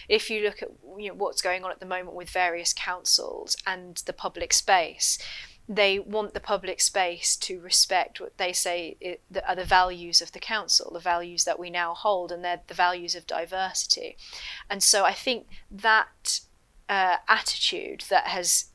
If 0.09 0.31
you 0.31 0.43
look 0.43 0.63
at 0.63 0.71
you 0.99 1.09
know, 1.09 1.15
what's 1.15 1.43
going 1.43 1.65
on 1.65 1.71
at 1.71 1.81
the 1.81 1.87
moment 1.87 2.17
with 2.17 2.31
various 2.31 2.73
councils 2.73 3.57
and 3.67 3.97
the 4.07 4.15
public 4.15 4.53
space 4.53 5.19
they 5.69 5.99
want 5.99 6.33
the 6.33 6.41
public 6.41 6.81
space 6.81 7.37
to 7.37 7.61
respect 7.61 8.21
what 8.21 8.39
they 8.39 8.53
say 8.53 9.19
are 9.47 9.57
the 9.57 9.65
values 9.65 10.23
of 10.23 10.33
the 10.33 10.39
council, 10.39 10.93
the 10.93 11.01
values 11.01 11.45
that 11.45 11.59
we 11.59 11.71
now 11.71 11.93
hold, 11.93 12.31
and 12.31 12.45
they're 12.45 12.61
the 12.67 12.75
values 12.75 13.15
of 13.15 13.27
diversity. 13.27 14.17
And 14.71 14.83
so 14.83 15.05
I 15.05 15.13
think 15.13 15.47
that 15.71 16.41
uh, 16.89 17.17
attitude 17.29 18.05
that 18.11 18.29
has 18.29 18.67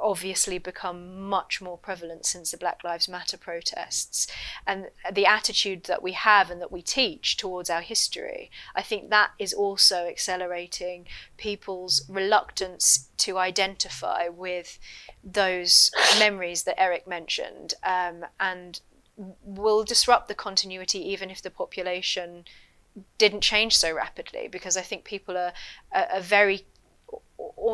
obviously 0.00 0.58
become 0.58 1.28
much 1.28 1.60
more 1.60 1.78
prevalent 1.78 2.26
since 2.26 2.50
the 2.50 2.56
Black 2.56 2.82
Lives 2.84 3.08
Matter 3.08 3.36
protests. 3.36 4.26
And 4.66 4.86
the 5.12 5.26
attitude 5.26 5.84
that 5.84 6.02
we 6.02 6.12
have 6.12 6.50
and 6.50 6.60
that 6.60 6.72
we 6.72 6.82
teach 6.82 7.36
towards 7.36 7.70
our 7.70 7.80
history, 7.80 8.50
I 8.74 8.82
think 8.82 9.10
that 9.10 9.32
is 9.38 9.52
also 9.52 10.06
accelerating 10.06 11.06
people's 11.36 12.04
reluctance 12.08 13.08
to 13.18 13.38
identify 13.38 14.28
with 14.28 14.78
those 15.24 15.90
memories 16.18 16.64
that 16.64 16.80
Eric 16.80 17.06
mentioned 17.06 17.74
um, 17.82 18.26
and 18.38 18.80
will 19.16 19.82
disrupt 19.82 20.28
the 20.28 20.34
continuity 20.34 20.98
even 20.98 21.30
if 21.30 21.40
the 21.40 21.50
population 21.50 22.44
didn't 23.18 23.40
change 23.40 23.76
so 23.76 23.92
rapidly 23.92 24.48
because 24.48 24.76
I 24.76 24.82
think 24.82 25.04
people 25.04 25.36
are, 25.36 25.52
are, 25.92 26.06
are 26.12 26.20
very 26.20 26.66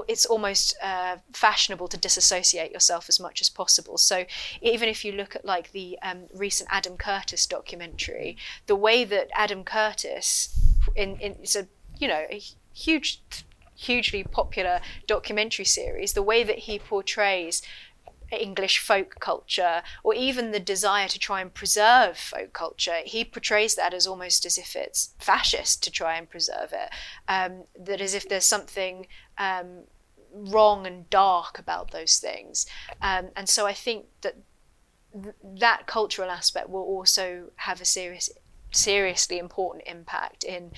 it's 0.08 0.26
almost 0.26 0.76
uh, 0.82 1.16
fashionable 1.32 1.88
to 1.88 1.96
disassociate 1.96 2.72
yourself 2.72 3.08
as 3.08 3.18
much 3.18 3.40
as 3.40 3.48
possible. 3.48 3.98
So 3.98 4.24
even 4.60 4.88
if 4.88 5.04
you 5.04 5.12
look 5.12 5.34
at 5.34 5.44
like 5.44 5.72
the 5.72 5.98
um, 6.02 6.26
recent 6.32 6.68
Adam 6.72 6.96
Curtis 6.96 7.46
documentary, 7.46 8.36
the 8.66 8.76
way 8.76 9.04
that 9.04 9.28
Adam 9.34 9.64
Curtis, 9.64 10.58
in, 10.94 11.16
in 11.16 11.32
it's 11.42 11.56
a 11.56 11.66
you 11.98 12.08
know 12.08 12.26
a 12.30 12.40
huge 12.72 13.22
hugely 13.74 14.22
popular 14.22 14.80
documentary 15.06 15.64
series, 15.64 16.12
the 16.12 16.22
way 16.22 16.44
that 16.44 16.60
he 16.60 16.78
portrays 16.78 17.62
English 18.32 18.78
folk 18.78 19.16
culture, 19.20 19.82
or 20.02 20.14
even 20.14 20.50
the 20.50 20.60
desire 20.60 21.08
to 21.08 21.18
try 21.18 21.40
and 21.40 21.52
preserve 21.52 22.16
folk 22.16 22.52
culture, 22.52 23.00
he 23.04 23.24
portrays 23.24 23.74
that 23.74 23.92
as 23.92 24.06
almost 24.06 24.46
as 24.46 24.58
if 24.58 24.74
it's 24.74 25.14
fascist 25.18 25.82
to 25.82 25.90
try 25.90 26.16
and 26.16 26.30
preserve 26.30 26.72
it. 26.72 26.90
Um, 27.28 27.64
that 27.78 28.00
as 28.00 28.14
if 28.14 28.28
there's 28.28 28.46
something 28.46 29.06
um, 29.42 29.84
wrong 30.32 30.86
and 30.86 31.08
dark 31.10 31.58
about 31.58 31.90
those 31.90 32.16
things. 32.18 32.66
Um, 33.00 33.28
and 33.36 33.48
so 33.48 33.66
I 33.66 33.72
think 33.72 34.06
that 34.22 34.36
th- 35.12 35.34
that 35.60 35.86
cultural 35.86 36.30
aspect 36.30 36.68
will 36.68 36.82
also 36.82 37.50
have 37.56 37.80
a 37.80 37.84
serious, 37.84 38.30
seriously 38.70 39.38
important 39.38 39.84
impact 39.86 40.44
in 40.44 40.72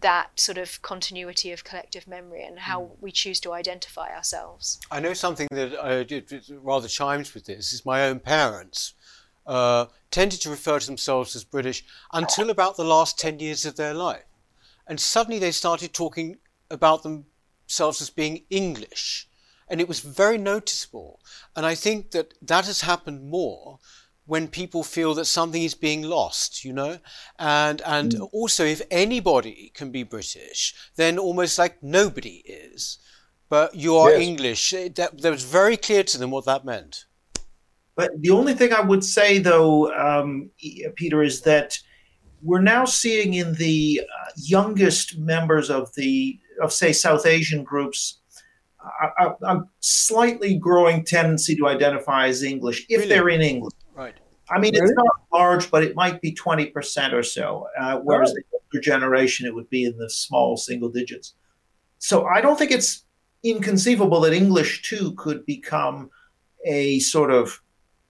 that 0.00 0.38
sort 0.38 0.58
of 0.58 0.82
continuity 0.82 1.50
of 1.52 1.64
collective 1.64 2.06
memory 2.06 2.44
and 2.44 2.58
how 2.58 2.80
mm. 2.82 2.90
we 3.00 3.10
choose 3.10 3.40
to 3.40 3.52
identify 3.52 4.14
ourselves. 4.14 4.78
I 4.90 5.00
know 5.00 5.14
something 5.14 5.48
that 5.50 5.72
uh, 5.74 6.58
rather 6.60 6.88
chimes 6.88 7.34
with 7.34 7.46
this 7.46 7.72
is 7.72 7.86
my 7.86 8.06
own 8.06 8.20
parents 8.20 8.94
uh, 9.46 9.86
tended 10.10 10.40
to 10.42 10.50
refer 10.50 10.78
to 10.78 10.86
themselves 10.86 11.34
as 11.34 11.44
British 11.44 11.84
until 12.12 12.50
about 12.50 12.76
the 12.76 12.84
last 12.84 13.18
10 13.18 13.38
years 13.40 13.64
of 13.64 13.76
their 13.76 13.94
life. 13.94 14.24
And 14.86 15.00
suddenly 15.00 15.38
they 15.38 15.52
started 15.52 15.92
talking 15.92 16.36
about 16.70 17.02
themselves 17.68 18.00
as 18.00 18.10
being 18.10 18.44
English. 18.50 19.28
And 19.68 19.80
it 19.80 19.88
was 19.88 20.00
very 20.00 20.38
noticeable. 20.38 21.20
And 21.54 21.66
I 21.66 21.74
think 21.74 22.12
that 22.12 22.32
that 22.40 22.64
has 22.66 22.80
happened 22.80 23.28
more 23.28 23.78
when 24.24 24.48
people 24.48 24.82
feel 24.82 25.14
that 25.14 25.26
something 25.26 25.62
is 25.62 25.74
being 25.74 26.02
lost, 26.02 26.64
you 26.64 26.72
know? 26.72 26.98
And 27.38 27.82
and 27.82 28.12
mm. 28.12 28.28
also 28.32 28.64
if 28.64 28.80
anybody 28.90 29.70
can 29.74 29.90
be 29.90 30.02
British, 30.02 30.74
then 30.96 31.18
almost 31.18 31.58
like 31.58 31.82
nobody 31.82 32.42
is. 32.46 32.98
But 33.50 33.74
you 33.74 33.96
are 33.96 34.10
yes. 34.10 34.20
English. 34.20 34.70
That, 34.70 35.20
that 35.22 35.30
was 35.30 35.44
very 35.44 35.76
clear 35.76 36.02
to 36.02 36.18
them 36.18 36.30
what 36.30 36.44
that 36.44 36.64
meant. 36.64 37.06
But 37.96 38.10
the 38.20 38.30
only 38.30 38.54
thing 38.54 38.72
I 38.72 38.80
would 38.80 39.02
say, 39.02 39.38
though, 39.38 39.92
um, 39.92 40.50
Peter, 40.94 41.22
is 41.22 41.40
that 41.42 41.78
we're 42.42 42.60
now 42.60 42.84
seeing 42.84 43.34
in 43.34 43.54
the 43.54 44.02
uh, 44.02 44.30
youngest 44.36 45.18
members 45.18 45.70
of 45.70 45.92
the 45.94 46.38
of 46.62 46.72
say 46.72 46.92
South 46.92 47.26
Asian 47.26 47.64
groups 47.64 48.18
a, 49.00 49.24
a, 49.24 49.36
a, 49.42 49.64
slightly 49.80 50.56
growing 50.56 51.04
tendency 51.04 51.56
to 51.56 51.66
identify 51.66 52.28
as 52.28 52.42
English 52.42 52.86
if 52.88 53.00
really? 53.00 53.08
they're 53.08 53.28
in 53.28 53.40
England. 53.40 53.74
Right. 53.94 54.14
I 54.50 54.58
mean, 54.58 54.74
it's 54.74 54.92
not 54.92 55.06
large, 55.32 55.70
but 55.70 55.82
it 55.82 55.94
might 55.94 56.20
be 56.22 56.32
20% 56.34 57.12
or 57.12 57.22
so. 57.22 57.66
Uh, 57.78 57.98
whereas 57.98 58.32
the 58.32 58.42
older 58.52 58.80
generation, 58.82 59.46
it 59.46 59.54
would 59.54 59.68
be 59.68 59.84
in 59.84 59.98
the 59.98 60.08
small 60.08 60.56
single 60.56 60.88
digits. 60.88 61.34
So 61.98 62.26
I 62.26 62.40
don't 62.40 62.58
think 62.58 62.70
it's 62.70 63.04
inconceivable 63.42 64.20
that 64.20 64.32
English 64.32 64.88
too 64.88 65.12
could 65.16 65.44
become 65.44 66.10
a 66.64 66.98
sort 67.00 67.30
of 67.30 67.60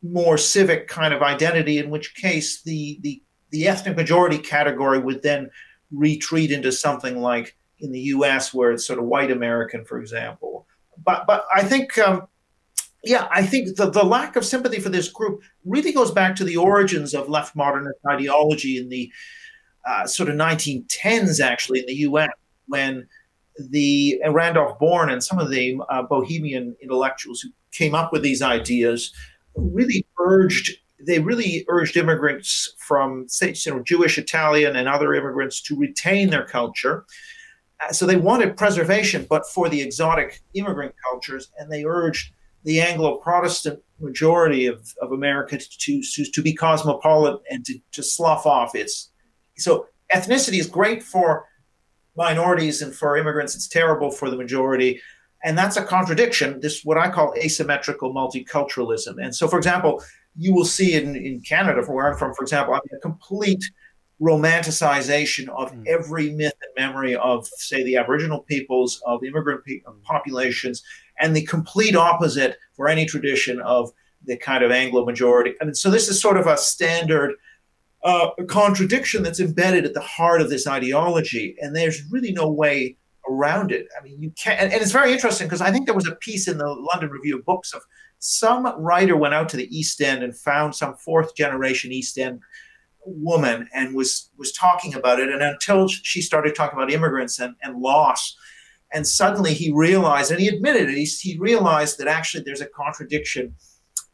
more 0.02 0.38
civic 0.38 0.86
kind 0.86 1.12
of 1.12 1.22
identity, 1.22 1.78
in 1.78 1.90
which 1.90 2.14
case 2.14 2.62
the, 2.62 2.98
the, 3.02 3.20
the 3.50 3.66
ethnic 3.66 3.96
majority 3.96 4.38
category 4.38 5.00
would 5.00 5.22
then 5.22 5.50
retreat 5.90 6.52
into 6.52 6.70
something 6.70 7.20
like 7.20 7.56
in 7.80 7.92
the 7.92 8.00
US, 8.00 8.52
where 8.52 8.72
it's 8.72 8.86
sort 8.86 8.98
of 8.98 9.04
white 9.06 9.30
American, 9.30 9.84
for 9.84 10.00
example. 10.00 10.66
But, 11.04 11.26
but 11.26 11.44
I 11.54 11.62
think 11.62 11.96
um, 11.98 12.26
yeah, 13.04 13.28
I 13.30 13.42
think 13.42 13.76
the, 13.76 13.90
the 13.90 14.04
lack 14.04 14.36
of 14.36 14.44
sympathy 14.44 14.80
for 14.80 14.88
this 14.88 15.08
group 15.08 15.42
really 15.64 15.92
goes 15.92 16.10
back 16.10 16.34
to 16.36 16.44
the 16.44 16.56
origins 16.56 17.14
of 17.14 17.28
left 17.28 17.54
modernist 17.54 17.98
ideology 18.08 18.78
in 18.78 18.88
the 18.88 19.12
uh, 19.86 20.06
sort 20.06 20.28
of 20.28 20.34
1910s, 20.34 21.40
actually, 21.40 21.80
in 21.80 21.86
the 21.86 21.94
US, 21.94 22.30
when 22.66 23.06
the 23.70 24.20
uh, 24.24 24.32
Randolph 24.32 24.78
Bourne 24.78 25.10
and 25.10 25.22
some 25.22 25.38
of 25.38 25.50
the 25.50 25.80
uh, 25.88 26.02
bohemian 26.02 26.76
intellectuals 26.82 27.40
who 27.40 27.50
came 27.72 27.94
up 27.94 28.12
with 28.12 28.22
these 28.22 28.42
ideas 28.42 29.12
really 29.54 30.06
urged 30.18 30.76
they 31.06 31.20
really 31.20 31.64
urged 31.68 31.96
immigrants 31.96 32.74
from 32.78 33.28
say 33.28 33.54
you 33.64 33.72
know 33.72 33.82
Jewish, 33.82 34.18
Italian, 34.18 34.74
and 34.74 34.88
other 34.88 35.14
immigrants 35.14 35.62
to 35.62 35.76
retain 35.76 36.30
their 36.30 36.44
culture. 36.44 37.04
Uh, 37.80 37.92
so 37.92 38.06
they 38.06 38.16
wanted 38.16 38.56
preservation, 38.56 39.26
but 39.28 39.46
for 39.46 39.68
the 39.68 39.80
exotic 39.80 40.40
immigrant 40.54 40.94
cultures, 41.10 41.50
and 41.58 41.70
they 41.70 41.84
urged 41.84 42.32
the 42.64 42.80
Anglo-Protestant 42.80 43.80
majority 44.00 44.66
of, 44.66 44.92
of 45.00 45.12
America 45.12 45.58
to, 45.58 46.02
to, 46.02 46.24
to 46.24 46.42
be 46.42 46.52
cosmopolitan 46.52 47.40
and 47.50 47.64
to, 47.64 47.78
to 47.92 48.02
slough 48.02 48.46
off 48.46 48.74
its. 48.74 49.10
So 49.56 49.86
ethnicity 50.14 50.58
is 50.58 50.66
great 50.66 51.02
for 51.02 51.46
minorities 52.16 52.82
and 52.82 52.94
for 52.94 53.16
immigrants. 53.16 53.54
It's 53.54 53.68
terrible 53.68 54.10
for 54.10 54.28
the 54.28 54.36
majority. 54.36 55.00
And 55.44 55.56
that's 55.56 55.76
a 55.76 55.84
contradiction, 55.84 56.60
this 56.60 56.84
what 56.84 56.98
I 56.98 57.10
call 57.10 57.32
asymmetrical 57.38 58.12
multiculturalism. 58.12 59.22
And 59.22 59.34
so, 59.34 59.46
for 59.46 59.56
example, 59.56 60.02
you 60.36 60.52
will 60.52 60.64
see 60.64 60.94
in, 60.94 61.14
in 61.14 61.40
Canada, 61.40 61.82
where 61.82 62.10
I'm 62.10 62.18
from, 62.18 62.34
for 62.34 62.42
example, 62.42 62.74
I 62.74 62.78
mean, 62.78 62.98
a 62.98 63.00
complete 63.00 63.64
romanticization 64.20 65.48
of 65.48 65.72
mm. 65.72 65.86
every 65.86 66.30
myth 66.30 66.54
and 66.62 66.72
memory 66.76 67.14
of, 67.16 67.46
say, 67.46 67.82
the 67.84 67.96
Aboriginal 67.96 68.40
peoples, 68.40 69.00
of 69.06 69.22
immigrant 69.24 69.64
pe- 69.64 69.80
populations, 70.04 70.82
and 71.20 71.34
the 71.34 71.42
complete 71.46 71.94
opposite 71.94 72.56
for 72.74 72.88
any 72.88 73.06
tradition 73.06 73.60
of 73.60 73.90
the 74.24 74.36
kind 74.36 74.64
of 74.64 74.70
Anglo 74.70 75.04
majority. 75.04 75.54
I 75.60 75.64
mean, 75.64 75.74
so 75.74 75.90
this 75.90 76.08
is 76.08 76.20
sort 76.20 76.36
of 76.36 76.46
a 76.46 76.56
standard 76.56 77.34
uh, 78.04 78.30
contradiction 78.48 79.22
that's 79.22 79.40
embedded 79.40 79.84
at 79.84 79.94
the 79.94 80.00
heart 80.00 80.40
of 80.40 80.50
this 80.50 80.66
ideology, 80.66 81.56
and 81.60 81.74
there's 81.74 82.02
really 82.10 82.32
no 82.32 82.50
way 82.50 82.96
around 83.28 83.72
it. 83.72 83.86
I 83.98 84.02
mean, 84.02 84.20
you 84.20 84.30
can't, 84.30 84.60
and, 84.60 84.72
and 84.72 84.82
it's 84.82 84.92
very 84.92 85.12
interesting 85.12 85.46
because 85.46 85.60
I 85.60 85.70
think 85.70 85.86
there 85.86 85.94
was 85.94 86.08
a 86.08 86.16
piece 86.16 86.48
in 86.48 86.58
the 86.58 86.68
London 86.92 87.10
Review 87.10 87.38
of 87.38 87.44
Books 87.44 87.72
of 87.72 87.82
some 88.18 88.66
writer 88.80 89.16
went 89.16 89.34
out 89.34 89.48
to 89.50 89.56
the 89.56 89.76
East 89.76 90.00
End 90.00 90.22
and 90.22 90.36
found 90.36 90.74
some 90.74 90.96
fourth 90.96 91.36
generation 91.36 91.92
East 91.92 92.18
End 92.18 92.40
woman 93.04 93.68
and 93.72 93.94
was 93.94 94.30
was 94.36 94.52
talking 94.52 94.94
about 94.94 95.20
it. 95.20 95.28
And 95.28 95.42
until 95.42 95.88
she 95.88 96.20
started 96.20 96.54
talking 96.54 96.78
about 96.78 96.92
immigrants 96.92 97.38
and, 97.38 97.54
and 97.62 97.80
loss 97.80 98.36
and 98.92 99.06
suddenly 99.06 99.54
he 99.54 99.72
realized 99.72 100.30
and 100.30 100.40
he 100.40 100.48
admitted 100.48 100.88
it 100.88 100.96
he, 100.96 101.04
he 101.04 101.38
realized 101.38 101.98
that 101.98 102.08
actually 102.08 102.42
there's 102.44 102.60
a 102.60 102.66
contradiction 102.66 103.54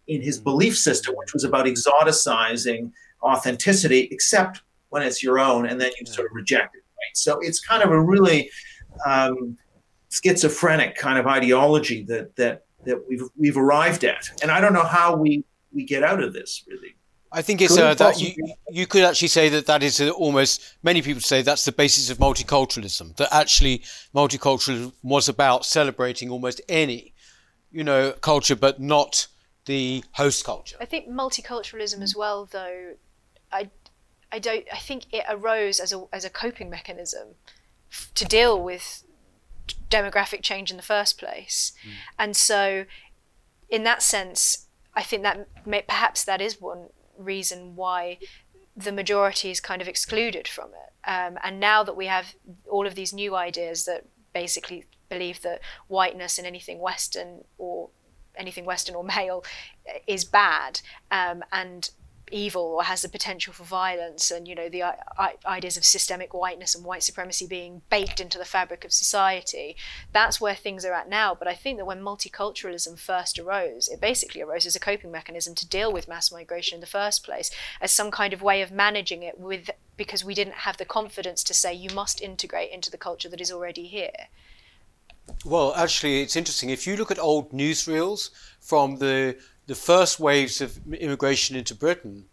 in 0.07 0.22
his 0.22 0.39
belief 0.39 0.76
system 0.76 1.14
which 1.16 1.32
was 1.32 1.45
about 1.45 1.66
exoticizing 1.66 2.91
authenticity 3.22 4.09
except 4.11 4.62
when 4.91 5.03
it's 5.03 5.22
your 5.22 5.39
own 5.39 5.66
and 5.66 5.80
then 5.80 5.91
you 5.99 6.07
sort 6.07 6.26
of 6.26 6.32
reject 6.35 6.74
it 6.74 6.78
right? 6.78 7.16
So 7.16 7.39
it's 7.41 7.61
kind 7.61 7.82
of 7.82 7.91
a 7.91 8.01
really 8.01 8.51
um, 9.07 9.57
schizophrenic 10.11 10.97
kind 10.97 11.18
of 11.18 11.26
ideology 11.26 12.05
that 12.05 12.37
that 12.37 12.64
that 12.85 13.03
we've 13.09 13.22
we've 13.37 13.57
arrived 13.57 14.05
at. 14.05 14.30
And 14.43 14.51
i 14.51 14.61
don't 14.61 14.72
know 14.72 14.85
how 14.85 15.16
we 15.16 15.45
we 15.72 15.85
get 15.85 16.03
out 16.03 16.22
of 16.22 16.32
this 16.32 16.64
really 16.68 16.97
I 17.35 17.43
think 17.43 17.61
it's 17.61 17.76
uh, 17.76 17.95
that 17.95 18.20
you, 18.20 18.55
you 18.70 18.87
could 18.87 19.03
actually 19.03 19.28
say 19.28 19.49
that 19.49 19.66
that 19.66 19.82
is 19.82 20.01
almost 20.01 20.76
many 20.82 21.03
people 21.03 21.20
say 21.20 21.43
that's 21.43 21.64
the 21.64 21.72
basis 21.72 22.09
of 22.09 22.18
multiculturalism. 22.18 23.16
That 23.16 23.28
actually 23.32 23.82
multiculturalism 24.14 24.93
was 25.03 25.28
about 25.28 25.66
celebrating 25.66 26.30
almost 26.30 26.61
any, 26.68 27.12
you 27.72 27.82
know, 27.82 28.12
culture, 28.12 28.55
but 28.55 28.80
not 28.80 29.26
the 29.64 30.05
host 30.12 30.45
culture. 30.45 30.76
I 30.80 30.85
think 30.85 31.09
multiculturalism 31.09 32.03
as 32.03 32.14
well, 32.14 32.47
though. 32.47 32.95
I, 33.53 33.70
I 34.30 34.39
don't. 34.39 34.64
I 34.72 34.78
think 34.78 35.12
it 35.12 35.24
arose 35.28 35.80
as 35.80 35.93
a 35.93 36.05
as 36.12 36.24
a 36.24 36.30
coping 36.30 36.70
mechanism 36.70 37.35
to 38.14 38.24
deal 38.24 38.62
with 38.62 39.05
demographic 39.91 40.43
change 40.43 40.70
in 40.70 40.76
the 40.76 40.82
first 40.82 41.18
place, 41.18 41.72
mm. 41.85 41.93
and 42.18 42.37
so 42.37 42.85
in 43.68 43.82
that 43.85 44.03
sense, 44.03 44.66
I 44.95 45.03
think 45.03 45.22
that 45.24 45.49
may, 45.66 45.82
perhaps 45.82 46.24
that 46.24 46.41
is 46.41 46.61
one 46.61 46.91
reason 47.19 47.77
why 47.77 48.19
the 48.77 48.93
majority 48.93 49.51
is 49.51 49.61
kind 49.61 49.81
of 49.81 49.89
excluded 49.89 50.49
from 50.49 50.71
it. 50.71 51.09
Um, 51.09 51.39
and 51.43 51.61
now 51.61 51.85
that 51.85 51.97
we 51.97 52.07
have 52.07 52.35
all 52.71 52.87
of 52.87 52.95
these 52.95 53.12
new 53.12 53.37
ideas 53.37 53.85
that 53.85 54.07
basically 54.33 54.85
believe 55.09 55.43
that 55.43 55.61
whiteness 55.87 56.39
and 56.39 56.47
anything 56.47 56.81
Western 56.81 57.45
or 57.59 57.91
anything 58.37 58.65
Western 58.65 58.97
or 58.97 59.05
male 59.05 59.45
is 60.07 60.25
bad, 60.25 60.81
um, 61.11 61.45
and 61.53 61.91
evil 62.35 62.62
or 62.62 62.82
has 62.82 63.03
the 63.03 63.09
potential 63.09 63.53
for 63.53 63.62
violence 63.62 64.32
and 64.32 64.49
you 64.49 64.57
know 64.57 64.68
the 64.68 64.82
ideas 65.47 65.76
of 65.76 65.85
systemic 65.85 66.35
whiteness 66.35 66.74
and 66.74 66.85
white 66.85 67.03
supremacy 67.05 67.47
being 67.47 67.80
baked 67.91 68.18
into 68.18 68.39
the 68.39 68.45
fabric 68.45 68.85
of 68.85 68.93
society 68.93 69.76
that's 70.12 70.41
where 70.41 70.57
things 70.57 70.85
are 70.85 70.93
at 70.93 71.09
now 71.09 71.32
but 71.32 71.47
i 71.47 71.55
think 71.55 71.78
that 71.78 71.85
when 71.85 72.01
multiculturalism 72.01 72.99
first 72.99 73.39
arose 73.39 73.87
it 73.87 74.01
basically 74.01 74.43
arose 74.43 74.66
as 74.66 74.74
a 74.74 74.80
coping 74.80 75.12
mechanism 75.12 75.55
to 75.55 75.68
deal 75.68 75.93
with 75.93 76.09
mass 76.09 76.32
migration 76.32 76.76
in 76.76 76.80
the 76.80 76.87
first 76.87 77.24
place 77.24 77.53
as 77.80 77.93
some 77.93 78.11
kind 78.11 78.32
of 78.32 78.43
way 78.43 78.61
of 78.61 78.72
managing 78.72 79.22
it 79.22 79.39
with 79.39 79.70
because 79.97 80.24
we 80.24 80.35
didn't 80.35 80.55
have 80.55 80.76
the 80.76 80.85
confidence 80.85 81.45
to 81.45 81.55
say 81.55 81.72
you 81.72 81.91
must 81.95 82.20
integrate 82.20 82.72
into 82.72 82.91
the 82.91 82.99
culture 82.99 83.28
that 83.28 83.41
is 83.41 83.53
already 83.53 83.87
here 83.87 84.28
well, 85.47 85.72
actually, 85.74 86.20
it's 86.20 86.37
interesting. 86.37 86.68
If 86.68 86.87
you 86.87 86.97
look 86.97 87.11
at 87.11 87.18
old 87.18 87.51
newsreels 87.51 88.28
from 88.61 88.97
the 88.97 89.39
the 89.67 89.75
first 89.75 90.21
waves 90.21 90.61
of 90.61 90.79
immigration 90.93 91.57
into 91.57 91.75
Britain, 91.75 92.27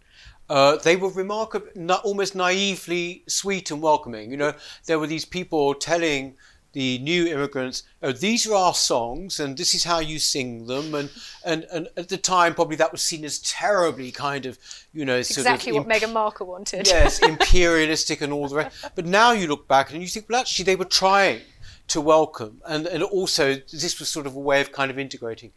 uh, 0.49 0.75
they 0.77 0.95
were 0.97 1.09
remarkably, 1.09 1.71
almost 2.03 2.35
naively 2.35 3.23
sweet 3.27 3.71
and 3.71 3.81
welcoming. 3.81 4.31
You 4.31 4.37
know, 4.37 4.53
there 4.85 4.99
were 4.99 5.07
these 5.07 5.25
people 5.25 5.73
telling 5.73 6.35
the 6.73 6.99
new 6.99 7.27
immigrants, 7.27 7.83
oh, 8.01 8.11
these 8.11 8.47
are 8.47 8.55
our 8.55 8.73
songs 8.73 9.39
and 9.39 9.57
this 9.57 9.73
is 9.73 9.83
how 9.83 9.99
you 9.99 10.19
sing 10.19 10.67
them. 10.67 10.95
And, 10.95 11.09
and, 11.45 11.65
and 11.71 11.87
at 11.97 12.09
the 12.09 12.17
time, 12.17 12.53
probably 12.53 12.77
that 12.77 12.91
was 12.91 13.01
seen 13.01 13.25
as 13.25 13.39
terribly 13.39 14.11
kind 14.11 14.45
of, 14.45 14.57
you 14.93 15.05
know, 15.05 15.21
sort 15.21 15.39
exactly 15.39 15.71
what 15.73 15.89
imp- 15.89 15.91
Meghan 15.91 16.13
Markle 16.13 16.47
wanted. 16.47 16.87
yes, 16.87 17.19
imperialistic 17.27 18.21
and 18.21 18.31
all 18.31 18.47
the 18.47 18.55
rest. 18.55 18.85
But 18.95 19.05
now 19.05 19.31
you 19.33 19.47
look 19.47 19.67
back 19.67 19.91
and 19.91 20.01
you 20.01 20.07
think, 20.07 20.27
well, 20.29 20.39
actually, 20.39 20.65
they 20.65 20.75
were 20.75 20.85
trying 20.85 21.41
to 21.89 21.99
welcome. 21.99 22.61
And, 22.65 22.87
and 22.87 23.03
also, 23.03 23.55
this 23.55 23.99
was 23.99 24.07
sort 24.07 24.25
of 24.25 24.35
a 24.35 24.39
way 24.39 24.61
of 24.61 24.71
kind 24.71 24.89
of 24.89 24.97
integrating. 24.97 25.51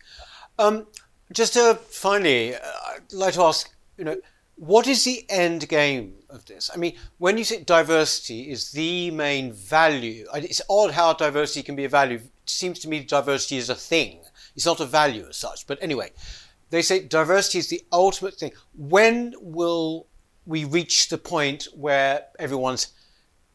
Um, 0.59 0.87
just 1.35 1.53
to 1.55 1.79
finally, 1.89 2.55
uh, 2.55 2.59
I'd 2.89 3.13
like 3.13 3.35
to 3.35 3.43
ask, 3.43 3.71
you 3.99 4.05
know, 4.05 4.17
what 4.57 4.87
is 4.87 5.05
the 5.05 5.27
end 5.29 5.69
game 5.69 6.15
of 6.31 6.45
this? 6.47 6.71
I 6.73 6.77
mean, 6.77 6.97
when 7.19 7.37
you 7.37 7.45
say 7.45 7.63
diversity 7.63 8.51
is 8.51 8.71
the 8.71 9.11
main 9.11 9.53
value, 9.53 10.27
it's 10.35 10.63
odd 10.71 10.93
how 10.93 11.13
diversity 11.13 11.63
can 11.63 11.77
be 11.77 11.85
a 11.85 11.89
value. 11.89 12.17
It 12.17 12.31
seems 12.47 12.79
to 12.81 12.89
me 12.89 13.01
diversity 13.01 13.57
is 13.57 13.69
a 13.69 13.75
thing. 13.75 14.21
It's 14.55 14.67
not 14.67 14.81
a 14.81 14.87
value 14.87 15.27
as 15.29 15.37
such. 15.37 15.67
But 15.67 15.79
anyway, 15.83 16.13
they 16.71 16.83
say 16.83 17.01
diversity 17.01 17.59
is 17.59 17.69
the 17.69 17.83
ultimate 17.93 18.35
thing. 18.35 18.53
When 18.77 19.35
will 19.41 20.07
we 20.47 20.65
reach 20.65 21.09
the 21.09 21.19
point 21.19 21.67
where 21.75 22.27
everyone's 22.39 22.93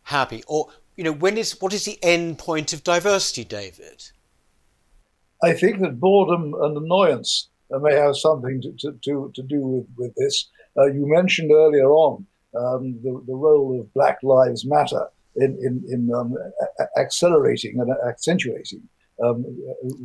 happy? 0.04 0.44
Or, 0.48 0.68
you 0.98 1.06
know, 1.06 1.14
when 1.14 1.38
is 1.38 1.62
what 1.62 1.74
is 1.74 1.86
the 1.86 2.00
end 2.04 2.40
point 2.40 2.74
of 2.74 2.84
diversity, 2.84 3.46
David? 3.46 4.10
I 5.42 5.54
think 5.54 5.80
that 5.80 6.00
boredom 6.00 6.54
and 6.62 6.76
annoyance 6.76 7.49
may 7.78 7.94
have 7.94 8.18
something 8.18 8.62
to, 8.62 8.72
to, 8.80 8.98
to, 9.04 9.32
to 9.36 9.44
do 9.44 9.60
with, 9.62 9.88
with 9.98 10.16
this. 10.16 10.50
Uh, 10.78 10.86
you 10.86 11.08
mentioned 11.08 11.52
earlier 11.52 11.92
on 11.92 12.26
um, 12.58 13.00
the, 13.04 13.22
the 13.28 13.36
role 13.36 13.80
of 13.80 13.94
Black 13.94 14.18
Lives 14.24 14.66
Matter 14.66 15.08
in, 15.36 15.58
in, 15.62 15.84
in 15.92 16.14
um, 16.14 16.36
accelerating 16.98 17.80
and 17.80 17.92
accentuating 18.08 18.82
um, 19.24 19.46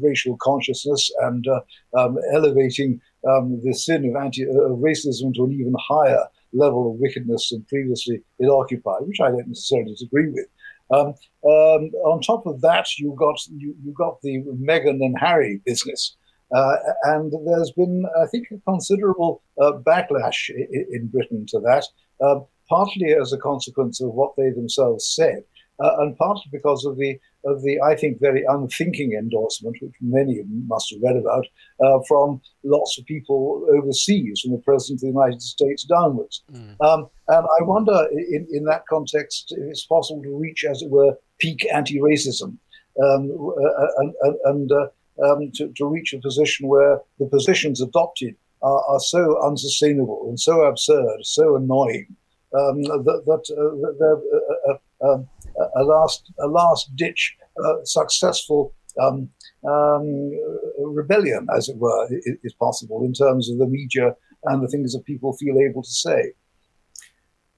racial 0.00 0.36
consciousness 0.40 1.10
and 1.22 1.46
uh, 1.48 1.60
um, 1.98 2.18
elevating 2.32 3.00
um, 3.28 3.60
the 3.62 3.72
sin 3.72 4.08
of 4.08 4.22
anti 4.22 4.42
of 4.42 4.78
racism 4.78 5.34
to 5.34 5.44
an 5.44 5.52
even 5.52 5.74
higher 5.78 6.24
level 6.52 6.90
of 6.90 6.98
wickedness 6.98 7.50
than 7.50 7.64
previously 7.64 8.20
it 8.38 8.46
occupied, 8.46 9.02
which 9.02 9.20
I 9.20 9.30
don't 9.30 9.48
necessarily 9.48 9.92
disagree 9.92 10.30
with. 10.30 10.46
Um, 10.90 11.14
on 11.42 12.20
top 12.20 12.46
of 12.46 12.60
that, 12.60 12.98
you 12.98 13.14
got 13.18 13.40
you, 13.48 13.74
you 13.82 13.92
got 13.92 14.20
the 14.22 14.42
Meghan 14.42 15.04
and 15.04 15.18
Harry 15.18 15.60
business, 15.64 16.16
uh, 16.54 16.76
and 17.04 17.32
there's 17.46 17.72
been, 17.72 18.06
I 18.20 18.26
think, 18.26 18.48
a 18.50 18.58
considerable 18.70 19.42
uh, 19.60 19.72
backlash 19.72 20.50
in, 20.50 20.86
in, 20.92 21.06
Britain 21.08 21.46
to 21.48 21.58
that, 21.60 21.84
um, 22.24 22.46
partly 22.68 23.12
as 23.12 23.32
a 23.32 23.38
consequence 23.38 24.00
of 24.00 24.14
what 24.14 24.36
they 24.36 24.50
themselves 24.50 25.04
said, 25.14 25.42
uh, 25.82 25.96
and 25.98 26.16
partly 26.16 26.44
because 26.52 26.84
of 26.84 26.96
the 26.96 27.18
of 27.46 27.62
the, 27.62 27.78
I 27.82 27.94
think, 27.94 28.20
very 28.20 28.42
unthinking 28.48 29.12
endorsement, 29.12 29.76
which 29.82 29.92
many 30.00 30.42
must 30.66 30.90
have 30.92 31.02
read 31.02 31.16
about, 31.16 31.46
uh, 31.84 31.98
from 32.08 32.40
lots 32.62 32.98
of 32.98 33.04
people 33.04 33.66
overseas, 33.70 34.40
from 34.40 34.52
the 34.52 34.62
President 34.64 34.98
of 34.98 35.00
the 35.00 35.06
United 35.08 35.42
States 35.42 35.84
downwards. 35.84 36.42
Mm. 36.50 36.80
Um, 36.80 37.08
and 37.28 37.46
I 37.60 37.64
wonder, 37.64 38.08
in, 38.12 38.46
in 38.50 38.64
that 38.64 38.86
context, 38.88 39.52
if 39.56 39.62
it's 39.62 39.84
possible 39.84 40.22
to 40.22 40.34
reach, 40.34 40.64
as 40.64 40.80
it 40.80 40.90
were, 40.90 41.18
peak 41.38 41.66
anti-racism. 41.72 42.56
Um, 43.02 43.52
uh, 43.60 43.86
and, 43.98 44.14
and 44.44 44.72
uh, 44.72 44.86
um, 45.22 45.50
to, 45.54 45.72
to, 45.76 45.86
reach 45.86 46.12
a 46.12 46.18
position 46.18 46.68
where 46.68 47.00
the 47.18 47.26
positions 47.26 47.80
adopted 47.80 48.34
are, 48.62 48.82
are 48.86 49.00
so 49.00 49.40
unsustainable 49.42 50.26
and 50.28 50.38
so 50.40 50.62
absurd, 50.62 51.18
so 51.22 51.56
annoying 51.56 52.16
um, 52.54 52.82
that, 52.82 53.22
that, 53.26 53.44
uh, 53.56 53.92
they're 53.98 54.16
uh, 54.16 54.74
uh, 55.04 55.12
um, 55.12 55.28
a 55.76 55.82
last 55.82 56.32
a 56.40 56.46
last 56.46 56.94
ditch 56.96 57.36
uh, 57.64 57.76
successful 57.84 58.74
um, 59.00 59.28
um, 59.68 60.30
rebellion, 60.78 61.46
as 61.54 61.68
it 61.68 61.76
were, 61.76 62.08
is, 62.10 62.36
is 62.42 62.54
possible 62.54 63.04
in 63.04 63.12
terms 63.12 63.50
of 63.50 63.58
the 63.58 63.66
media 63.66 64.14
and 64.44 64.62
the 64.62 64.68
things 64.68 64.92
that 64.92 65.04
people 65.04 65.32
feel 65.36 65.58
able 65.58 65.82
to 65.82 65.90
say. 65.90 66.32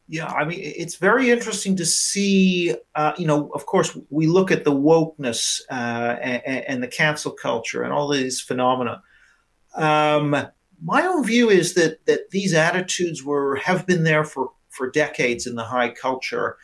Yeah, 0.08 0.26
I 0.26 0.44
mean, 0.44 0.60
it's 0.60 0.96
very 0.96 1.30
interesting 1.30 1.74
to 1.76 1.86
see. 1.86 2.74
Uh, 2.94 3.12
you 3.18 3.26
know, 3.26 3.50
of 3.54 3.66
course, 3.66 3.98
we 4.10 4.28
look 4.28 4.52
at 4.52 4.62
the 4.62 4.72
wokeness 4.72 5.60
uh, 5.68 6.16
and, 6.22 6.64
and, 6.68 6.82
the 6.82 6.88
cancel 6.88 7.32
culture 7.32 7.82
and 7.82 7.92
all 7.92 8.08
these 8.08 8.40
phenomena. 8.40 9.02
Um, 9.74 10.46
my 10.82 11.04
own 11.04 11.24
view 11.24 11.50
is 11.50 11.74
that 11.74 12.06
that 12.06 12.30
these 12.30 12.54
attitudes 12.54 13.24
were 13.24 13.56
have 13.56 13.84
been 13.84 14.04
there 14.04 14.24
for 14.24 14.52
for 14.70 14.90
decades 14.90 15.44
in 15.44 15.56
the 15.56 15.64
high 15.64 15.90
culture, 15.90 16.56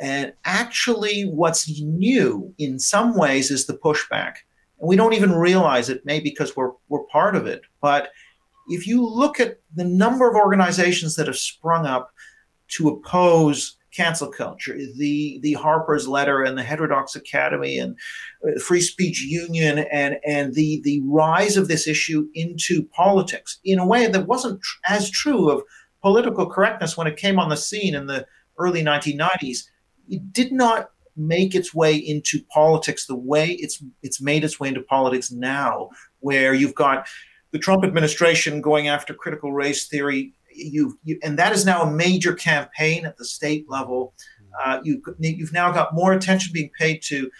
and 0.00 0.32
actually, 0.44 1.22
what's 1.22 1.80
new 1.80 2.54
in 2.56 2.78
some 2.78 3.16
ways 3.16 3.50
is 3.50 3.66
the 3.66 3.78
pushback, 3.78 4.34
and 4.78 4.88
we 4.88 4.94
don't 4.94 5.14
even 5.14 5.32
realize 5.32 5.88
it, 5.88 6.02
maybe 6.04 6.30
because 6.30 6.54
we're 6.54 6.72
we're 6.88 7.04
part 7.06 7.34
of 7.34 7.46
it. 7.46 7.62
But 7.80 8.10
if 8.68 8.86
you 8.86 9.04
look 9.04 9.40
at 9.40 9.58
the 9.74 9.84
number 9.84 10.28
of 10.28 10.36
organizations 10.36 11.16
that 11.16 11.26
have 11.26 11.38
sprung 11.38 11.84
up 11.86 12.12
to 12.68 12.88
oppose 12.88 13.76
cancel 13.96 14.28
culture. 14.28 14.76
The 14.96 15.38
the 15.42 15.54
Harper's 15.54 16.06
letter 16.06 16.42
and 16.42 16.56
the 16.56 16.62
Heterodox 16.62 17.16
Academy 17.16 17.78
and 17.78 17.96
uh, 18.46 18.60
Free 18.60 18.80
Speech 18.80 19.22
Union 19.22 19.78
and 19.78 20.16
and 20.26 20.54
the 20.54 20.80
the 20.84 21.00
rise 21.04 21.56
of 21.56 21.68
this 21.68 21.88
issue 21.88 22.28
into 22.34 22.84
politics 22.94 23.58
in 23.64 23.78
a 23.78 23.86
way 23.86 24.06
that 24.06 24.26
wasn't 24.26 24.60
tr- 24.62 24.78
as 24.88 25.10
true 25.10 25.50
of 25.50 25.62
political 26.02 26.48
correctness 26.48 26.96
when 26.96 27.06
it 27.06 27.16
came 27.16 27.38
on 27.38 27.48
the 27.48 27.56
scene 27.56 27.94
in 27.94 28.06
the 28.06 28.26
early 28.58 28.82
1990s. 28.82 29.64
It 30.08 30.32
did 30.32 30.52
not 30.52 30.90
make 31.16 31.54
its 31.54 31.74
way 31.74 31.96
into 31.96 32.44
politics 32.52 33.06
the 33.06 33.16
way 33.16 33.52
it's 33.52 33.82
it's 34.02 34.20
made 34.20 34.44
its 34.44 34.60
way 34.60 34.68
into 34.68 34.82
politics 34.82 35.32
now, 35.32 35.88
where 36.20 36.52
you've 36.52 36.74
got 36.74 37.08
the 37.52 37.58
Trump 37.58 37.84
administration 37.84 38.60
going 38.60 38.88
after 38.88 39.14
critical 39.14 39.52
race 39.52 39.88
theory 39.88 40.34
you, 40.56 40.98
you, 41.04 41.18
and 41.22 41.38
that 41.38 41.52
is 41.52 41.64
now 41.64 41.82
a 41.82 41.90
major 41.90 42.34
campaign 42.34 43.06
at 43.06 43.16
the 43.16 43.24
state 43.24 43.66
level. 43.68 44.14
Uh, 44.64 44.80
you, 44.82 45.02
you've 45.18 45.52
now 45.52 45.70
got 45.70 45.94
more 45.94 46.12
attention 46.12 46.52
being 46.52 46.70
paid 46.78 47.02
to 47.02 47.30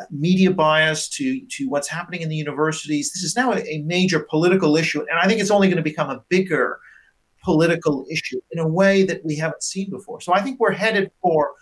uh, 0.00 0.04
media 0.10 0.50
bias, 0.50 1.08
to 1.08 1.46
to 1.50 1.68
what's 1.68 1.88
happening 1.88 2.22
in 2.22 2.30
the 2.30 2.36
universities. 2.36 3.12
This 3.12 3.22
is 3.22 3.36
now 3.36 3.52
a, 3.52 3.58
a 3.58 3.82
major 3.82 4.20
political 4.20 4.76
issue, 4.76 5.00
and 5.00 5.18
I 5.20 5.26
think 5.26 5.40
it's 5.40 5.50
only 5.50 5.68
going 5.68 5.76
to 5.76 5.82
become 5.82 6.08
a 6.08 6.22
bigger 6.30 6.78
political 7.44 8.06
issue 8.10 8.40
in 8.52 8.58
a 8.58 8.66
way 8.66 9.02
that 9.02 9.22
we 9.24 9.36
haven't 9.36 9.62
seen 9.62 9.90
before. 9.90 10.20
So 10.20 10.32
I 10.32 10.40
think 10.40 10.60
we're 10.60 10.72
headed 10.72 11.10
for 11.20 11.52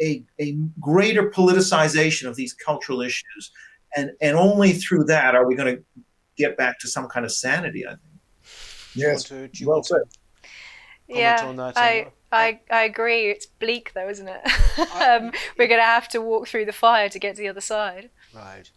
a, 0.00 0.24
a 0.40 0.56
greater 0.80 1.30
politicization 1.30 2.26
of 2.28 2.34
these 2.34 2.52
cultural 2.52 3.00
issues, 3.00 3.52
and 3.94 4.10
and 4.20 4.36
only 4.36 4.72
through 4.72 5.04
that 5.04 5.36
are 5.36 5.46
we 5.46 5.54
going 5.54 5.76
to 5.76 5.82
get 6.36 6.56
back 6.56 6.80
to 6.80 6.88
some 6.88 7.06
kind 7.06 7.24
of 7.24 7.30
sanity. 7.30 7.86
I 7.86 7.90
think. 7.90 8.00
Yes, 8.94 9.32
well 9.64 9.84
said 9.84 10.02
yeah, 11.14 11.52
that, 11.52 11.76
I, 11.76 12.08
I, 12.30 12.60
I 12.70 12.84
agree. 12.84 13.30
It's 13.30 13.46
bleak 13.46 13.92
though, 13.94 14.08
isn't 14.08 14.28
it? 14.28 14.40
um, 14.94 15.32
we're 15.58 15.68
going 15.68 15.80
to 15.80 15.84
have 15.84 16.08
to 16.08 16.20
walk 16.20 16.48
through 16.48 16.64
the 16.64 16.72
fire 16.72 17.08
to 17.08 17.18
get 17.18 17.36
to 17.36 17.42
the 17.42 17.48
other 17.48 17.60
side. 17.60 18.10
Right. 18.34 18.70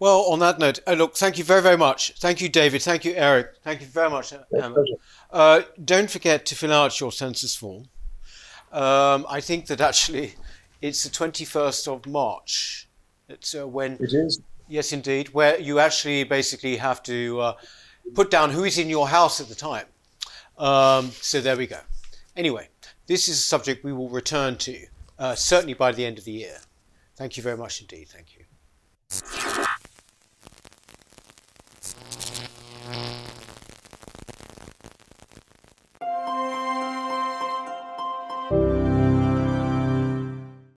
Well, 0.00 0.20
on 0.30 0.38
that 0.38 0.60
note, 0.60 0.78
uh, 0.86 0.92
look, 0.92 1.16
thank 1.16 1.38
you 1.38 1.44
very, 1.44 1.60
very 1.60 1.76
much. 1.76 2.14
Thank 2.18 2.40
you, 2.40 2.48
David. 2.48 2.82
Thank 2.82 3.04
you, 3.04 3.14
Eric. 3.14 3.54
Thank 3.64 3.80
you 3.80 3.86
very 3.88 4.10
much. 4.10 4.32
Uh, 5.30 5.62
don't 5.84 6.08
forget 6.08 6.46
to 6.46 6.54
fill 6.54 6.72
out 6.72 7.00
your 7.00 7.10
census 7.10 7.56
form. 7.56 7.88
Um, 8.70 9.26
I 9.28 9.40
think 9.40 9.66
that 9.66 9.80
actually 9.80 10.34
it's 10.80 11.02
the 11.02 11.10
21st 11.10 11.88
of 11.88 12.06
March. 12.06 12.88
It's 13.28 13.54
uh, 13.54 13.66
when. 13.66 13.94
It 13.94 14.12
is. 14.12 14.40
Yes, 14.68 14.92
indeed, 14.92 15.30
where 15.30 15.58
you 15.58 15.78
actually 15.78 16.24
basically 16.24 16.76
have 16.76 17.02
to 17.04 17.40
uh, 17.40 17.52
put 18.14 18.30
down 18.30 18.50
who 18.50 18.64
is 18.64 18.78
in 18.78 18.88
your 18.88 19.08
house 19.08 19.40
at 19.40 19.48
the 19.48 19.54
time. 19.54 19.86
Um, 20.58 21.10
so 21.12 21.40
there 21.40 21.56
we 21.56 21.66
go. 21.66 21.80
Anyway, 22.36 22.68
this 23.06 23.28
is 23.28 23.38
a 23.38 23.42
subject 23.42 23.84
we 23.84 23.92
will 23.92 24.08
return 24.08 24.56
to, 24.58 24.86
uh, 25.18 25.34
certainly 25.34 25.74
by 25.74 25.92
the 25.92 26.04
end 26.04 26.18
of 26.18 26.24
the 26.24 26.32
year. 26.32 26.58
Thank 27.16 27.36
you 27.36 27.42
very 27.42 27.56
much 27.56 27.80
indeed. 27.80 28.08
Thank 28.08 28.36
you. 28.36 28.44